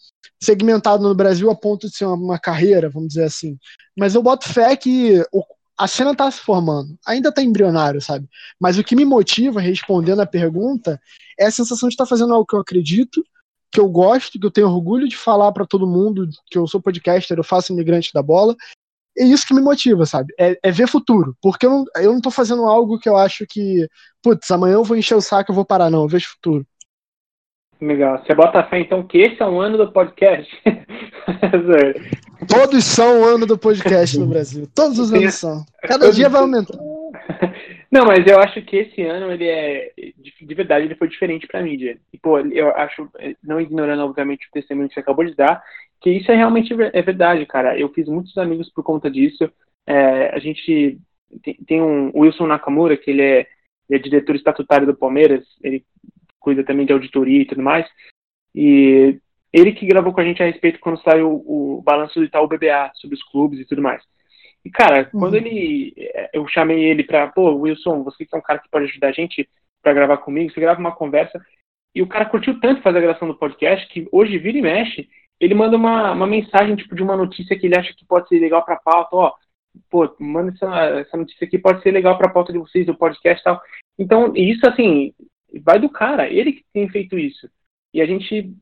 segmentado 0.41 1.03
no 1.03 1.13
Brasil 1.13 1.51
a 1.51 1.55
ponto 1.55 1.89
de 1.89 1.97
ser 1.97 2.05
uma, 2.05 2.15
uma 2.15 2.39
carreira, 2.39 2.89
vamos 2.89 3.09
dizer 3.09 3.25
assim. 3.25 3.57
Mas 3.97 4.15
eu 4.15 4.23
boto 4.23 4.47
fé 4.47 4.73
que 4.77 5.21
o, 5.33 5.43
a 5.77 5.85
cena 5.85 6.15
tá 6.15 6.31
se 6.31 6.39
formando. 6.39 6.97
Ainda 7.05 7.29
tá 7.29 7.43
embrionário, 7.43 7.99
sabe? 7.99 8.25
Mas 8.57 8.77
o 8.77 8.85
que 8.85 8.95
me 8.95 9.03
motiva, 9.03 9.59
respondendo 9.59 10.21
a 10.21 10.25
pergunta, 10.25 10.97
é 11.37 11.47
a 11.47 11.51
sensação 11.51 11.89
de 11.89 11.93
estar 11.93 12.05
tá 12.05 12.09
fazendo 12.09 12.33
algo 12.33 12.45
que 12.45 12.55
eu 12.55 12.61
acredito 12.61 13.21
que 13.71 13.79
eu 13.79 13.87
gosto, 13.87 14.39
que 14.39 14.45
eu 14.45 14.51
tenho 14.51 14.67
orgulho 14.67 15.07
de 15.07 15.15
falar 15.15 15.51
para 15.51 15.65
todo 15.65 15.87
mundo 15.87 16.27
que 16.47 16.57
eu 16.57 16.67
sou 16.67 16.81
podcaster, 16.81 17.37
eu 17.37 17.43
faço 17.43 17.71
imigrante 17.71 18.11
da 18.13 18.21
bola. 18.21 18.55
É 19.17 19.23
isso 19.23 19.45
que 19.45 19.53
me 19.53 19.61
motiva, 19.61 20.05
sabe? 20.05 20.33
É, 20.39 20.57
é, 20.63 20.71
ver 20.71 20.87
futuro. 20.87 21.35
Porque 21.41 21.65
eu 21.65 21.69
não, 21.69 21.85
eu 21.97 22.13
não 22.13 22.21
tô 22.21 22.31
fazendo 22.31 22.65
algo 22.65 22.99
que 22.99 23.09
eu 23.09 23.17
acho 23.17 23.45
que, 23.47 23.87
putz, 24.23 24.49
amanhã 24.51 24.75
eu 24.75 24.83
vou 24.83 24.97
encher 24.97 25.15
o 25.15 25.21
saco 25.21 25.51
eu 25.51 25.55
vou 25.55 25.65
parar, 25.65 25.89
não. 25.89 26.03
Eu 26.03 26.07
vejo 26.07 26.29
futuro. 26.29 26.65
Legal. 27.81 28.23
Você 28.23 28.35
bota 28.35 28.63
fé, 28.63 28.79
então, 28.79 29.05
que 29.05 29.17
esse 29.17 29.41
é 29.41 29.47
um 29.47 29.59
ano 29.59 29.77
do 29.77 29.91
podcast? 29.91 30.49
Todos 32.47 32.83
são 32.83 33.21
o 33.21 33.25
ano 33.25 33.45
do 33.45 33.57
podcast 33.57 34.17
no 34.19 34.27
Brasil. 34.27 34.67
Todos 34.73 34.99
os 34.99 35.11
anos 35.11 35.33
são. 35.35 35.65
Cada 35.83 36.11
dia 36.11 36.29
vai 36.29 36.41
aumentar. 36.41 36.77
Não, 37.91 38.05
mas 38.05 38.25
eu 38.25 38.39
acho 38.39 38.61
que 38.61 38.77
esse 38.77 39.01
ano 39.01 39.31
ele 39.31 39.47
é 39.47 39.91
de 40.41 40.55
verdade 40.55 40.85
ele 40.85 40.95
foi 40.95 41.07
diferente 41.07 41.47
para 41.47 41.61
mídia. 41.61 41.99
E 42.11 42.17
pô, 42.17 42.39
eu 42.39 42.75
acho, 42.75 43.09
não 43.43 43.59
ignorando 43.59 44.03
obviamente 44.03 44.47
o 44.47 44.51
testemunho 44.51 44.87
que 44.87 44.93
você 44.93 44.99
acabou 44.99 45.25
de 45.25 45.35
dar, 45.35 45.61
que 45.99 46.09
isso 46.09 46.31
é 46.31 46.35
realmente 46.35 46.73
é 46.73 47.01
verdade, 47.01 47.45
cara. 47.45 47.77
Eu 47.77 47.89
fiz 47.89 48.07
muitos 48.07 48.37
amigos 48.37 48.69
por 48.69 48.83
conta 48.83 49.09
disso. 49.09 49.51
É, 49.85 50.29
a 50.35 50.39
gente 50.39 50.99
tem, 51.43 51.55
tem, 51.65 51.81
um 51.81 52.11
Wilson 52.15 52.47
Nakamura 52.47 52.97
que 52.97 53.11
ele 53.11 53.21
é, 53.21 53.47
ele 53.89 53.99
é 53.99 53.99
diretor 53.99 54.35
estatutário 54.35 54.87
do 54.87 54.95
Palmeiras. 54.95 55.45
Ele 55.63 55.85
cuida 56.39 56.63
também 56.63 56.85
de 56.85 56.93
auditoria 56.93 57.41
e 57.41 57.45
tudo 57.45 57.61
mais. 57.61 57.87
E 58.55 59.19
ele 59.53 59.73
que 59.73 59.85
gravou 59.85 60.13
com 60.13 60.21
a 60.21 60.23
gente 60.23 60.41
a 60.41 60.45
respeito 60.45 60.79
quando 60.79 61.01
saiu 61.01 61.29
o, 61.29 61.77
o 61.77 61.81
balanço 61.81 62.19
do 62.19 62.25
Itaú 62.25 62.47
BBA 62.47 62.91
sobre 62.95 63.15
os 63.15 63.23
clubes 63.23 63.59
e 63.59 63.65
tudo 63.65 63.81
mais. 63.81 64.03
E, 64.63 64.69
cara, 64.69 65.09
uhum. 65.13 65.19
quando 65.19 65.35
ele. 65.35 65.93
É, 65.97 66.29
eu 66.33 66.47
chamei 66.47 66.83
ele 66.83 67.03
pra, 67.03 67.27
pô, 67.27 67.53
Wilson, 67.55 68.03
você 68.03 68.25
que 68.25 68.35
é 68.35 68.37
um 68.37 68.41
cara 68.41 68.59
que 68.59 68.69
pode 68.69 68.85
ajudar 68.85 69.09
a 69.09 69.11
gente 69.11 69.49
para 69.81 69.93
gravar 69.93 70.17
comigo, 70.17 70.51
você 70.51 70.59
grava 70.59 70.79
uma 70.79 70.95
conversa. 70.95 71.43
E 71.93 72.01
o 72.01 72.07
cara 72.07 72.25
curtiu 72.25 72.59
tanto 72.59 72.81
fazer 72.81 72.99
a 72.99 73.01
gravação 73.01 73.27
do 73.27 73.37
podcast 73.37 73.87
que 73.87 74.07
hoje 74.11 74.37
vira 74.37 74.57
e 74.57 74.61
mexe, 74.61 75.09
ele 75.39 75.53
manda 75.53 75.75
uma, 75.75 76.11
uma 76.11 76.27
mensagem, 76.27 76.75
tipo, 76.75 76.95
de 76.95 77.03
uma 77.03 77.17
notícia 77.17 77.57
que 77.57 77.65
ele 77.65 77.77
acha 77.77 77.93
que 77.93 78.05
pode 78.05 78.29
ser 78.29 78.39
legal 78.39 78.63
pra 78.63 78.77
pauta, 78.77 79.15
ó. 79.15 79.33
Pô, 79.89 80.13
manda 80.19 80.51
essa, 80.51 80.99
essa 80.99 81.17
notícia 81.17 81.45
aqui, 81.45 81.57
pode 81.57 81.81
ser 81.81 81.91
legal 81.91 82.17
pra 82.17 82.29
pauta 82.29 82.53
de 82.53 82.59
vocês, 82.59 82.85
do 82.85 82.95
podcast 82.95 83.41
e 83.41 83.43
tal. 83.43 83.61
Então, 83.97 84.33
isso, 84.35 84.67
assim, 84.67 85.13
vai 85.63 85.79
do 85.79 85.89
cara, 85.89 86.29
ele 86.29 86.53
que 86.53 86.63
tem 86.71 86.87
feito 86.89 87.17
isso. 87.17 87.49
E 87.93 88.01
a 88.01 88.05
gente. 88.05 88.53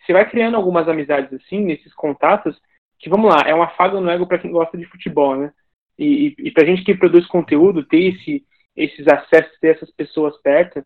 Você 0.00 0.12
vai 0.14 0.28
criando 0.28 0.56
algumas 0.56 0.88
amizades, 0.88 1.32
assim, 1.32 1.60
nesses 1.60 1.92
contatos, 1.92 2.58
que 3.00 3.08
vamos 3.08 3.30
lá, 3.30 3.42
é 3.46 3.54
um 3.54 3.62
afago 3.62 3.98
no 4.00 4.10
ego 4.10 4.26
para 4.26 4.38
quem 4.38 4.52
gosta 4.52 4.76
de 4.76 4.84
futebol, 4.84 5.34
né? 5.34 5.52
E, 5.98 6.34
e, 6.38 6.48
e 6.48 6.66
gente 6.66 6.84
que 6.84 6.94
produz 6.94 7.26
conteúdo, 7.26 7.84
ter 7.84 8.14
esse, 8.14 8.44
esses 8.76 9.08
acessos, 9.08 9.58
ter 9.58 9.76
essas 9.76 9.90
pessoas 9.90 10.36
perto, 10.42 10.84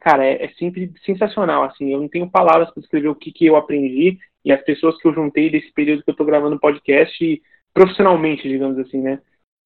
cara, 0.00 0.24
é, 0.24 0.44
é 0.44 0.48
sempre 0.54 0.92
sensacional, 1.04 1.64
assim, 1.64 1.92
eu 1.92 2.00
não 2.00 2.08
tenho 2.08 2.30
palavras 2.30 2.70
para 2.70 2.80
descrever 2.80 3.08
o 3.08 3.14
que, 3.14 3.32
que 3.32 3.46
eu 3.46 3.56
aprendi 3.56 4.18
e 4.44 4.52
as 4.52 4.62
pessoas 4.62 4.96
que 5.00 5.08
eu 5.08 5.14
juntei 5.14 5.50
desse 5.50 5.72
período 5.72 6.04
que 6.04 6.10
eu 6.10 6.16
tô 6.16 6.24
gravando 6.24 6.58
podcast 6.60 7.42
profissionalmente, 7.74 8.48
digamos 8.48 8.78
assim, 8.78 9.02
né? 9.02 9.20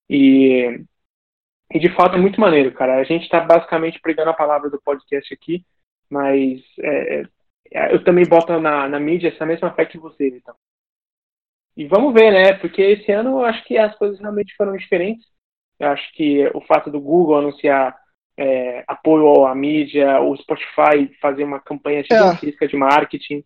E, 0.09 0.83
e 1.73 1.79
de 1.79 1.95
fato 1.95 2.17
é 2.17 2.19
muito 2.19 2.41
maneiro, 2.41 2.73
cara. 2.73 2.97
A 2.97 3.05
gente 3.05 3.29
tá 3.29 3.41
basicamente 3.41 4.01
pregando 4.01 4.31
a 4.31 4.35
palavra 4.35 4.71
do 4.71 4.81
podcast 4.81 5.33
aqui, 5.35 5.65
mas 6.09 6.63
é, 6.81 7.23
é 7.73 7.95
eu 7.95 8.03
também 8.03 8.27
boto 8.27 8.59
na, 8.59 8.89
na 8.89 8.99
mídia 8.99 9.29
essa 9.29 9.47
mesma 9.47 9.73
fé 9.75 9.85
que 9.85 9.99
você, 9.99 10.29
então. 10.29 10.55
E 11.77 11.87
vamos 11.87 12.13
ver, 12.13 12.31
né? 12.33 12.53
Porque 12.55 12.83
esse 12.83 13.11
ano 13.13 13.31
eu 13.31 13.45
acho 13.45 13.65
que 13.65 13.79
as 13.79 13.95
coisas 13.97 14.19
realmente 14.19 14.55
foram 14.57 14.77
diferentes. 14.77 15.25
Eu 15.79 15.89
acho 15.89 16.13
que 16.15 16.47
o 16.55 16.61
fato 16.61 16.91
do 16.91 17.01
Google 17.01 17.39
anunciar 17.39 17.97
é, 18.37 18.85
apoio 18.87 19.47
à 19.47 19.55
mídia, 19.55 20.21
o 20.21 20.37
Spotify 20.37 21.11
fazer 21.21 21.45
uma 21.45 21.61
campanha 21.61 22.01
é. 22.01 22.03
gigantesca 22.03 22.65
é. 22.65 22.69
de 22.69 22.77
marketing. 22.77 23.45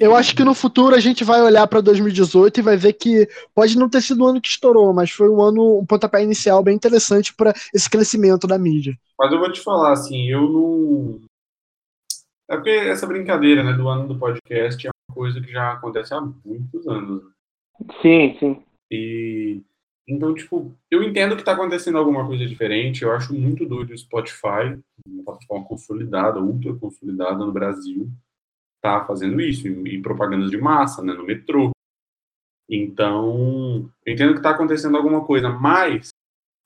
Eu 0.00 0.16
acho 0.16 0.34
que 0.34 0.44
no 0.44 0.54
futuro 0.54 0.94
a 0.94 1.00
gente 1.00 1.24
vai 1.24 1.42
olhar 1.42 1.66
para 1.66 1.82
2018 1.82 2.58
e 2.58 2.62
vai 2.62 2.76
ver 2.76 2.94
que 2.94 3.28
pode 3.54 3.76
não 3.76 3.88
ter 3.88 4.00
sido 4.00 4.24
o 4.24 4.26
ano 4.26 4.40
que 4.40 4.48
estourou, 4.48 4.94
mas 4.94 5.10
foi 5.10 5.28
um 5.28 5.42
ano, 5.42 5.80
um 5.80 5.84
pontapé 5.84 6.22
inicial 6.22 6.62
bem 6.62 6.74
interessante 6.74 7.34
para 7.34 7.52
esse 7.74 7.88
crescimento 7.90 8.46
da 8.46 8.58
mídia. 8.58 8.96
Mas 9.18 9.30
eu 9.30 9.38
vou 9.38 9.52
te 9.52 9.60
falar, 9.60 9.92
assim, 9.92 10.30
eu 10.30 10.48
não. 10.48 11.20
É 12.48 12.56
porque 12.56 12.70
essa 12.70 13.06
brincadeira 13.06 13.62
né, 13.62 13.74
do 13.74 13.86
ano 13.88 14.08
do 14.08 14.18
podcast 14.18 14.86
é 14.86 14.90
uma 15.10 15.14
coisa 15.14 15.38
que 15.38 15.52
já 15.52 15.72
acontece 15.72 16.14
há 16.14 16.20
muitos 16.20 16.88
anos. 16.88 17.24
Sim, 18.02 18.36
sim. 18.38 18.62
E 18.90 19.62
então, 20.08 20.34
tipo, 20.34 20.74
eu 20.90 21.02
entendo 21.02 21.34
que 21.34 21.42
está 21.42 21.52
acontecendo 21.52 21.98
alguma 21.98 22.26
coisa 22.26 22.46
diferente. 22.46 23.02
Eu 23.02 23.12
acho 23.12 23.34
muito 23.34 23.66
doido 23.66 23.92
o 23.92 23.98
Spotify, 23.98 24.80
uma 25.06 25.22
plataforma 25.22 25.66
consolidada, 25.66 26.40
ultra 26.40 26.74
consolidada 26.74 27.44
no 27.44 27.52
Brasil, 27.52 28.10
tá 28.80 29.04
fazendo 29.04 29.38
isso 29.38 29.68
e, 29.68 30.00
propagandas 30.00 30.50
de 30.50 30.56
massa, 30.56 31.02
né, 31.02 31.12
no 31.12 31.26
metrô. 31.26 31.70
Então, 32.70 33.90
eu 34.06 34.12
entendo 34.14 34.32
que 34.32 34.38
está 34.38 34.50
acontecendo 34.50 34.96
alguma 34.96 35.24
coisa, 35.26 35.50
mas 35.50 36.08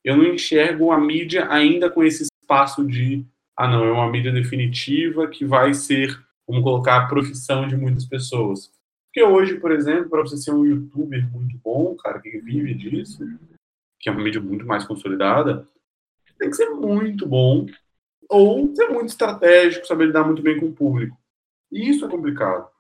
eu 0.04 0.16
não 0.16 0.24
enxergo 0.24 0.92
a 0.92 0.98
mídia 0.98 1.48
ainda 1.50 1.90
com 1.90 2.04
esse 2.04 2.24
espaço 2.24 2.86
de, 2.86 3.26
ah, 3.56 3.66
não, 3.68 3.84
é 3.84 3.90
uma 3.90 4.10
mídia 4.10 4.30
definitiva 4.32 5.26
que 5.26 5.44
vai 5.44 5.74
ser, 5.74 6.16
vamos 6.46 6.62
colocar, 6.62 6.96
a 6.96 7.08
profissão 7.08 7.66
de 7.66 7.76
muitas 7.76 8.04
pessoas. 8.04 8.70
Porque 9.12 9.22
hoje, 9.22 9.60
por 9.60 9.70
exemplo, 9.70 10.08
para 10.08 10.22
você 10.22 10.38
ser 10.38 10.52
um 10.52 10.64
youtuber 10.64 11.30
muito 11.30 11.58
bom, 11.58 11.94
cara, 11.96 12.18
que 12.18 12.40
vive 12.40 12.72
disso, 12.72 13.22
que 14.00 14.08
é 14.08 14.12
uma 14.12 14.22
mídia 14.22 14.40
muito 14.40 14.64
mais 14.64 14.86
consolidada, 14.86 15.68
tem 16.38 16.48
que 16.48 16.56
ser 16.56 16.70
muito 16.70 17.28
bom 17.28 17.66
ou 18.26 18.74
ser 18.74 18.88
muito 18.88 19.10
estratégico, 19.10 19.86
saber 19.86 20.06
lidar 20.06 20.24
muito 20.24 20.40
bem 20.40 20.58
com 20.58 20.66
o 20.66 20.72
público. 20.72 21.14
E 21.70 21.90
isso 21.90 22.06
é 22.06 22.08
complicado. 22.08 22.70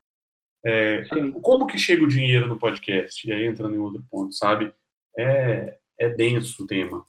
É, 0.64 1.04
como 1.42 1.66
que 1.66 1.76
chega 1.76 2.02
o 2.02 2.08
dinheiro 2.08 2.46
no 2.48 2.58
podcast? 2.58 3.28
E 3.28 3.30
aí 3.30 3.44
entrando 3.44 3.74
em 3.74 3.80
outro 3.80 4.02
ponto, 4.10 4.32
sabe? 4.32 4.72
É, 5.14 5.76
é 5.98 6.08
denso 6.08 6.64
o 6.64 6.66
tema. 6.66 7.04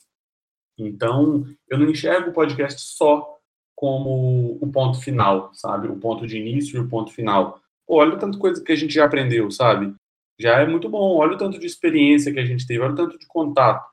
Então, 0.78 1.46
eu 1.70 1.78
não 1.78 1.90
enxergo 1.90 2.32
o 2.32 2.34
podcast 2.34 2.82
só 2.82 3.40
como 3.74 4.58
o 4.62 4.70
ponto 4.70 5.00
final, 5.00 5.54
sabe? 5.54 5.88
O 5.88 5.98
ponto 5.98 6.28
de 6.28 6.38
início 6.38 6.76
e 6.76 6.80
o 6.82 6.90
ponto 6.90 7.14
final. 7.14 7.63
Olha 7.88 8.16
o 8.16 8.20
tanto 8.20 8.40
coisa 8.40 8.64
que 8.64 8.72
a 8.72 8.76
gente 8.76 8.94
já 8.94 9.06
aprendeu, 9.06 9.50
sabe? 9.52 9.94
Já 10.40 10.60
é 10.60 10.68
muito 10.68 10.90
bom. 10.90 11.18
Olha 11.18 11.34
o 11.34 11.38
tanto 11.38 11.60
de 11.60 11.66
experiência 11.66 12.34
que 12.34 12.40
a 12.40 12.46
gente 12.46 12.66
teve, 12.66 12.80
olha 12.80 12.94
o 12.94 12.96
tanto 12.96 13.18
de 13.18 13.28
contato. 13.28 13.86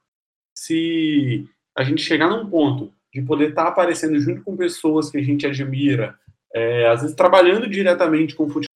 Se 0.57 1.49
a 1.76 1.82
gente 1.82 2.03
chegar 2.03 2.28
num 2.28 2.49
ponto 2.49 2.93
de 3.12 3.22
poder 3.22 3.51
estar 3.51 3.64
tá 3.64 3.68
aparecendo 3.68 4.18
junto 4.18 4.43
com 4.43 4.57
pessoas 4.57 5.11
que 5.11 5.18
a 5.18 5.22
gente 5.22 5.47
admira, 5.47 6.18
é, 6.55 6.88
às 6.88 7.03
vezes 7.03 7.16
trabalhando 7.16 7.68
diretamente 7.68 8.34
com 8.34 8.49
futebol, 8.49 8.68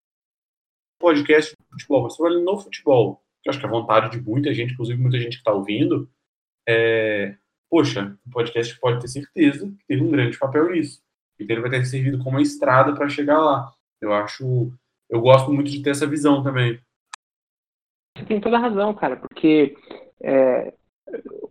podcast 0.99 1.53
de 1.53 1.67
futebol, 1.71 2.03
mas 2.05 2.17
trabalhando 2.17 2.45
no 2.45 2.59
futebol, 2.59 3.23
que 3.43 3.51
acho 3.51 3.61
que 3.61 3.67
é 3.67 3.69
vontade 3.69 4.11
de 4.11 4.25
muita 4.25 4.53
gente, 4.55 4.73
inclusive 4.73 5.01
muita 5.01 5.19
gente 5.19 5.35
que 5.35 5.39
está 5.39 5.53
ouvindo, 5.53 6.09
é, 6.67 7.37
poxa, 7.71 8.17
o 8.27 8.31
podcast 8.31 8.79
pode 8.81 9.01
ter 9.01 9.09
certeza 9.09 9.67
que 9.67 9.87
teve 9.87 10.03
um 10.03 10.11
grande 10.11 10.39
papel 10.39 10.71
nisso. 10.71 11.03
Então 11.39 11.55
ele 11.55 11.69
vai 11.69 11.71
ter 11.71 11.85
servido 11.85 12.19
como 12.19 12.31
uma 12.31 12.43
estrada 12.43 12.95
para 12.95 13.09
chegar 13.09 13.39
lá. 13.39 13.73
Eu 14.01 14.13
acho, 14.13 14.73
eu 15.09 15.21
gosto 15.21 15.53
muito 15.53 15.71
de 15.71 15.83
ter 15.83 15.91
essa 15.91 16.07
visão 16.07 16.43
também. 16.43 16.79
Você 18.17 18.25
tem 18.27 18.41
toda 18.41 18.57
a 18.57 18.61
razão, 18.61 18.95
cara, 18.95 19.17
porque 19.17 19.77
é, 20.23 20.73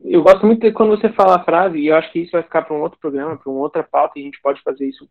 eu 0.03 0.23
gosto 0.23 0.45
muito 0.45 0.61
de 0.61 0.71
quando 0.71 0.91
você 0.97 1.09
fala 1.09 1.35
a 1.35 1.43
frase, 1.43 1.77
e 1.77 1.87
eu 1.87 1.95
acho 1.95 2.11
que 2.11 2.19
isso 2.19 2.31
vai 2.31 2.43
ficar 2.43 2.61
para 2.61 2.75
um 2.75 2.81
outro 2.81 2.99
programa, 2.99 3.37
para 3.37 3.51
uma 3.51 3.61
outra 3.61 3.83
pauta, 3.83 4.17
e 4.17 4.21
a 4.21 4.25
gente 4.25 4.41
pode 4.41 4.61
fazer 4.61 4.87
isso 4.87 5.09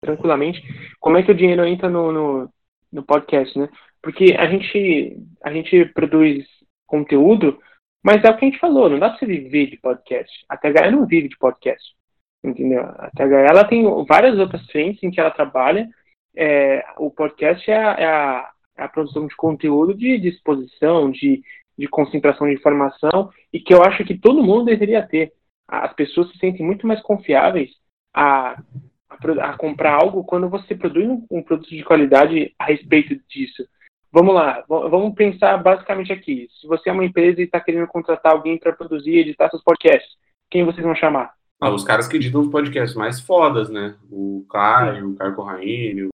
tranquilamente. 0.00 0.62
Como 1.00 1.16
é 1.16 1.22
que 1.22 1.30
o 1.30 1.34
dinheiro 1.34 1.64
entra 1.64 1.88
no, 1.88 2.12
no, 2.12 2.52
no 2.92 3.02
podcast, 3.02 3.58
né? 3.58 3.68
Porque 4.00 4.34
a 4.38 4.46
gente, 4.46 5.16
a 5.42 5.52
gente 5.52 5.84
produz 5.86 6.44
conteúdo 6.86 7.58
mas 8.02 8.24
é 8.24 8.30
o 8.30 8.36
que 8.36 8.44
a 8.44 8.48
gente 8.48 8.58
falou, 8.58 8.90
não 8.90 8.98
dá 8.98 9.10
pra 9.10 9.18
você 9.18 9.26
viver 9.26 9.70
de 9.70 9.76
podcast. 9.76 10.44
A 10.48 10.56
THE 10.56 10.90
não 10.90 11.06
vive 11.06 11.28
de 11.28 11.38
podcast. 11.38 11.94
Entendeu? 12.42 12.82
A 12.82 13.10
THE 13.14 13.22
ela 13.22 13.64
tem 13.64 13.84
várias 14.04 14.38
outras 14.38 14.66
frentes 14.66 15.02
em 15.02 15.10
que 15.10 15.20
ela 15.20 15.30
trabalha. 15.30 15.88
É, 16.34 16.84
o 16.98 17.10
podcast 17.10 17.70
é 17.70 17.76
a, 17.76 17.92
é, 17.92 18.06
a, 18.06 18.50
é 18.76 18.82
a, 18.84 18.88
produção 18.88 19.26
de 19.26 19.36
conteúdo 19.36 19.94
de, 19.94 20.28
exposição, 20.28 21.10
de, 21.10 21.42
de 21.76 21.86
concentração 21.86 22.46
de 22.46 22.54
informação, 22.54 23.30
e 23.52 23.60
que 23.60 23.74
eu 23.74 23.82
acho 23.82 24.04
que 24.04 24.18
todo 24.18 24.42
mundo 24.42 24.64
deveria 24.64 25.06
ter. 25.06 25.32
As 25.68 25.92
pessoas 25.94 26.30
se 26.30 26.38
sentem 26.38 26.64
muito 26.64 26.86
mais 26.86 27.00
confiáveis 27.02 27.70
a, 28.14 28.60
a, 29.08 29.16
a 29.50 29.56
comprar 29.56 29.94
algo 29.94 30.24
quando 30.24 30.48
você 30.48 30.74
produz 30.74 31.06
um, 31.06 31.26
um 31.30 31.42
produto 31.42 31.68
de 31.68 31.84
qualidade 31.84 32.54
a 32.58 32.66
respeito 32.66 33.14
disso. 33.28 33.64
Vamos 34.10 34.34
lá, 34.34 34.62
vamos 34.68 35.14
pensar 35.14 35.56
basicamente 35.56 36.12
aqui. 36.12 36.46
Se 36.60 36.66
você 36.66 36.90
é 36.90 36.92
uma 36.92 37.04
empresa 37.04 37.40
e 37.40 37.44
está 37.44 37.58
querendo 37.58 37.86
contratar 37.86 38.32
alguém 38.32 38.58
para 38.58 38.72
produzir 38.72 39.12
e 39.12 39.20
editar 39.20 39.48
seus 39.48 39.62
podcasts, 39.62 40.16
quem 40.50 40.66
vocês 40.66 40.84
vão 40.84 40.94
chamar? 40.94 41.32
Ah, 41.58 41.70
os 41.70 41.82
caras 41.82 42.06
que 42.06 42.16
editam 42.16 42.42
os 42.42 42.48
podcasts 42.48 42.94
mais 42.94 43.20
fodas, 43.20 43.70
né? 43.70 43.94
O 44.10 44.44
Caio, 44.50 45.12
o 45.12 45.14
Caio 45.14 45.34
Corraine, 45.34 46.08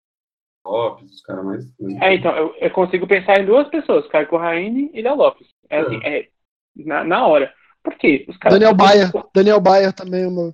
Lopes, 0.70 1.10
os 1.10 1.22
caras 1.22 1.44
mais. 1.44 1.64
É, 2.02 2.14
então, 2.14 2.36
eu, 2.36 2.54
eu, 2.60 2.70
consigo 2.70 3.06
pensar 3.06 3.40
em 3.40 3.46
duas 3.46 3.68
pessoas, 3.68 4.06
Caio 4.08 4.28
Corraine 4.28 4.90
e 4.92 5.02
Léo 5.02 5.16
Lopes. 5.16 5.46
É, 5.68 5.78
assim, 5.78 6.00
é. 6.02 6.20
é 6.20 6.28
na, 6.76 7.04
na, 7.04 7.26
hora. 7.26 7.52
Por 7.82 7.94
quê? 7.96 8.24
Os 8.28 8.36
caras 8.36 8.58
Daniel 8.58 8.76
Baia. 8.76 9.10
Daniel 9.34 9.60
Baia 9.60 9.92
também, 9.92 10.24
é 10.24 10.28
uma. 10.28 10.52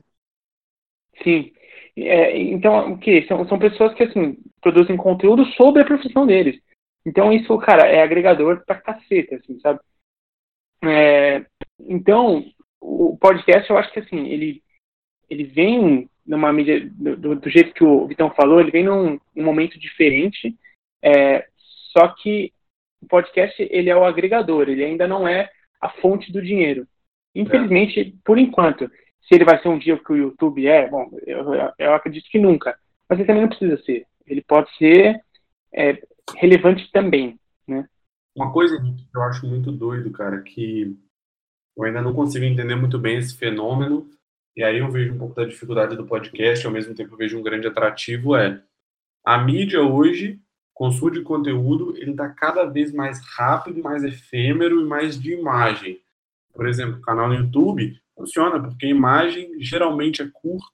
Sim. 1.23 1.53
É, 1.97 2.37
então, 2.39 2.93
o 2.93 2.99
que? 2.99 3.27
São, 3.27 3.47
são 3.47 3.59
pessoas 3.59 3.95
que, 3.95 4.03
assim, 4.03 4.37
produzem 4.61 4.97
conteúdo 4.97 5.45
sobre 5.53 5.83
a 5.83 5.85
profissão 5.85 6.27
deles. 6.27 6.61
Então 7.07 7.33
isso, 7.33 7.57
cara, 7.59 7.87
é 7.87 8.03
agregador 8.03 8.65
pra 8.65 8.81
caceta, 8.81 9.37
assim, 9.37 9.61
sabe? 9.61 9.81
É, 10.83 11.45
então, 11.81 12.45
o 12.81 13.17
podcast, 13.19 13.69
eu 13.69 13.77
acho 13.77 13.93
que 13.93 14.01
assim, 14.01 14.27
ele, 14.27 14.63
ele 15.29 15.45
vem 15.45 16.09
numa 16.27 16.53
mídia, 16.53 16.89
do, 16.91 17.37
do 17.37 17.51
jeito 17.51 17.75
que 17.75 17.85
o 17.85 18.07
Vitão 18.07 18.31
falou, 18.31 18.61
ele 18.61 18.71
vem 18.71 18.85
num, 18.85 19.19
momento 19.35 19.79
diferente, 19.79 20.57
é, 21.03 21.47
só 21.93 22.09
que 22.09 22.53
o 23.03 23.07
podcast, 23.07 23.55
ele 23.71 23.91
é 23.91 23.97
o 23.97 24.05
agregador, 24.05 24.69
ele 24.69 24.85
ainda 24.85 25.07
não 25.07 25.29
é 25.29 25.51
a 25.81 25.91
fonte 25.91 26.33
do 26.33 26.41
dinheiro. 26.41 26.87
Infelizmente, 27.35 28.01
é. 28.01 28.13
por 28.25 28.39
enquanto, 28.39 28.91
se 29.23 29.35
ele 29.35 29.45
vai 29.45 29.61
ser 29.61 29.69
um 29.69 29.79
dia 29.79 29.99
que 29.99 30.13
o 30.13 30.17
YouTube 30.17 30.67
é, 30.67 30.89
bom, 30.89 31.11
eu, 31.27 31.45
eu 31.79 31.95
acredito 31.95 32.29
que 32.31 32.39
nunca, 32.39 32.79
mas 33.09 33.19
ele 33.19 33.27
também 33.27 33.43
não 33.43 33.49
precisa 33.49 33.77
ser. 33.83 34.07
Ele 34.27 34.43
pode 34.43 34.75
ser 34.77 35.21
é, 35.73 36.01
relevante 36.37 36.91
também, 36.91 37.39
né? 37.67 37.87
Uma 38.35 38.53
coisa 38.53 38.81
que 38.81 39.17
eu 39.17 39.23
acho 39.23 39.47
muito 39.47 39.71
doido, 39.71 40.11
cara, 40.11 40.41
que 40.43 40.97
eu 41.77 41.85
ainda 41.85 42.01
não 42.01 42.15
consigo 42.15 42.45
entender 42.45 42.75
muito 42.75 42.99
bem 42.99 43.19
esse 43.19 43.37
fenômeno, 43.37 44.09
e 44.57 44.63
aí 44.63 44.79
eu 44.79 44.91
vejo 44.91 45.15
um 45.15 45.19
pouco 45.19 45.35
da 45.35 45.45
dificuldade 45.45 45.97
do 45.97 46.07
podcast, 46.07 46.67
ao 46.67 46.73
mesmo 46.73 46.95
tempo 46.95 47.15
eu 47.15 47.19
vejo 47.19 47.39
um 47.39 47.43
grande 47.43 47.67
atrativo, 47.67 48.37
é 48.37 48.63
a 49.25 49.39
mídia 49.39 49.83
hoje, 49.83 50.41
consumo 50.73 51.11
de 51.11 51.23
conteúdo, 51.23 51.97
ele 51.97 52.11
está 52.11 52.29
cada 52.29 52.65
vez 52.65 52.93
mais 52.93 53.21
rápido, 53.37 53.83
mais 53.83 54.05
efêmero 54.05 54.81
e 54.81 54.85
mais 54.85 55.21
de 55.21 55.33
imagem. 55.33 56.01
Por 56.53 56.69
exemplo, 56.69 56.99
o 56.99 57.01
canal 57.01 57.29
no 57.29 57.35
YouTube 57.35 57.99
funciona 58.17 58.61
porque 58.61 58.87
a 58.87 58.91
imagem 58.91 59.61
geralmente 59.61 60.23
é 60.23 60.29
curto, 60.33 60.73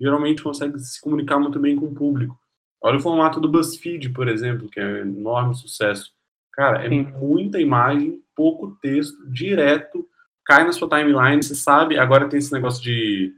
geralmente 0.00 0.42
consegue 0.42 0.78
se 0.78 1.00
comunicar 1.00 1.38
muito 1.38 1.58
bem 1.58 1.76
com 1.76 1.86
o 1.86 1.94
público. 1.94 2.38
Olha 2.80 2.96
o 2.96 3.00
formato 3.00 3.40
do 3.40 3.48
BuzzFeed, 3.48 4.10
por 4.10 4.28
exemplo, 4.28 4.68
que 4.68 4.78
é 4.78 4.86
um 4.86 4.96
enorme 4.98 5.54
sucesso. 5.54 6.12
Cara, 6.52 6.84
é 6.84 6.88
Sim. 6.88 7.02
muita 7.02 7.60
imagem, 7.60 8.22
pouco 8.34 8.76
texto, 8.80 9.28
direto, 9.30 10.08
cai 10.48 10.64
na 10.64 10.72
sua 10.72 10.88
timeline, 10.88 11.42
você 11.42 11.54
sabe. 11.54 11.98
Agora 11.98 12.28
tem 12.28 12.38
esse 12.38 12.52
negócio 12.52 12.82
de 12.82 13.34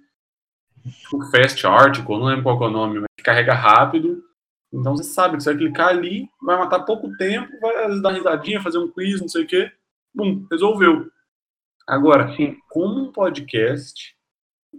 tipo, 0.84 1.20
Fast 1.30 1.66
Article, 1.66 2.18
não 2.18 2.26
lembro 2.26 2.44
qual 2.44 2.62
é 2.62 2.66
o 2.68 2.70
nome, 2.70 3.00
mas 3.00 3.24
carrega 3.24 3.52
rápido. 3.52 4.22
Então 4.72 4.96
você 4.96 5.02
sabe 5.02 5.36
que 5.36 5.42
você 5.42 5.52
vai 5.52 5.58
clicar 5.58 5.88
ali, 5.88 6.30
vai 6.40 6.56
matar 6.56 6.84
pouco 6.84 7.14
tempo, 7.16 7.50
vai 7.60 8.00
dar 8.00 8.12
risadinha, 8.12 8.62
fazer 8.62 8.78
um 8.78 8.88
quiz, 8.88 9.20
não 9.20 9.28
sei 9.28 9.42
o 9.42 9.46
quê. 9.46 9.72
Bum, 10.14 10.46
resolveu. 10.48 11.10
Agora, 11.84 12.34
Sim. 12.36 12.56
como 12.68 13.00
um 13.00 13.10
podcast 13.10 14.14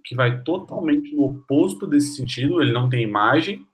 que 0.05 0.15
vai 0.15 0.41
totalmente 0.43 1.13
no 1.13 1.25
oposto 1.25 1.85
desse 1.85 2.15
sentido, 2.15 2.61
ele 2.61 2.71
não 2.71 2.89
tem 2.89 3.03
imagem, 3.03 3.67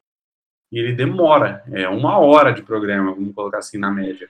e 0.72 0.80
ele 0.80 0.94
demora, 0.94 1.64
é 1.72 1.88
uma 1.88 2.18
hora 2.18 2.52
de 2.52 2.64
programa, 2.64 3.14
vamos 3.14 3.36
colocar 3.36 3.60
assim 3.60 3.78
na 3.78 3.92
média. 3.92 4.28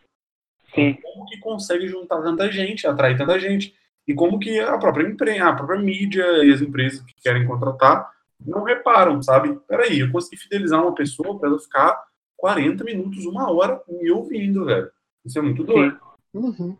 Sim. 0.75 0.97
Como 1.01 1.25
que 1.25 1.39
consegue 1.39 1.87
juntar 1.87 2.21
tanta 2.21 2.51
gente, 2.51 2.85
atrair 2.85 3.17
tanta 3.17 3.39
gente? 3.39 3.73
E 4.07 4.13
como 4.13 4.39
que 4.39 4.59
a 4.59 4.77
própria 4.77 5.07
empresa, 5.07 5.45
a 5.45 5.53
própria 5.53 5.79
mídia 5.79 6.25
e 6.43 6.53
as 6.53 6.61
empresas 6.61 7.01
que 7.01 7.13
querem 7.21 7.45
contratar 7.45 8.09
não 8.39 8.63
reparam, 8.63 9.21
sabe? 9.21 9.59
Peraí, 9.67 9.99
eu 9.99 10.11
consegui 10.11 10.37
fidelizar 10.37 10.81
uma 10.81 10.95
pessoa 10.95 11.37
para 11.37 11.49
ela 11.49 11.59
ficar 11.59 12.03
40 12.37 12.83
minutos, 12.83 13.25
uma 13.25 13.51
hora 13.51 13.81
me 13.87 14.11
ouvindo, 14.11 14.65
velho. 14.65 14.89
Isso 15.25 15.37
é 15.39 15.41
muito 15.41 15.63
doido. 15.63 15.99
Uhum 16.33 16.77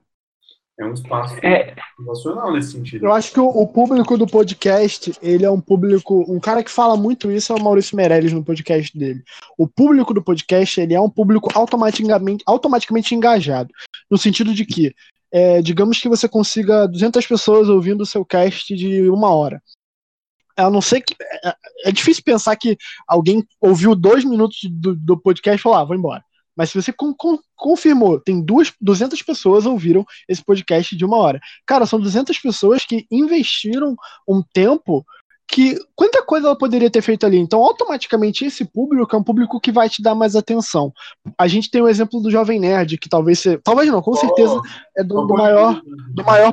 é 0.79 0.85
um 0.85 0.93
espaço 0.93 1.35
é, 1.43 1.75
nacional 1.99 2.53
nesse 2.53 2.73
sentido. 2.73 3.05
Eu 3.05 3.11
acho 3.11 3.31
que 3.31 3.39
o, 3.39 3.47
o, 3.47 3.67
público 3.67 4.15
do 4.15 4.27
podcast, 4.27 5.11
ele 5.21 5.43
é 5.43 5.49
um 5.49 5.59
público. 5.59 6.23
Um 6.31 6.39
cara 6.39 6.63
que 6.63 6.69
fala 6.69 6.95
muito 6.95 7.31
isso 7.31 7.51
é 7.51 7.55
o 7.55 7.63
Maurício 7.63 7.97
Meirelles 7.97 8.31
no 8.31 8.43
podcast 8.43 8.95
dele. 8.95 9.23
O 9.57 9.67
público 9.67 10.13
do 10.13 10.21
podcast, 10.21 10.79
ele 10.79 10.93
é 10.93 11.01
um 11.01 11.09
público 11.09 11.49
automaticamente, 11.55 12.43
automaticamente 12.45 13.15
engajado. 13.15 13.73
No 14.09 14.17
sentido 14.17 14.53
de 14.53 14.65
que, 14.65 14.93
é, 15.31 15.61
digamos 15.61 15.99
que 15.99 16.09
você 16.09 16.27
consiga 16.27 16.87
200 16.87 17.25
pessoas 17.25 17.69
ouvindo 17.69 18.01
o 18.01 18.05
seu 18.05 18.23
cast 18.25 18.75
de 18.75 19.09
uma 19.09 19.29
hora. 19.29 19.61
A 20.55 20.69
não 20.69 20.81
ser 20.81 21.01
que. 21.01 21.15
É, 21.43 21.55
é 21.85 21.91
difícil 21.91 22.23
pensar 22.23 22.55
que 22.55 22.77
alguém 23.07 23.45
ouviu 23.61 23.93
dois 23.93 24.23
minutos 24.23 24.59
do, 24.63 24.95
do 24.95 25.17
podcast 25.17 25.59
e 25.59 25.61
falou: 25.61 25.77
ah, 25.77 25.83
vou 25.83 25.95
embora. 25.95 26.23
Mas 26.55 26.71
se 26.71 26.81
você 26.81 26.91
com, 26.91 27.13
com, 27.13 27.37
confirmou, 27.55 28.19
tem 28.19 28.43
duas, 28.43 28.73
200 28.81 29.21
pessoas 29.21 29.67
ouviram 29.67 30.03
esse 30.27 30.43
podcast 30.43 30.95
de 30.95 31.05
uma 31.05 31.17
hora. 31.17 31.39
Cara, 31.67 31.85
são 31.85 31.99
200 31.99 32.39
pessoas 32.39 32.83
que 32.83 33.05
investiram 33.11 33.95
um 34.27 34.41
tempo 34.51 35.05
que 35.47 35.79
quanta 35.95 36.21
coisa 36.21 36.47
ela 36.47 36.57
poderia 36.57 36.91
ter 36.91 37.01
feito 37.01 37.25
ali. 37.25 37.37
Então, 37.37 37.63
automaticamente, 37.63 38.45
esse 38.45 38.65
público 38.65 39.15
é 39.15 39.19
um 39.19 39.23
público 39.23 39.59
que 39.61 39.71
vai 39.71 39.89
te 39.89 40.01
dar 40.01 40.13
mais 40.13 40.35
atenção. 40.35 40.93
A 41.37 41.47
gente 41.47 41.71
tem 41.71 41.81
o 41.81 41.87
exemplo 41.87 42.19
do 42.19 42.29
Jovem 42.29 42.59
Nerd, 42.59 42.97
que 42.97 43.07
talvez 43.07 43.39
seja, 43.39 43.59
talvez 43.63 43.89
não, 43.89 44.01
com 44.01 44.13
certeza 44.13 44.59
é 44.97 45.03
do, 45.03 45.25
do 45.25 45.33
maior, 45.33 45.81
do 46.11 46.23
maior. 46.23 46.51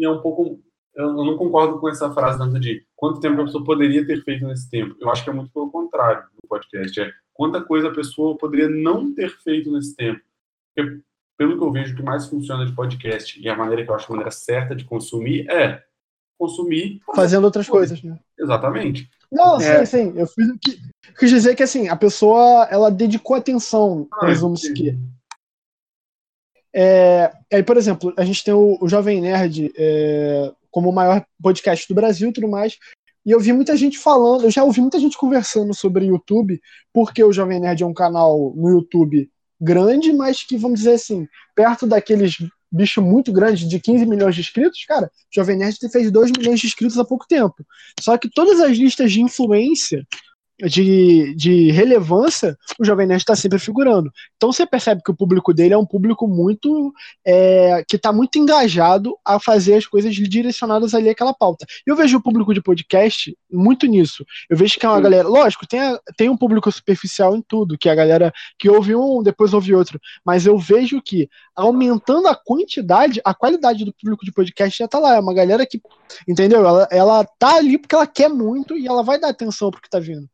É 0.00 0.10
um 0.10 0.20
pouco, 0.20 0.60
eu 0.94 1.12
não 1.12 1.38
concordo 1.38 1.78
com 1.80 1.88
essa 1.88 2.12
frase 2.12 2.38
tanto 2.38 2.60
de 2.60 2.84
quanto 2.94 3.20
tempo 3.20 3.40
a 3.40 3.44
pessoa 3.46 3.64
poderia 3.64 4.06
ter 4.06 4.22
feito 4.22 4.46
nesse 4.46 4.68
tempo. 4.68 4.94
Eu 5.00 5.10
acho 5.10 5.24
que 5.24 5.30
é 5.30 5.32
muito 5.32 5.50
pelo 5.50 5.70
contrário 5.70 6.24
do 6.40 6.46
podcast. 6.46 7.00
É 7.00 7.10
quanta 7.32 7.62
coisa 7.62 7.88
a 7.88 7.94
pessoa 7.94 8.36
poderia 8.36 8.68
não 8.68 9.14
ter 9.14 9.30
feito 9.30 9.72
nesse 9.72 9.96
tempo. 9.96 10.20
Porque, 10.76 11.00
pelo 11.38 11.56
que 11.56 11.64
eu 11.64 11.72
vejo, 11.72 11.94
o 11.94 11.96
que 11.96 12.02
mais 12.02 12.26
funciona 12.26 12.66
de 12.66 12.72
podcast 12.72 13.40
e 13.40 13.48
a 13.48 13.56
maneira 13.56 13.84
que 13.84 13.90
eu 13.90 13.94
acho 13.94 14.06
a 14.06 14.10
maneira 14.10 14.30
certa 14.30 14.76
de 14.76 14.84
consumir 14.84 15.48
é 15.48 15.82
consumir 16.38 17.00
fazendo 17.14 17.44
outras 17.44 17.68
coisas, 17.68 18.02
né? 18.02 18.18
Exatamente. 18.38 19.10
Não, 19.30 19.60
é. 19.60 19.84
sim, 19.84 20.12
sim. 20.12 20.12
Eu 20.16 20.26
fiz 20.26 20.48
o 20.48 20.58
que. 20.58 20.78
Quis 21.18 21.30
dizer 21.30 21.54
que 21.54 21.62
assim, 21.62 21.88
a 21.88 21.96
pessoa 21.96 22.68
ela 22.70 22.90
dedicou 22.90 23.36
atenção, 23.36 24.06
ah, 24.12 24.26
resumo-se 24.26 24.72
que. 24.72 24.96
É, 26.72 27.32
aí, 27.52 27.62
por 27.62 27.76
exemplo, 27.76 28.12
a 28.16 28.24
gente 28.24 28.44
tem 28.44 28.54
o, 28.54 28.78
o 28.80 28.88
Jovem 28.88 29.20
Nerd 29.20 29.72
é, 29.76 30.52
como 30.70 30.90
o 30.90 30.92
maior 30.92 31.24
podcast 31.42 31.88
do 31.88 31.94
Brasil 31.94 32.28
e 32.28 32.32
tudo 32.32 32.48
mais. 32.48 32.78
E 33.26 33.30
eu 33.30 33.40
vi 33.40 33.52
muita 33.52 33.76
gente 33.76 33.98
falando, 33.98 34.44
eu 34.44 34.50
já 34.50 34.64
ouvi 34.64 34.80
muita 34.80 34.98
gente 34.98 35.18
conversando 35.18 35.74
sobre 35.74 36.06
YouTube, 36.06 36.60
porque 36.92 37.22
o 37.22 37.32
Jovem 37.32 37.60
Nerd 37.60 37.82
é 37.82 37.86
um 37.86 37.92
canal 37.92 38.54
no 38.56 38.70
YouTube 38.70 39.30
grande, 39.60 40.12
mas 40.12 40.44
que, 40.44 40.56
vamos 40.56 40.78
dizer 40.78 40.92
assim, 40.92 41.26
perto 41.54 41.86
daqueles 41.86 42.38
bicho 42.70 43.00
muito 43.00 43.32
grande 43.32 43.66
de 43.66 43.80
15 43.80 44.06
milhões 44.06 44.34
de 44.34 44.40
inscritos, 44.40 44.84
cara, 44.84 45.10
Jovem 45.30 45.56
Nerd 45.56 45.76
fez 45.90 46.10
2 46.10 46.32
milhões 46.32 46.60
de 46.60 46.66
inscritos 46.66 46.98
há 46.98 47.04
pouco 47.04 47.26
tempo. 47.26 47.64
Só 48.00 48.16
que 48.18 48.28
todas 48.28 48.60
as 48.60 48.76
listas 48.76 49.12
de 49.12 49.20
influência 49.20 50.06
de, 50.66 51.34
de 51.34 51.70
relevância, 51.70 52.56
o 52.78 52.84
Jovem 52.84 53.06
Nerd 53.06 53.20
está 53.20 53.36
sempre 53.36 53.58
figurando. 53.58 54.10
Então 54.36 54.50
você 54.52 54.66
percebe 54.66 55.02
que 55.04 55.10
o 55.10 55.16
público 55.16 55.54
dele 55.54 55.74
é 55.74 55.78
um 55.78 55.86
público 55.86 56.26
muito. 56.26 56.92
É, 57.24 57.84
que 57.88 57.96
está 57.96 58.12
muito 58.12 58.38
engajado 58.38 59.16
a 59.24 59.38
fazer 59.38 59.74
as 59.74 59.86
coisas 59.86 60.14
direcionadas 60.14 60.94
ali 60.94 61.08
àquela 61.08 61.32
pauta. 61.32 61.66
Eu 61.86 61.94
vejo 61.94 62.18
o 62.18 62.22
público 62.22 62.52
de 62.52 62.60
podcast 62.60 63.36
muito 63.50 63.86
nisso. 63.86 64.24
Eu 64.48 64.56
vejo 64.56 64.78
que 64.78 64.86
é 64.86 64.88
uma 64.88 64.96
Sim. 64.96 65.02
galera. 65.02 65.28
Lógico, 65.28 65.66
tem, 65.66 65.80
a, 65.80 66.00
tem 66.16 66.28
um 66.28 66.36
público 66.36 66.70
superficial 66.72 67.36
em 67.36 67.42
tudo, 67.42 67.78
que 67.78 67.88
é 67.88 67.92
a 67.92 67.94
galera 67.94 68.32
que 68.58 68.68
ouve 68.68 68.94
um, 68.94 69.22
depois 69.22 69.54
ouve 69.54 69.74
outro. 69.74 70.00
Mas 70.24 70.46
eu 70.46 70.58
vejo 70.58 71.00
que 71.00 71.28
aumentando 71.54 72.28
a 72.28 72.34
quantidade, 72.34 73.20
a 73.24 73.34
qualidade 73.34 73.84
do 73.84 73.92
público 73.92 74.24
de 74.24 74.32
podcast 74.32 74.78
já 74.78 74.84
está 74.86 74.98
lá. 74.98 75.16
É 75.16 75.20
uma 75.20 75.34
galera 75.34 75.66
que. 75.66 75.80
Entendeu? 76.26 76.66
Ela, 76.66 76.88
ela 76.90 77.24
tá 77.38 77.56
ali 77.56 77.78
porque 77.78 77.94
ela 77.94 78.06
quer 78.06 78.28
muito 78.28 78.76
e 78.76 78.86
ela 78.86 79.02
vai 79.02 79.20
dar 79.20 79.28
atenção 79.28 79.70
pro 79.70 79.80
que 79.80 79.88
está 79.88 79.98
vindo. 79.98 80.28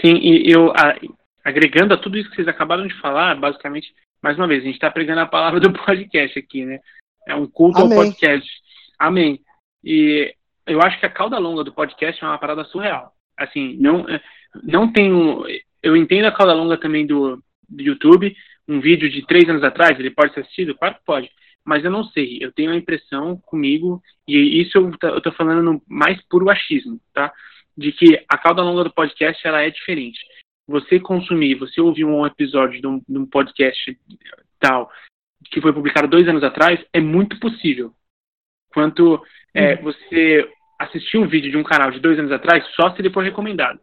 Sim, 0.00 0.16
e 0.16 0.50
eu, 0.50 0.70
a, 0.72 0.96
agregando 1.44 1.94
a 1.94 1.98
tudo 1.98 2.16
isso 2.16 2.30
que 2.30 2.36
vocês 2.36 2.48
acabaram 2.48 2.86
de 2.86 2.94
falar, 3.00 3.34
basicamente, 3.36 3.92
mais 4.22 4.36
uma 4.36 4.46
vez, 4.46 4.62
a 4.62 4.66
gente 4.66 4.74
está 4.74 4.90
pregando 4.90 5.20
a 5.20 5.26
palavra 5.26 5.60
do 5.60 5.72
podcast 5.84 6.38
aqui, 6.38 6.64
né? 6.64 6.78
É 7.26 7.34
um 7.34 7.46
culto 7.46 7.82
Amém. 7.82 7.98
ao 7.98 8.04
podcast. 8.04 8.50
Amém. 8.98 9.40
E 9.84 10.34
eu 10.66 10.80
acho 10.80 10.98
que 10.98 11.06
a 11.06 11.10
cauda 11.10 11.38
longa 11.38 11.64
do 11.64 11.72
podcast 11.72 12.22
é 12.22 12.26
uma 12.26 12.38
parada 12.38 12.64
surreal. 12.64 13.12
Assim, 13.36 13.76
não, 13.78 14.06
não 14.62 14.92
tenho. 14.92 15.44
Eu 15.82 15.96
entendo 15.96 16.26
a 16.26 16.32
cauda 16.32 16.54
longa 16.54 16.78
também 16.78 17.06
do, 17.06 17.42
do 17.68 17.82
YouTube. 17.82 18.34
Um 18.68 18.80
vídeo 18.80 19.10
de 19.10 19.26
três 19.26 19.48
anos 19.48 19.64
atrás, 19.64 19.98
ele 19.98 20.10
pode 20.10 20.32
ser 20.32 20.40
assistido? 20.40 20.76
Claro 20.76 20.94
que 20.94 21.04
pode. 21.04 21.30
Mas 21.64 21.84
eu 21.84 21.90
não 21.90 22.04
sei. 22.04 22.38
Eu 22.40 22.52
tenho 22.52 22.70
a 22.70 22.76
impressão 22.76 23.36
comigo, 23.46 24.00
e 24.26 24.60
isso 24.60 24.78
eu, 24.78 25.20
tô 25.20 25.32
falando 25.32 25.62
no 25.62 25.82
mais 25.88 26.20
puro 26.28 26.50
achismo, 26.50 27.00
tá? 27.12 27.32
De 27.76 27.92
que 27.92 28.24
a 28.28 28.38
cauda 28.38 28.62
longa 28.62 28.84
do 28.84 28.92
podcast 28.92 29.46
ela 29.46 29.62
é 29.62 29.70
diferente. 29.70 30.20
Você 30.66 31.00
consumir, 31.00 31.56
você 31.56 31.80
ouvir 31.80 32.04
um 32.04 32.24
episódio 32.26 32.80
de 32.80 32.86
um, 32.86 32.98
de 33.08 33.18
um 33.18 33.26
podcast 33.26 33.98
tal 34.58 34.90
que 35.50 35.60
foi 35.60 35.72
publicado 35.72 36.08
dois 36.08 36.28
anos 36.28 36.42
atrás 36.44 36.84
é 36.92 37.00
muito 37.00 37.38
possível. 37.40 37.92
Quanto 38.72 39.22
é, 39.52 39.74
uhum. 39.74 39.82
você 39.82 40.50
assistir 40.78 41.18
um 41.18 41.28
vídeo 41.28 41.50
de 41.50 41.56
um 41.56 41.62
canal 41.62 41.90
de 41.90 42.00
dois 42.00 42.18
anos 42.18 42.32
atrás 42.32 42.64
só 42.74 42.90
se 42.90 43.00
ele 43.00 43.12
for 43.12 43.22
recomendado, 43.22 43.80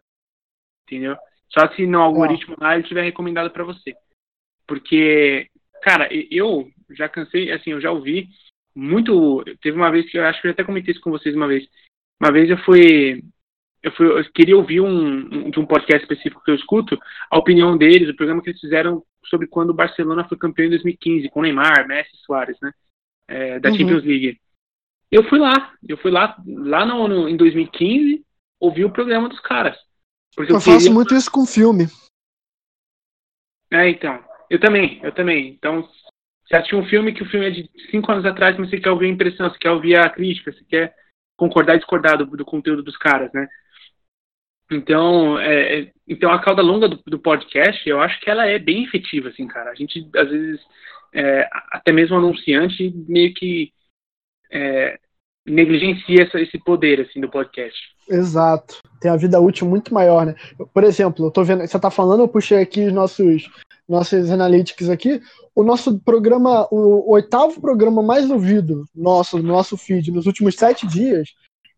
entendeu? 0.88 1.16
Só 1.50 1.68
se 1.74 1.86
no 1.86 2.02
algoritmo 2.02 2.56
lá 2.60 2.76
ele 2.76 2.88
tiver 2.88 3.04
recomendado 3.04 3.52
para 3.52 3.64
você. 3.64 3.94
Porque, 4.68 5.50
cara, 5.82 6.08
eu 6.32 6.70
já 6.92 7.10
cansei, 7.10 7.52
assim, 7.52 7.72
eu 7.72 7.82
já 7.82 7.92
ouvi 7.92 8.30
muito. 8.76 9.44
Teve 9.62 9.78
uma 9.78 9.92
vez 9.92 10.10
que 10.10 10.18
eu 10.18 10.26
acho 10.26 10.42
que 10.42 10.48
eu 10.48 10.52
até 10.52 10.64
comentei 10.64 10.94
isso 10.94 11.02
com 11.02 11.12
vocês 11.12 11.36
uma 11.36 11.48
vez. 11.48 11.68
Uma 12.22 12.32
vez 12.32 12.50
eu 12.50 12.58
fui 12.60 13.24
eu, 13.82 13.92
fui, 13.94 14.08
eu 14.08 14.24
queria 14.32 14.58
ouvir 14.58 14.82
um, 14.82 14.88
um, 14.88 15.50
de 15.50 15.60
um 15.60 15.66
podcast 15.66 16.02
específico 16.04 16.44
que 16.44 16.52
eu 16.52 16.56
escuto, 16.56 16.98
a 17.30 17.38
opinião 17.38 17.78
deles, 17.78 18.10
o 18.10 18.16
programa 18.16 18.42
que 18.42 18.50
eles 18.50 18.60
fizeram 18.60 19.04
sobre 19.26 19.48
quando 19.48 19.70
o 19.70 19.76
Barcelona 19.76 20.28
foi 20.28 20.38
campeão 20.38 20.68
em 20.68 20.72
2015, 20.72 21.30
com 21.30 21.42
Neymar, 21.42 21.88
Messi 21.88 22.16
Soares, 22.26 22.58
né? 22.62 22.72
É, 23.28 23.60
da 23.60 23.70
uhum. 23.70 23.78
Champions 23.78 24.04
League. 24.04 24.40
Eu 25.12 25.24
fui 25.30 25.40
lá, 25.40 25.74
eu 25.88 25.98
fui 25.98 26.12
lá, 26.12 26.36
lá 26.46 26.86
no, 26.86 27.08
no, 27.08 27.30
em 27.30 27.38
2015, 27.38 28.24
ouvi 28.60 28.84
o 28.84 28.92
programa 28.92 29.30
dos 29.30 29.40
caras. 29.40 29.78
Eu, 30.38 30.46
eu 30.46 30.62
faço 30.62 30.94
muito 30.94 31.16
isso 31.16 31.32
com 31.32 31.46
filme. 31.46 31.86
É, 33.72 33.90
então. 33.90 34.24
Eu 34.50 34.60
também, 34.60 35.00
eu 35.04 35.12
também. 35.12 35.50
Então, 35.50 35.88
você 36.46 36.56
assistiu 36.56 36.80
um 36.80 36.86
filme 36.86 37.14
que 37.14 37.22
o 37.22 37.30
filme 37.30 37.46
é 37.46 37.52
de 37.52 37.70
cinco 37.92 38.12
anos 38.12 38.26
atrás, 38.26 38.58
mas 38.58 38.70
você 38.70 38.80
quer 38.80 38.90
ouvir 38.90 39.06
a 39.06 39.10
impressão, 39.10 39.50
você 39.50 39.60
quer 39.60 39.72
ouvir 39.72 39.96
a 39.96 40.10
crítica, 40.10 40.52
você 40.52 40.64
quer 40.64 40.96
concordar 41.38 41.76
e 41.76 41.78
discordar 41.78 42.18
do, 42.18 42.26
do 42.26 42.44
conteúdo 42.44 42.82
dos 42.82 42.98
caras, 42.98 43.32
né? 43.32 43.48
Então, 44.72 45.40
é, 45.40 45.80
é, 45.80 45.92
então 46.08 46.32
a 46.32 46.40
cauda 46.40 46.62
longa 46.62 46.88
do, 46.88 47.02
do, 47.06 47.20
podcast, 47.20 47.88
eu 47.90 48.00
acho 48.00 48.20
que 48.22 48.30
ela 48.30 48.46
é 48.46 48.60
bem 48.60 48.84
efetiva, 48.84 49.30
assim, 49.30 49.48
cara. 49.48 49.72
A 49.72 49.76
gente, 49.76 50.08
às 50.16 50.30
vezes, 50.30 50.62
é, 51.14 51.50
até 51.72 51.92
mesmo 51.92 52.18
anunciante, 52.18 52.94
meio 53.08 53.34
que 53.34 53.74
é, 54.52 55.00
negligencia 55.46 56.24
essa, 56.24 56.40
esse 56.40 56.58
poder, 56.60 57.02
assim, 57.02 57.20
do 57.20 57.30
podcast. 57.30 57.78
Exato. 58.08 58.78
Tem 59.02 59.10
a 59.10 59.16
vida 59.16 59.40
útil 59.40 59.68
muito 59.68 59.94
maior, 59.94 60.26
né? 60.26 60.36
Por 60.74 60.84
exemplo, 60.84 61.26
eu 61.26 61.32
tô 61.32 61.44
vendo, 61.44 61.66
você 61.66 61.80
tá 61.80 61.90
falando, 61.90 62.22
eu 62.22 62.28
puxei 62.28 62.60
aqui 62.60 62.86
os 62.86 62.94
nossos, 62.94 63.50
nossos 63.88 64.30
analytics 64.30 64.90
aqui. 64.90 65.20
O 65.56 65.64
nosso 65.64 66.00
programa, 66.00 66.68
o, 66.72 67.12
oitavo 67.12 67.60
programa 67.60 68.04
mais 68.04 68.30
ouvido 68.30 68.86
nosso, 68.96 69.38
no 69.38 69.48
nosso 69.48 69.76
feed 69.76 70.12
nos 70.12 70.28
últimos 70.28 70.56
sete 70.56 70.86
dias 70.86 71.30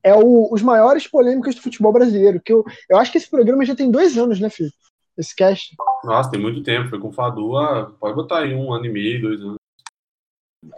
é 0.03 0.13
o, 0.13 0.51
os 0.51 0.61
maiores 0.61 1.07
polêmicas 1.07 1.55
do 1.55 1.61
futebol 1.61 1.93
brasileiro. 1.93 2.41
Que 2.43 2.53
eu, 2.53 2.63
eu 2.89 2.97
acho 2.97 3.11
que 3.11 3.17
esse 3.17 3.29
programa 3.29 3.65
já 3.65 3.75
tem 3.75 3.89
dois 3.89 4.17
anos, 4.17 4.39
né, 4.39 4.49
filho? 4.49 4.71
Esse 5.17 5.35
cast. 5.35 5.75
Nossa, 6.03 6.31
tem 6.31 6.39
muito 6.39 6.63
tempo. 6.63 6.89
Foi 6.89 6.99
com 6.99 7.09
o 7.09 7.13
Fadu, 7.13 7.51
pode 7.99 8.15
botar 8.15 8.39
aí 8.39 8.53
um 8.53 8.73
ano 8.73 8.85
e 8.85 8.89
meio, 8.89 9.21
dois 9.21 9.41
anos. 9.41 9.55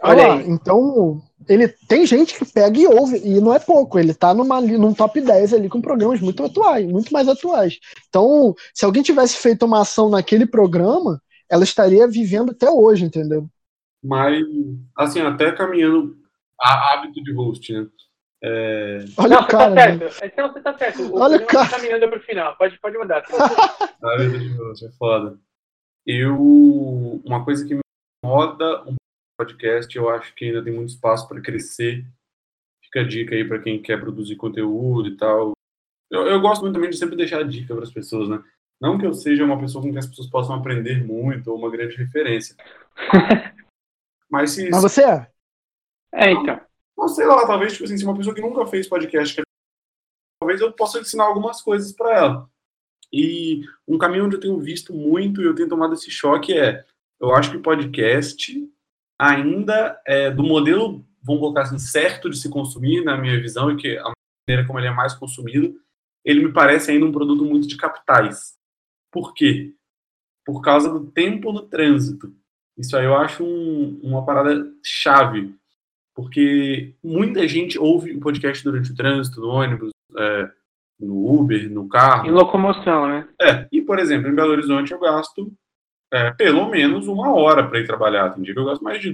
Olha 0.02 0.28
lá, 0.28 0.42
então 0.42 1.22
ele 1.46 1.68
tem 1.68 2.06
gente 2.06 2.38
que 2.38 2.44
pega 2.44 2.78
e 2.78 2.86
ouve, 2.86 3.18
e 3.18 3.38
não 3.38 3.52
é 3.52 3.58
pouco, 3.58 3.98
ele 3.98 4.14
tá 4.14 4.32
numa, 4.32 4.60
num 4.60 4.94
top 4.94 5.20
10 5.20 5.52
ali 5.52 5.68
com 5.68 5.80
programas 5.80 6.20
muito 6.20 6.42
atuais, 6.42 6.86
muito 6.90 7.12
mais 7.12 7.28
atuais. 7.28 7.78
Então, 8.08 8.54
se 8.72 8.84
alguém 8.84 9.02
tivesse 9.02 9.36
feito 9.36 9.66
uma 9.66 9.82
ação 9.82 10.08
naquele 10.08 10.46
programa, 10.46 11.20
ela 11.50 11.64
estaria 11.64 12.08
vivendo 12.08 12.52
até 12.52 12.70
hoje, 12.70 13.04
entendeu? 13.04 13.46
Mas, 14.02 14.42
assim, 14.96 15.20
até 15.20 15.52
caminhando 15.52 16.16
a 16.60 16.92
hábito 16.92 17.22
de 17.22 17.32
host, 17.32 17.72
né? 17.72 17.86
É... 18.46 18.98
Olha 19.16 19.36
não, 19.36 19.42
o 19.42 19.46
cara. 19.46 19.74
Tá 19.74 19.82
certo. 19.82 20.04
Né? 20.04 20.10
Então 20.24 20.52
você 20.52 20.60
tá 20.60 20.76
certo. 20.76 21.02
O 21.02 21.18
Olha 21.18 21.38
o 21.38 21.46
cara. 21.46 21.70
Tá 21.70 21.76
caminhando 21.78 22.10
pro 22.10 22.20
final. 22.20 22.54
Pode, 22.56 22.78
pode 22.78 22.98
mandar. 22.98 23.24
ah, 23.32 24.16
é 24.20 24.92
foda. 24.98 25.38
Eu. 26.06 26.36
Uma 27.24 27.42
coisa 27.42 27.66
que 27.66 27.74
me 27.74 27.80
incomoda 28.22 28.82
um 28.82 28.96
podcast, 29.38 29.96
eu 29.96 30.10
acho 30.10 30.34
que 30.34 30.44
ainda 30.44 30.62
tem 30.62 30.74
muito 30.74 30.90
espaço 30.90 31.26
para 31.26 31.40
crescer. 31.40 32.04
Fica 32.82 33.00
a 33.00 33.08
dica 33.08 33.34
aí 33.34 33.48
para 33.48 33.60
quem 33.60 33.80
quer 33.80 33.98
produzir 33.98 34.36
conteúdo 34.36 35.08
e 35.08 35.16
tal. 35.16 35.52
Eu, 36.10 36.26
eu 36.26 36.38
gosto 36.38 36.60
muito 36.60 36.74
também 36.74 36.90
de 36.90 36.98
sempre 36.98 37.16
deixar 37.16 37.40
a 37.40 37.44
dica 37.44 37.74
para 37.74 37.82
as 37.82 37.92
pessoas, 37.92 38.28
né? 38.28 38.44
Não 38.78 38.98
que 38.98 39.06
eu 39.06 39.14
seja 39.14 39.42
uma 39.42 39.58
pessoa 39.58 39.82
com 39.82 39.90
que 39.90 39.98
as 39.98 40.06
pessoas 40.06 40.28
possam 40.28 40.54
aprender 40.54 41.02
muito 41.02 41.50
ou 41.50 41.56
uma 41.56 41.70
grande 41.70 41.96
referência. 41.96 42.54
Mas 44.30 44.50
se. 44.50 44.68
Mas 44.68 44.82
você 44.82 45.02
é? 45.02 45.30
É, 46.12 46.30
então. 46.30 46.60
Não 46.96 47.08
sei 47.08 47.26
lá, 47.26 47.46
talvez, 47.46 47.72
tipo 47.72 47.84
assim, 47.84 47.98
se 47.98 48.04
uma 48.04 48.16
pessoa 48.16 48.34
que 48.34 48.40
nunca 48.40 48.66
fez 48.66 48.88
podcast, 48.88 49.42
talvez 50.40 50.60
eu 50.60 50.72
possa 50.72 51.00
ensinar 51.00 51.24
algumas 51.24 51.60
coisas 51.60 51.92
para 51.92 52.16
ela. 52.16 52.50
E 53.12 53.62
um 53.86 53.98
caminho 53.98 54.26
onde 54.26 54.36
eu 54.36 54.40
tenho 54.40 54.58
visto 54.60 54.92
muito 54.92 55.40
e 55.40 55.44
eu 55.44 55.54
tenho 55.54 55.68
tomado 55.68 55.94
esse 55.94 56.10
choque 56.10 56.52
é, 56.52 56.84
eu 57.20 57.34
acho 57.34 57.50
que 57.50 57.56
o 57.56 57.62
podcast 57.62 58.52
ainda 59.18 60.00
é 60.06 60.30
do 60.30 60.42
modelo, 60.42 61.06
vamos 61.22 61.40
colocar 61.40 61.62
assim, 61.62 61.78
certo 61.78 62.28
de 62.28 62.36
se 62.36 62.50
consumir, 62.50 63.04
na 63.04 63.16
minha 63.16 63.40
visão, 63.40 63.70
e 63.70 63.76
que 63.76 63.96
a 63.96 64.12
maneira 64.46 64.66
como 64.66 64.78
ele 64.78 64.88
é 64.88 64.90
mais 64.90 65.14
consumido, 65.14 65.80
ele 66.24 66.44
me 66.44 66.52
parece 66.52 66.90
ainda 66.90 67.06
um 67.06 67.12
produto 67.12 67.44
muito 67.44 67.68
de 67.68 67.76
capitais. 67.76 68.54
Por 69.12 69.32
quê? 69.32 69.74
Por 70.44 70.60
causa 70.60 70.90
do 70.90 71.10
tempo 71.10 71.52
no 71.52 71.62
trânsito. 71.62 72.34
Isso 72.76 72.96
aí 72.96 73.04
eu 73.04 73.16
acho 73.16 73.44
um, 73.44 74.00
uma 74.02 74.26
parada 74.26 74.70
chave 74.82 75.56
porque 76.14 76.94
muita 77.02 77.46
gente 77.48 77.78
ouve 77.78 78.12
o 78.12 78.20
podcast 78.20 78.62
durante 78.62 78.92
o 78.92 78.94
trânsito, 78.94 79.40
no 79.40 79.48
ônibus, 79.48 79.90
é, 80.16 80.50
no 81.00 81.40
Uber, 81.40 81.70
no 81.70 81.88
carro. 81.88 82.26
Em 82.26 82.30
locomoção, 82.30 83.08
né? 83.08 83.28
É, 83.40 83.66
e 83.72 83.82
por 83.82 83.98
exemplo, 83.98 84.28
em 84.28 84.34
Belo 84.34 84.52
Horizonte 84.52 84.92
eu 84.92 85.00
gasto 85.00 85.52
é, 86.12 86.30
pelo 86.30 86.68
menos 86.70 87.08
uma 87.08 87.34
hora 87.34 87.66
para 87.66 87.80
ir 87.80 87.86
trabalhar. 87.86 88.30
Tem 88.30 88.42
dia 88.42 88.54
que 88.54 88.60
eu 88.60 88.64
gasto 88.64 88.82
mais 88.82 89.00
de. 89.00 89.12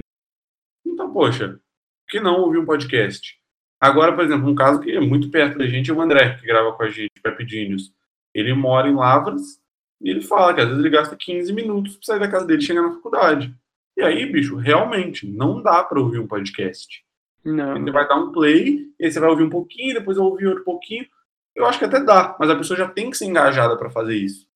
Então, 0.85 1.11
poxa, 1.11 1.49
por 1.49 2.11
que 2.11 2.19
não 2.19 2.41
ouvir 2.41 2.59
um 2.59 2.65
podcast? 2.65 3.35
Agora, 3.79 4.13
por 4.13 4.23
exemplo, 4.23 4.47
um 4.47 4.53
caso 4.53 4.79
que 4.79 4.91
é 4.91 4.99
muito 4.99 5.31
perto 5.31 5.57
da 5.57 5.65
gente 5.65 5.89
é 5.89 5.93
o 5.93 6.01
André, 6.01 6.37
que 6.37 6.45
grava 6.45 6.71
com 6.73 6.83
a 6.83 6.89
gente, 6.89 7.19
Pepidinhos. 7.23 7.91
Ele 8.31 8.53
mora 8.53 8.87
em 8.87 8.93
Lavras 8.93 9.59
e 9.99 10.11
ele 10.11 10.21
fala 10.21 10.53
que 10.53 10.61
às 10.61 10.67
vezes 10.67 10.79
ele 10.79 10.95
gasta 10.95 11.15
15 11.15 11.51
minutos 11.51 11.95
para 11.95 12.05
sair 12.05 12.19
da 12.19 12.29
casa 12.29 12.45
dele 12.45 12.61
e 12.61 12.65
chegar 12.65 12.83
na 12.83 12.93
faculdade. 12.93 13.51
E 13.97 14.01
aí, 14.01 14.25
bicho, 14.25 14.55
realmente, 14.55 15.27
não 15.27 15.61
dá 15.61 15.83
para 15.83 15.99
ouvir 15.99 16.19
um 16.19 16.27
podcast. 16.27 17.03
Não. 17.43 17.79
Você 17.79 17.91
vai 17.91 18.07
dar 18.07 18.15
um 18.15 18.31
play, 18.31 18.87
e 18.99 19.05
aí 19.05 19.11
você 19.11 19.19
vai 19.19 19.29
ouvir 19.29 19.43
um 19.43 19.49
pouquinho, 19.49 19.95
depois 19.95 20.17
vai 20.17 20.25
ouvir 20.25 20.47
outro 20.47 20.63
pouquinho. 20.63 21.05
Eu 21.55 21.65
acho 21.65 21.79
que 21.79 21.85
até 21.85 22.01
dá, 22.03 22.35
mas 22.39 22.49
a 22.49 22.55
pessoa 22.55 22.77
já 22.77 22.87
tem 22.87 23.09
que 23.09 23.17
ser 23.17 23.25
engajada 23.25 23.77
para 23.77 23.89
fazer 23.89 24.15
isso. 24.15 24.47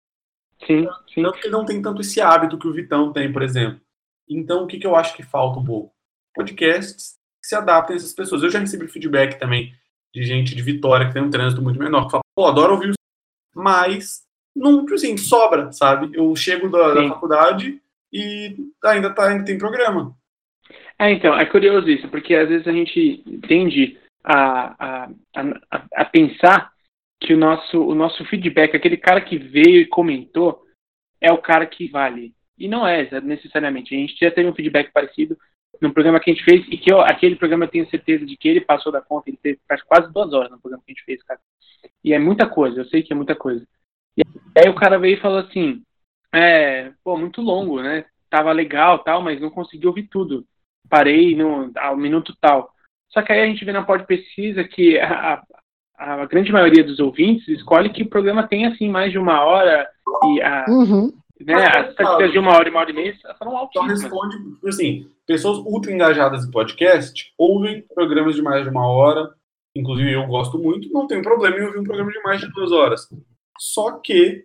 Sim, 0.65 0.87
sim. 1.13 1.21
Tanto 1.21 1.39
que 1.39 1.49
não 1.49 1.65
tem 1.65 1.81
tanto 1.81 2.01
esse 2.01 2.21
hábito 2.21 2.57
que 2.57 2.67
o 2.67 2.73
Vitão 2.73 3.11
tem, 3.11 3.31
por 3.31 3.41
exemplo. 3.41 3.81
Então, 4.27 4.63
o 4.63 4.67
que, 4.67 4.79
que 4.79 4.87
eu 4.87 4.95
acho 4.95 5.15
que 5.15 5.23
falta 5.23 5.59
um 5.59 5.65
pouco? 5.65 5.93
Podcasts 6.33 7.15
que 7.41 7.47
se 7.47 7.55
adaptem 7.55 7.95
a 7.95 7.97
essas 7.97 8.13
pessoas. 8.13 8.41
Eu 8.41 8.49
já 8.49 8.59
recebi 8.59 8.87
feedback 8.87 9.37
também 9.37 9.73
de 10.13 10.23
gente 10.23 10.55
de 10.55 10.61
Vitória 10.61 11.07
que 11.07 11.13
tem 11.13 11.21
um 11.21 11.29
trânsito 11.29 11.61
muito 11.61 11.77
menor, 11.77 12.05
que 12.05 12.11
fala, 12.11 12.23
pô, 12.33 12.47
adoro 12.47 12.73
ouvir. 12.73 12.93
Mas, 13.53 14.23
não, 14.55 14.85
assim, 14.93 15.17
sobra, 15.17 15.71
sabe? 15.71 16.09
Eu 16.13 16.33
chego 16.35 16.69
da, 16.69 16.93
da 16.93 17.07
faculdade 17.09 17.81
e 18.15 18.55
ainda, 18.85 19.13
tá, 19.13 19.27
ainda 19.27 19.43
tem 19.43 19.57
programa. 19.57 20.15
É, 20.97 21.11
então, 21.11 21.37
é 21.37 21.45
curioso 21.45 21.89
isso, 21.89 22.07
porque 22.07 22.33
às 22.33 22.47
vezes 22.47 22.65
a 22.65 22.71
gente 22.71 23.23
tende 23.45 23.99
a, 24.23 25.03
a, 25.03 25.09
a, 25.35 25.85
a 25.95 26.05
pensar 26.05 26.71
que 27.19 27.33
o 27.33 27.37
nosso, 27.37 27.81
o 27.81 27.93
nosso 27.93 28.23
feedback, 28.25 28.73
aquele 28.73 28.95
cara 28.95 29.19
que 29.19 29.37
veio 29.37 29.81
e 29.81 29.85
comentou, 29.85 30.63
é 31.19 31.31
o 31.31 31.41
cara 31.41 31.65
que 31.65 31.89
vale. 31.89 32.33
E 32.57 32.69
não 32.69 32.87
é 32.87 33.19
necessariamente. 33.19 33.93
A 33.93 33.97
gente 33.97 34.15
já 34.17 34.31
teve 34.31 34.47
um 34.47 34.55
feedback 34.55 34.91
parecido 34.93 35.37
no 35.81 35.93
programa 35.93 36.21
que 36.21 36.31
a 36.31 36.33
gente 36.33 36.45
fez, 36.45 36.65
e 36.69 36.77
que 36.77 36.93
aquele 36.93 37.35
programa 37.35 37.65
eu 37.65 37.69
tenho 37.69 37.89
certeza 37.89 38.25
de 38.25 38.37
que 38.37 38.47
ele 38.47 38.61
passou 38.61 38.93
da 38.93 39.01
conta, 39.01 39.29
ele 39.29 39.39
teve 39.41 39.59
quase 39.85 40.11
duas 40.13 40.31
horas 40.31 40.49
no 40.49 40.59
programa 40.59 40.81
que 40.85 40.93
a 40.93 40.95
gente 40.95 41.03
fez, 41.03 41.21
cara. 41.23 41.39
E 42.01 42.13
é 42.13 42.19
muita 42.19 42.47
coisa, 42.47 42.79
eu 42.79 42.85
sei 42.85 43.03
que 43.03 43.11
é 43.11 43.15
muita 43.15 43.35
coisa. 43.35 43.67
E 44.17 44.23
aí 44.57 44.69
o 44.69 44.75
cara 44.75 44.97
veio 44.97 45.17
e 45.17 45.21
falou 45.21 45.39
assim, 45.39 45.83
é, 46.35 46.91
pô, 47.03 47.17
muito 47.17 47.41
longo, 47.41 47.81
né? 47.81 48.05
Tava 48.29 48.51
legal 48.51 48.99
tal, 48.99 49.21
mas 49.21 49.39
não 49.39 49.49
consegui 49.49 49.87
ouvir 49.87 50.03
tudo. 50.03 50.45
Parei 50.89 51.35
no, 51.35 51.71
ao 51.77 51.95
minuto 51.95 52.35
tal. 52.39 52.71
Só 53.09 53.21
que 53.21 53.31
aí 53.31 53.41
a 53.41 53.45
gente 53.45 53.63
vê 53.63 53.71
na 53.71 53.83
pod 53.83 54.05
pesquisa 54.05 54.63
que 54.63 54.99
a, 54.99 55.41
a 55.97 56.25
grande 56.25 56.51
maioria 56.51 56.83
dos 56.83 56.99
ouvintes 56.99 57.47
escolhe 57.47 57.89
que 57.89 58.03
o 58.03 58.09
programa 58.09 58.47
tem 58.47 58.65
assim 58.65 58.89
mais 58.89 59.11
de 59.11 59.17
uma 59.17 59.43
hora 59.43 59.87
e 60.25 60.41
a, 60.41 60.65
uhum. 60.67 61.13
né, 61.39 61.65
as 61.65 61.89
estatísticas 61.89 62.31
de 62.31 62.39
uma 62.39 62.51
hora 62.51 62.67
e 62.67 62.71
uma 62.71 62.79
hora 62.81 62.91
e 62.91 62.93
meia 62.93 63.15
são 63.37 63.57
altíssimas. 63.57 64.01
Só 64.01 64.07
responde, 64.07 64.37
assim, 64.67 65.09
pessoas 65.25 65.57
ultra 65.59 65.91
engajadas 65.91 66.45
em 66.45 66.51
podcast 66.51 67.33
ouvem 67.37 67.85
programas 67.93 68.35
de 68.35 68.41
mais 68.41 68.63
de 68.63 68.69
uma 68.69 68.87
hora, 68.87 69.33
inclusive 69.73 70.11
eu 70.11 70.27
gosto 70.27 70.59
muito, 70.59 70.91
não 70.91 71.07
tem 71.07 71.21
problema 71.21 71.57
em 71.57 71.63
ouvir 71.63 71.79
um 71.79 71.83
programa 71.83 72.11
de 72.11 72.21
mais 72.21 72.41
de 72.41 72.51
duas 72.51 72.71
horas. 72.71 73.07
Só 73.57 73.99
que 73.99 74.43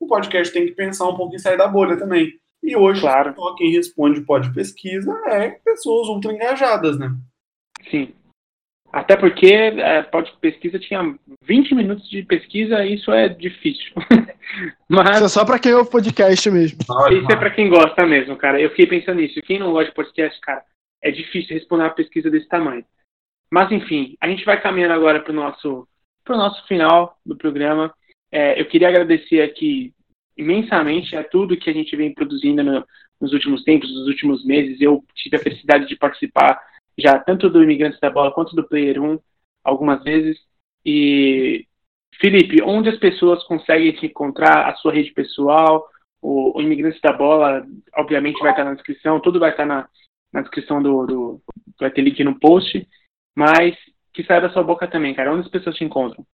o 0.00 0.06
podcast 0.06 0.52
tem 0.52 0.66
que 0.66 0.72
pensar 0.72 1.06
um 1.08 1.14
pouco 1.14 1.34
em 1.34 1.38
sair 1.38 1.58
da 1.58 1.68
bolha 1.68 1.96
também. 1.96 2.32
E 2.62 2.74
hoje, 2.74 3.00
claro. 3.00 3.34
só 3.34 3.54
quem 3.54 3.70
responde 3.70 4.22
pode 4.22 4.52
pesquisa 4.52 5.12
é 5.28 5.50
pessoas 5.50 6.08
ultra 6.08 6.32
engajadas, 6.32 6.98
né? 6.98 7.14
Sim. 7.90 8.12
Até 8.92 9.16
porque 9.16 9.46
é, 9.46 10.02
pode 10.02 10.32
pesquisa 10.40 10.78
tinha 10.78 11.14
20 11.44 11.74
minutos 11.74 12.08
de 12.10 12.24
pesquisa, 12.24 12.84
isso 12.84 13.12
é 13.12 13.28
difícil. 13.28 13.92
Mas 14.88 15.16
isso 15.16 15.24
é 15.24 15.28
só 15.28 15.44
para 15.44 15.60
quem 15.60 15.72
ouve 15.72 15.90
podcast 15.90 16.50
mesmo. 16.50 16.78
Isso 16.80 17.32
é 17.32 17.36
para 17.36 17.50
quem 17.50 17.68
gosta 17.68 18.04
mesmo, 18.04 18.36
cara. 18.36 18.60
Eu 18.60 18.70
fiquei 18.70 18.86
pensando 18.86 19.20
nisso. 19.20 19.40
Quem 19.42 19.60
não 19.60 19.72
gosta 19.72 19.90
de 19.90 19.94
podcast, 19.94 20.40
cara, 20.40 20.64
é 21.02 21.10
difícil 21.10 21.54
responder 21.54 21.84
uma 21.84 21.90
pesquisa 21.90 22.28
desse 22.28 22.48
tamanho. 22.48 22.84
Mas 23.52 23.70
enfim, 23.70 24.16
a 24.20 24.28
gente 24.28 24.44
vai 24.44 24.60
caminhando 24.60 24.94
agora 24.94 25.20
para 25.20 25.32
o 25.32 25.36
nosso, 25.36 25.86
pro 26.24 26.36
nosso 26.36 26.66
final 26.66 27.16
do 27.24 27.36
programa. 27.36 27.94
É, 28.32 28.60
eu 28.60 28.66
queria 28.66 28.88
agradecer 28.88 29.42
aqui 29.42 29.92
imensamente 30.36 31.16
a 31.16 31.24
tudo 31.24 31.56
que 31.56 31.68
a 31.68 31.72
gente 31.72 31.94
vem 31.96 32.14
produzindo 32.14 32.62
no, 32.62 32.84
nos 33.20 33.32
últimos 33.32 33.62
tempos, 33.64 33.92
nos 33.92 34.06
últimos 34.06 34.44
meses. 34.44 34.80
Eu 34.80 35.04
tive 35.14 35.36
a 35.36 35.40
felicidade 35.40 35.86
de 35.86 35.96
participar 35.96 36.60
já 36.98 37.18
tanto 37.18 37.48
do 37.48 37.62
Imigrantes 37.62 38.00
da 38.00 38.10
Bola 38.10 38.32
quanto 38.32 38.54
do 38.54 38.66
Player 38.66 39.02
1 39.02 39.18
algumas 39.64 40.02
vezes. 40.02 40.38
E, 40.84 41.66
Felipe, 42.20 42.62
onde 42.62 42.88
as 42.88 42.98
pessoas 42.98 43.42
conseguem 43.44 43.92
te 43.92 44.06
encontrar, 44.06 44.68
a 44.68 44.74
sua 44.76 44.92
rede 44.92 45.12
pessoal, 45.12 45.86
o, 46.22 46.58
o 46.58 46.62
Imigrantes 46.62 47.00
da 47.00 47.12
Bola, 47.12 47.66
obviamente 47.96 48.40
vai 48.40 48.50
estar 48.50 48.64
na 48.64 48.74
descrição, 48.74 49.20
tudo 49.20 49.40
vai 49.40 49.50
estar 49.50 49.66
na, 49.66 49.88
na 50.32 50.42
descrição 50.42 50.82
do, 50.82 51.06
do. 51.06 51.42
Vai 51.78 51.90
ter 51.90 52.02
link 52.02 52.22
no 52.22 52.38
post, 52.38 52.86
mas 53.36 53.76
que 54.12 54.24
saia 54.24 54.40
da 54.40 54.50
sua 54.50 54.62
boca 54.62 54.86
também, 54.86 55.14
cara. 55.14 55.32
Onde 55.32 55.46
as 55.46 55.50
pessoas 55.50 55.76
te 55.76 55.84
encontram? 55.84 56.24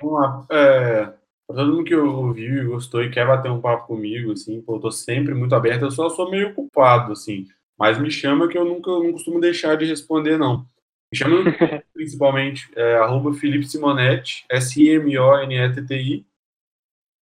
Vamos 0.00 0.20
lá. 0.20 0.46
É, 0.50 1.12
todo 1.46 1.72
mundo 1.72 1.84
que 1.84 1.94
ouviu 1.94 2.62
e 2.62 2.66
gostou 2.66 3.02
e 3.02 3.10
quer 3.10 3.26
bater 3.26 3.50
um 3.50 3.60
papo 3.60 3.86
comigo, 3.86 4.32
assim, 4.32 4.60
pô, 4.60 4.76
eu 4.76 4.80
tô 4.80 4.90
sempre 4.90 5.34
muito 5.34 5.54
aberto. 5.54 5.82
Eu 5.82 5.90
só 5.90 6.08
sou 6.08 6.30
meio 6.30 6.50
ocupado, 6.50 7.12
assim. 7.12 7.46
Mas 7.78 7.98
me 8.00 8.10
chama 8.10 8.48
que 8.48 8.56
eu 8.56 8.64
nunca 8.64 8.90
não 8.90 9.12
costumo 9.12 9.40
deixar 9.40 9.76
de 9.76 9.84
responder, 9.84 10.38
não. 10.38 10.66
Me 11.12 11.18
chama 11.18 11.36
principalmente 11.92 12.70
é, 12.76 12.96
arroba 12.96 13.34
Felipe 13.34 13.66
Simonetti, 13.66 14.44
S-I-M-O-N-E-T-T-I. 14.50 16.24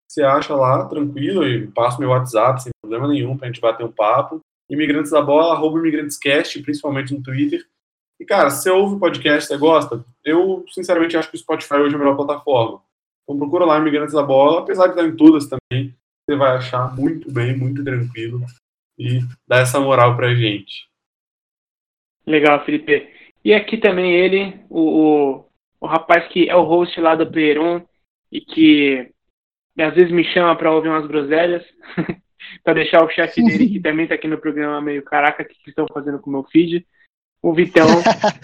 Você 0.09 0.23
acha 0.23 0.55
lá, 0.55 0.85
tranquilo, 0.85 1.45
e 1.45 1.67
passo 1.67 1.99
meu 1.99 2.09
WhatsApp 2.09 2.63
sem 2.63 2.71
problema 2.81 3.07
nenhum 3.09 3.37
pra 3.37 3.47
gente 3.47 3.59
bater 3.59 3.85
um 3.85 3.91
papo. 3.91 4.39
Imigrantes 4.69 5.11
da 5.11 5.21
Bola, 5.21 5.53
arroba 5.53 5.79
ImigrantesCast, 5.79 6.61
principalmente 6.61 7.13
no 7.13 7.21
Twitter. 7.21 7.65
E, 8.19 8.25
cara, 8.25 8.49
você 8.49 8.69
ouve 8.69 8.99
podcast, 8.99 9.47
você 9.47 9.57
gosta, 9.57 10.03
eu, 10.25 10.65
sinceramente, 10.69 11.15
acho 11.15 11.29
que 11.29 11.35
o 11.35 11.39
Spotify 11.39 11.75
hoje 11.75 11.93
é 11.93 11.95
a 11.95 11.99
melhor 11.99 12.15
plataforma. 12.15 12.81
Então 13.23 13.37
procura 13.37 13.65
lá 13.65 13.77
Imigrantes 13.77 14.13
da 14.13 14.23
Bola, 14.23 14.61
apesar 14.61 14.85
de 14.85 14.91
estar 14.91 15.05
em 15.05 15.15
todas 15.15 15.47
também, 15.47 15.93
você 16.25 16.35
vai 16.35 16.57
achar 16.57 16.95
muito 16.95 17.31
bem, 17.31 17.55
muito 17.55 17.83
tranquilo 17.83 18.41
e 18.97 19.19
dar 19.47 19.59
essa 19.59 19.79
moral 19.79 20.15
pra 20.15 20.33
gente. 20.33 20.87
Legal, 22.25 22.63
Felipe. 22.65 23.09
E 23.43 23.53
aqui 23.53 23.77
também 23.77 24.13
ele, 24.13 24.59
o, 24.69 24.81
o, 24.81 25.45
o 25.81 25.85
rapaz 25.85 26.27
que 26.29 26.49
é 26.49 26.55
o 26.55 26.63
host 26.63 26.99
lá 26.99 27.15
do 27.15 27.29
Player 27.29 27.61
1 27.61 27.85
e 28.31 28.41
que 28.41 29.11
às 29.77 29.93
vezes 29.93 30.11
me 30.11 30.25
chama 30.33 30.55
para 30.55 30.73
ouvir 30.73 30.89
umas 30.89 31.05
groselhas, 31.05 31.63
para 32.63 32.73
deixar 32.73 33.03
o 33.05 33.09
chefe 33.09 33.43
dele, 33.43 33.69
que 33.69 33.79
também 33.79 34.07
tá 34.07 34.15
aqui 34.15 34.27
no 34.27 34.37
programa, 34.37 34.81
meio 34.81 35.03
caraca, 35.03 35.43
o 35.43 35.45
que 35.45 35.69
estão 35.69 35.85
fazendo 35.93 36.19
com 36.19 36.29
o 36.29 36.33
meu 36.33 36.43
feed. 36.45 36.85
O 37.41 37.53
Vitão. 37.53 37.87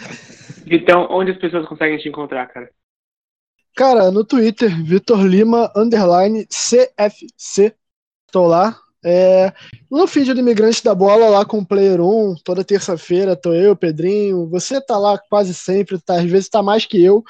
Vitão, 0.65 1.07
onde 1.09 1.31
as 1.31 1.37
pessoas 1.37 1.67
conseguem 1.67 1.97
te 1.97 2.07
encontrar, 2.07 2.47
cara? 2.47 2.69
Cara, 3.75 4.11
no 4.11 4.23
Twitter, 4.23 4.69
Vitor 4.83 5.25
Lima, 5.25 5.71
underline 5.75 6.45
CFC. 6.47 7.75
Tô 8.31 8.47
lá, 8.47 8.79
é, 9.05 9.51
no 9.91 10.07
feed 10.07 10.33
do 10.33 10.39
Imigrante 10.39 10.81
da 10.83 10.95
Bola, 10.95 11.27
lá 11.27 11.45
com 11.45 11.59
o 11.59 11.65
Player 11.65 11.99
1, 11.99 12.35
toda 12.43 12.63
terça-feira, 12.63 13.35
tô 13.35 13.53
eu, 13.53 13.75
Pedrinho. 13.75 14.47
Você 14.49 14.79
tá 14.79 14.97
lá 14.97 15.19
quase 15.29 15.53
sempre, 15.53 15.99
tá, 15.99 16.15
às 16.15 16.23
vezes 16.23 16.47
tá 16.47 16.63
mais 16.63 16.85
que 16.85 17.03
eu. 17.03 17.23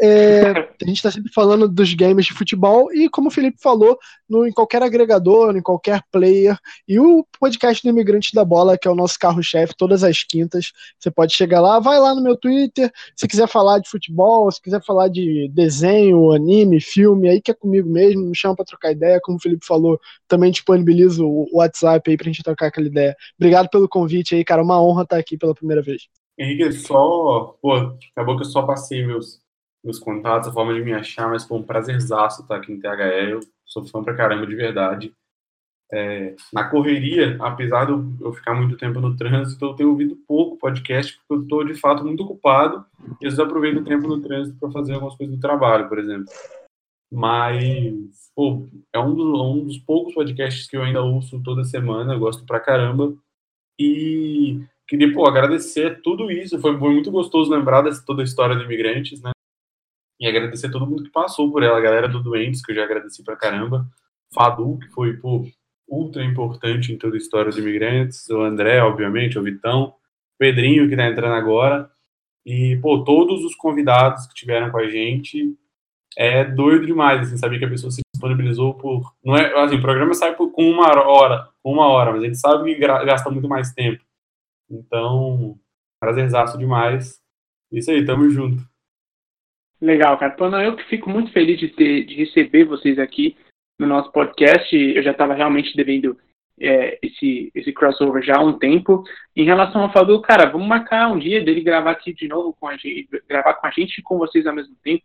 É, 0.00 0.50
a 0.50 0.86
gente 0.86 0.96
está 0.96 1.10
sempre 1.10 1.32
falando 1.32 1.68
dos 1.68 1.92
games 1.92 2.26
de 2.26 2.32
futebol 2.32 2.92
e, 2.92 3.08
como 3.08 3.28
o 3.28 3.30
Felipe 3.32 3.58
falou, 3.60 3.98
no, 4.28 4.46
em 4.46 4.52
qualquer 4.52 4.80
agregador, 4.80 5.56
em 5.56 5.62
qualquer 5.62 6.00
player. 6.12 6.56
E 6.86 7.00
o 7.00 7.26
podcast 7.40 7.82
do 7.82 7.90
Imigrante 7.90 8.32
da 8.32 8.44
Bola, 8.44 8.78
que 8.78 8.86
é 8.86 8.90
o 8.90 8.94
nosso 8.94 9.18
carro-chefe, 9.18 9.74
todas 9.76 10.04
as 10.04 10.22
quintas. 10.22 10.72
Você 10.98 11.10
pode 11.10 11.34
chegar 11.34 11.60
lá, 11.60 11.80
vai 11.80 11.98
lá 11.98 12.14
no 12.14 12.22
meu 12.22 12.36
Twitter. 12.36 12.92
Se 13.16 13.26
quiser 13.26 13.48
falar 13.48 13.80
de 13.80 13.90
futebol, 13.90 14.50
se 14.52 14.62
quiser 14.62 14.80
falar 14.84 15.08
de 15.08 15.50
desenho, 15.52 16.30
anime, 16.32 16.80
filme, 16.80 17.28
aí 17.28 17.42
que 17.42 17.50
é 17.50 17.54
comigo 17.54 17.90
mesmo, 17.90 18.22
me 18.22 18.36
chama 18.36 18.54
para 18.54 18.66
trocar 18.66 18.92
ideia. 18.92 19.20
Como 19.20 19.38
o 19.38 19.40
Felipe 19.40 19.66
falou, 19.66 19.98
também 20.28 20.52
disponibilizo 20.52 21.26
o 21.26 21.48
WhatsApp 21.54 22.08
aí 22.08 22.16
pra 22.16 22.26
gente 22.26 22.44
trocar 22.44 22.68
aquela 22.68 22.86
ideia. 22.86 23.16
Obrigado 23.36 23.68
pelo 23.68 23.88
convite 23.88 24.36
aí, 24.36 24.44
cara. 24.44 24.62
Uma 24.62 24.80
honra 24.80 25.02
estar 25.02 25.18
aqui 25.18 25.36
pela 25.36 25.54
primeira 25.54 25.82
vez. 25.82 26.02
Henrique, 26.38 26.72
só. 26.72 27.56
Pô, 27.60 27.74
acabou 28.12 28.36
que 28.36 28.42
eu 28.42 28.48
só 28.48 28.62
passei 28.62 29.04
meus 29.04 29.40
meus 29.88 29.98
contatos, 29.98 30.48
a 30.48 30.52
forma 30.52 30.74
de 30.74 30.82
me 30.82 30.92
achar, 30.92 31.28
mas 31.30 31.44
foi 31.44 31.58
um 31.58 31.62
prazerzaço 31.62 32.42
estar 32.42 32.56
aqui 32.56 32.72
no 32.72 32.80
THE. 32.80 33.30
Eu 33.30 33.40
sou 33.64 33.84
fã 33.86 34.04
pra 34.04 34.14
caramba 34.14 34.46
de 34.46 34.54
verdade. 34.54 35.12
É, 35.90 36.36
na 36.52 36.68
correria, 36.68 37.38
apesar 37.40 37.86
de 37.86 37.92
eu 37.92 38.32
ficar 38.34 38.54
muito 38.54 38.76
tempo 38.76 39.00
no 39.00 39.16
trânsito, 39.16 39.64
eu 39.64 39.74
tenho 39.74 39.88
ouvido 39.88 40.18
pouco 40.28 40.58
podcast, 40.58 41.16
porque 41.16 41.32
eu 41.32 41.42
estou 41.42 41.64
de 41.64 41.74
fato 41.74 42.04
muito 42.04 42.22
ocupado 42.22 42.84
e 43.18 43.24
vezes 43.24 43.38
aproveito 43.38 43.78
o 43.78 43.84
tempo 43.84 44.06
no 44.06 44.20
trânsito 44.20 44.58
para 44.60 44.70
fazer 44.70 44.92
algumas 44.92 45.16
coisas 45.16 45.34
do 45.34 45.40
trabalho, 45.40 45.88
por 45.88 45.98
exemplo. 45.98 46.26
Mas, 47.10 47.94
pô, 48.36 48.66
é 48.92 48.98
um 48.98 49.14
dos, 49.14 49.40
um 49.40 49.64
dos 49.64 49.78
poucos 49.78 50.12
podcasts 50.12 50.68
que 50.68 50.76
eu 50.76 50.82
ainda 50.82 51.00
ouço 51.00 51.42
toda 51.42 51.64
semana, 51.64 52.12
eu 52.12 52.18
gosto 52.18 52.44
pra 52.44 52.60
caramba. 52.60 53.14
E 53.80 54.60
queria, 54.86 55.10
pô, 55.14 55.26
agradecer 55.26 56.02
tudo 56.02 56.30
isso. 56.30 56.60
Foi, 56.60 56.78
foi 56.78 56.92
muito 56.92 57.10
gostoso 57.10 57.50
lembrar 57.50 57.80
dessa 57.80 58.04
toda 58.04 58.20
a 58.20 58.24
história 58.24 58.56
de 58.56 58.64
imigrantes, 58.64 59.22
né? 59.22 59.30
E 60.20 60.26
agradecer 60.26 60.66
a 60.66 60.70
todo 60.70 60.86
mundo 60.86 61.04
que 61.04 61.10
passou 61.10 61.50
por 61.50 61.62
ela, 61.62 61.78
a 61.78 61.80
galera 61.80 62.08
do 62.08 62.22
Doentes, 62.22 62.64
que 62.64 62.72
eu 62.72 62.76
já 62.76 62.84
agradeci 62.84 63.22
pra 63.22 63.36
caramba. 63.36 63.86
Fadu, 64.34 64.78
que 64.78 64.88
foi, 64.88 65.16
pô, 65.16 65.46
ultra 65.88 66.24
importante 66.24 66.92
em 66.92 66.98
toda 66.98 67.14
a 67.14 67.18
história 67.18 67.50
dos 67.50 67.58
imigrantes. 67.58 68.28
O 68.28 68.42
André, 68.42 68.82
obviamente, 68.82 69.38
o 69.38 69.42
Vitão. 69.42 69.94
Pedrinho, 70.38 70.88
que 70.88 70.96
tá 70.96 71.06
entrando 71.06 71.34
agora. 71.34 71.90
E, 72.46 72.76
pô, 72.80 73.04
todos 73.04 73.44
os 73.44 73.54
convidados 73.54 74.26
que 74.26 74.34
tiveram 74.34 74.70
com 74.70 74.78
a 74.78 74.88
gente. 74.88 75.56
É 76.16 76.44
doido 76.44 76.86
demais, 76.86 77.20
assim, 77.20 77.36
saber 77.36 77.58
que 77.58 77.64
a 77.64 77.68
pessoa 77.68 77.92
se 77.92 78.00
disponibilizou 78.12 78.74
por. 78.74 79.14
Não 79.24 79.36
é, 79.36 79.56
assim, 79.62 79.76
o 79.76 79.82
programa 79.82 80.14
sai 80.14 80.34
por, 80.34 80.50
com 80.50 80.68
uma 80.68 80.88
hora, 80.88 81.48
uma 81.62 81.86
hora, 81.86 82.12
mas 82.12 82.22
a 82.22 82.26
gente 82.26 82.38
sabe 82.38 82.74
que 82.74 82.80
gasta 82.80 83.30
muito 83.30 83.48
mais 83.48 83.72
tempo. 83.72 84.02
Então, 84.68 85.58
prazerzaço 86.00 86.58
demais. 86.58 87.20
Isso 87.70 87.90
aí, 87.90 88.04
tamo 88.04 88.28
junto. 88.30 88.62
Legal, 89.80 90.18
cara. 90.18 90.32
Pô, 90.34 90.48
não, 90.50 90.60
eu 90.60 90.76
que 90.76 90.84
fico 90.84 91.08
muito 91.08 91.32
feliz 91.32 91.58
de, 91.58 91.68
ter, 91.68 92.04
de 92.04 92.14
receber 92.14 92.64
vocês 92.64 92.98
aqui 92.98 93.36
no 93.78 93.86
nosso 93.86 94.10
podcast. 94.10 94.74
Eu 94.76 95.02
já 95.02 95.12
estava 95.12 95.34
realmente 95.34 95.76
devendo 95.76 96.18
é, 96.60 96.98
esse, 97.00 97.50
esse 97.54 97.72
crossover 97.72 98.22
já 98.22 98.36
há 98.36 98.44
um 98.44 98.58
tempo. 98.58 99.04
Em 99.36 99.44
relação 99.44 99.82
ao 99.82 99.92
Fadu, 99.92 100.20
cara, 100.20 100.50
vamos 100.50 100.66
marcar 100.66 101.08
um 101.08 101.18
dia 101.18 101.42
dele 101.44 101.60
gravar 101.60 101.92
aqui 101.92 102.12
de 102.12 102.26
novo 102.26 102.56
com 102.58 102.66
a 102.66 102.76
gente, 102.76 103.08
gravar 103.28 103.54
com 103.54 103.66
a 103.66 103.70
gente 103.70 103.98
e 103.98 104.02
com 104.02 104.18
vocês 104.18 104.46
ao 104.46 104.54
mesmo 104.54 104.74
tempo. 104.82 105.04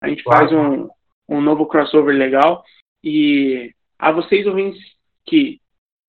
A 0.00 0.08
gente 0.08 0.24
claro. 0.24 0.48
faz 0.48 0.52
um, 0.52 0.88
um 1.28 1.40
novo 1.40 1.66
crossover 1.66 2.16
legal. 2.16 2.64
E 3.02 3.74
a 3.98 4.10
vocês 4.10 4.46
ouvintes 4.46 4.80
que 5.26 5.60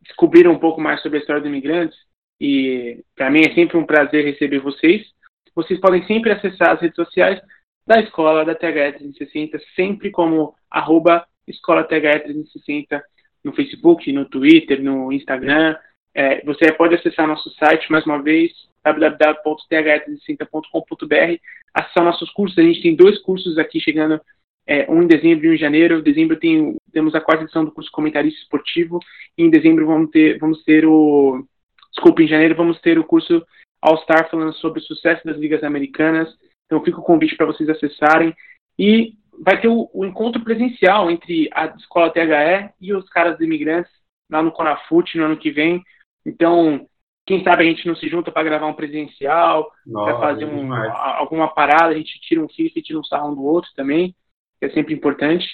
descobriram 0.01 0.51
um 0.51 0.59
pouco 0.59 0.79
mais 0.79 1.01
sobre 1.01 1.17
a 1.17 1.21
história 1.21 1.41
dos 1.41 1.49
imigrantes, 1.49 1.97
e 2.39 3.03
para 3.15 3.29
mim 3.29 3.41
é 3.41 3.53
sempre 3.53 3.77
um 3.77 3.85
prazer 3.85 4.23
receber 4.23 4.59
vocês. 4.59 5.05
Vocês 5.53 5.79
podem 5.79 6.05
sempre 6.05 6.31
acessar 6.31 6.71
as 6.71 6.81
redes 6.81 6.95
sociais 6.95 7.41
da 7.85 7.99
escola 7.99 8.43
da 8.43 8.55
THE 8.55 8.71
360, 8.71 9.59
sempre 9.75 10.09
como 10.09 10.55
arroba 10.69 11.27
escola 11.47 11.83
THE 11.83 11.99
360 11.99 13.03
no 13.43 13.53
Facebook, 13.53 14.11
no 14.11 14.25
Twitter, 14.25 14.81
no 14.81 15.11
Instagram. 15.11 15.77
É, 16.13 16.43
você 16.43 16.71
pode 16.71 16.95
acessar 16.95 17.27
nosso 17.27 17.51
site 17.51 17.91
mais 17.91 18.03
uma 18.05 18.19
vez, 18.21 18.51
www.th360.com.br, 18.83 21.39
acessar 21.73 22.03
nossos 22.03 22.29
cursos. 22.31 22.57
A 22.57 22.63
gente 22.63 22.81
tem 22.81 22.95
dois 22.95 23.21
cursos 23.21 23.59
aqui 23.59 23.79
chegando, 23.79 24.19
é, 24.65 24.91
um 24.91 25.03
em 25.03 25.07
dezembro 25.07 25.45
e 25.45 25.49
um 25.49 25.53
em 25.53 25.57
janeiro. 25.57 25.99
Em 25.99 26.03
dezembro 26.03 26.39
tem, 26.39 26.75
temos 26.91 27.13
a 27.13 27.21
quarta 27.21 27.43
edição 27.43 27.63
do 27.63 27.71
curso 27.71 27.91
Comentarista 27.91 28.41
Esportivo, 28.41 28.97
e 29.37 29.43
em 29.43 29.51
dezembro 29.51 29.85
vamos 29.85 30.09
ter, 30.09 30.39
vamos 30.39 30.63
ter 30.63 30.87
o. 30.87 31.45
Desculpa, 31.91 32.23
em 32.23 32.27
janeiro 32.27 32.55
vamos 32.55 32.81
ter 32.81 32.97
o 32.97 33.03
curso 33.03 33.45
All 33.81 33.97
Star 33.99 34.29
falando 34.29 34.53
sobre 34.53 34.79
o 34.79 34.83
sucesso 34.83 35.23
das 35.23 35.37
ligas 35.37 35.63
americanas. 35.63 36.35
Então 36.65 36.83
fica 36.83 36.99
o 36.99 37.03
convite 37.03 37.35
para 37.35 37.45
vocês 37.45 37.69
acessarem. 37.69 38.35
E 38.77 39.13
vai 39.43 39.59
ter 39.59 39.67
o, 39.67 39.89
o, 39.93 40.05
encontro 40.05 40.43
presencial 40.43 41.09
entre 41.09 41.49
a 41.53 41.67
escola 41.67 42.11
THE 42.11 42.71
e 42.79 42.93
os 42.93 43.07
caras 43.09 43.39
imigrantes 43.39 43.91
lá 44.29 44.41
no 44.41 44.51
Conafute 44.51 45.17
no 45.17 45.25
ano 45.25 45.37
que 45.37 45.51
vem. 45.51 45.83
Então, 46.25 46.87
quem 47.25 47.43
sabe 47.43 47.63
a 47.63 47.65
gente 47.67 47.87
não 47.87 47.95
se 47.95 48.07
junta 48.07 48.31
para 48.31 48.43
gravar 48.43 48.67
um 48.67 48.73
presencial, 48.73 49.71
para 49.91 50.19
fazer 50.19 50.45
um, 50.45 50.73
alguma 50.73 51.53
parada, 51.53 51.87
a 51.87 51.97
gente 51.97 52.19
tira 52.21 52.41
um 52.41 52.49
FIFA 52.49 52.79
e 52.79 52.81
tira 52.81 52.99
um 52.99 53.03
sarro 53.03 53.31
um 53.31 53.35
do 53.35 53.43
outro 53.43 53.69
também, 53.75 54.15
que 54.59 54.65
é 54.65 54.69
sempre 54.69 54.93
importante. 54.93 55.45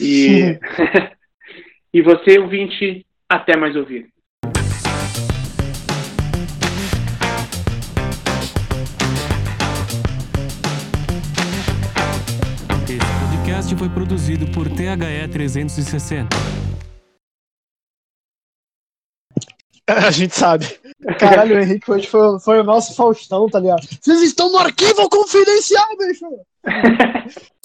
E, 0.00 0.58
e 1.92 2.02
você, 2.02 2.38
ouvinte, 2.38 3.06
até 3.28 3.56
mais 3.56 3.76
ouvir. 3.76 4.10
Podcast 13.68 13.76
foi 13.76 13.88
produzido 13.88 14.46
por 14.52 14.68
THE 14.68 15.28
360. 15.30 16.28
A 19.86 20.10
gente 20.10 20.34
sabe. 20.34 20.66
Caralho, 21.18 21.56
o 21.56 21.60
Henrique 21.60 21.90
hoje 21.90 22.06
foi, 22.06 22.38
foi 22.40 22.60
o 22.60 22.64
nosso 22.64 22.94
Faustão, 22.94 23.46
tá 23.48 23.58
ligado? 23.58 23.86
Vocês 24.00 24.22
estão 24.22 24.52
no 24.52 24.58
arquivo 24.58 25.08
confidencial, 25.08 25.86
bicho! 25.96 26.26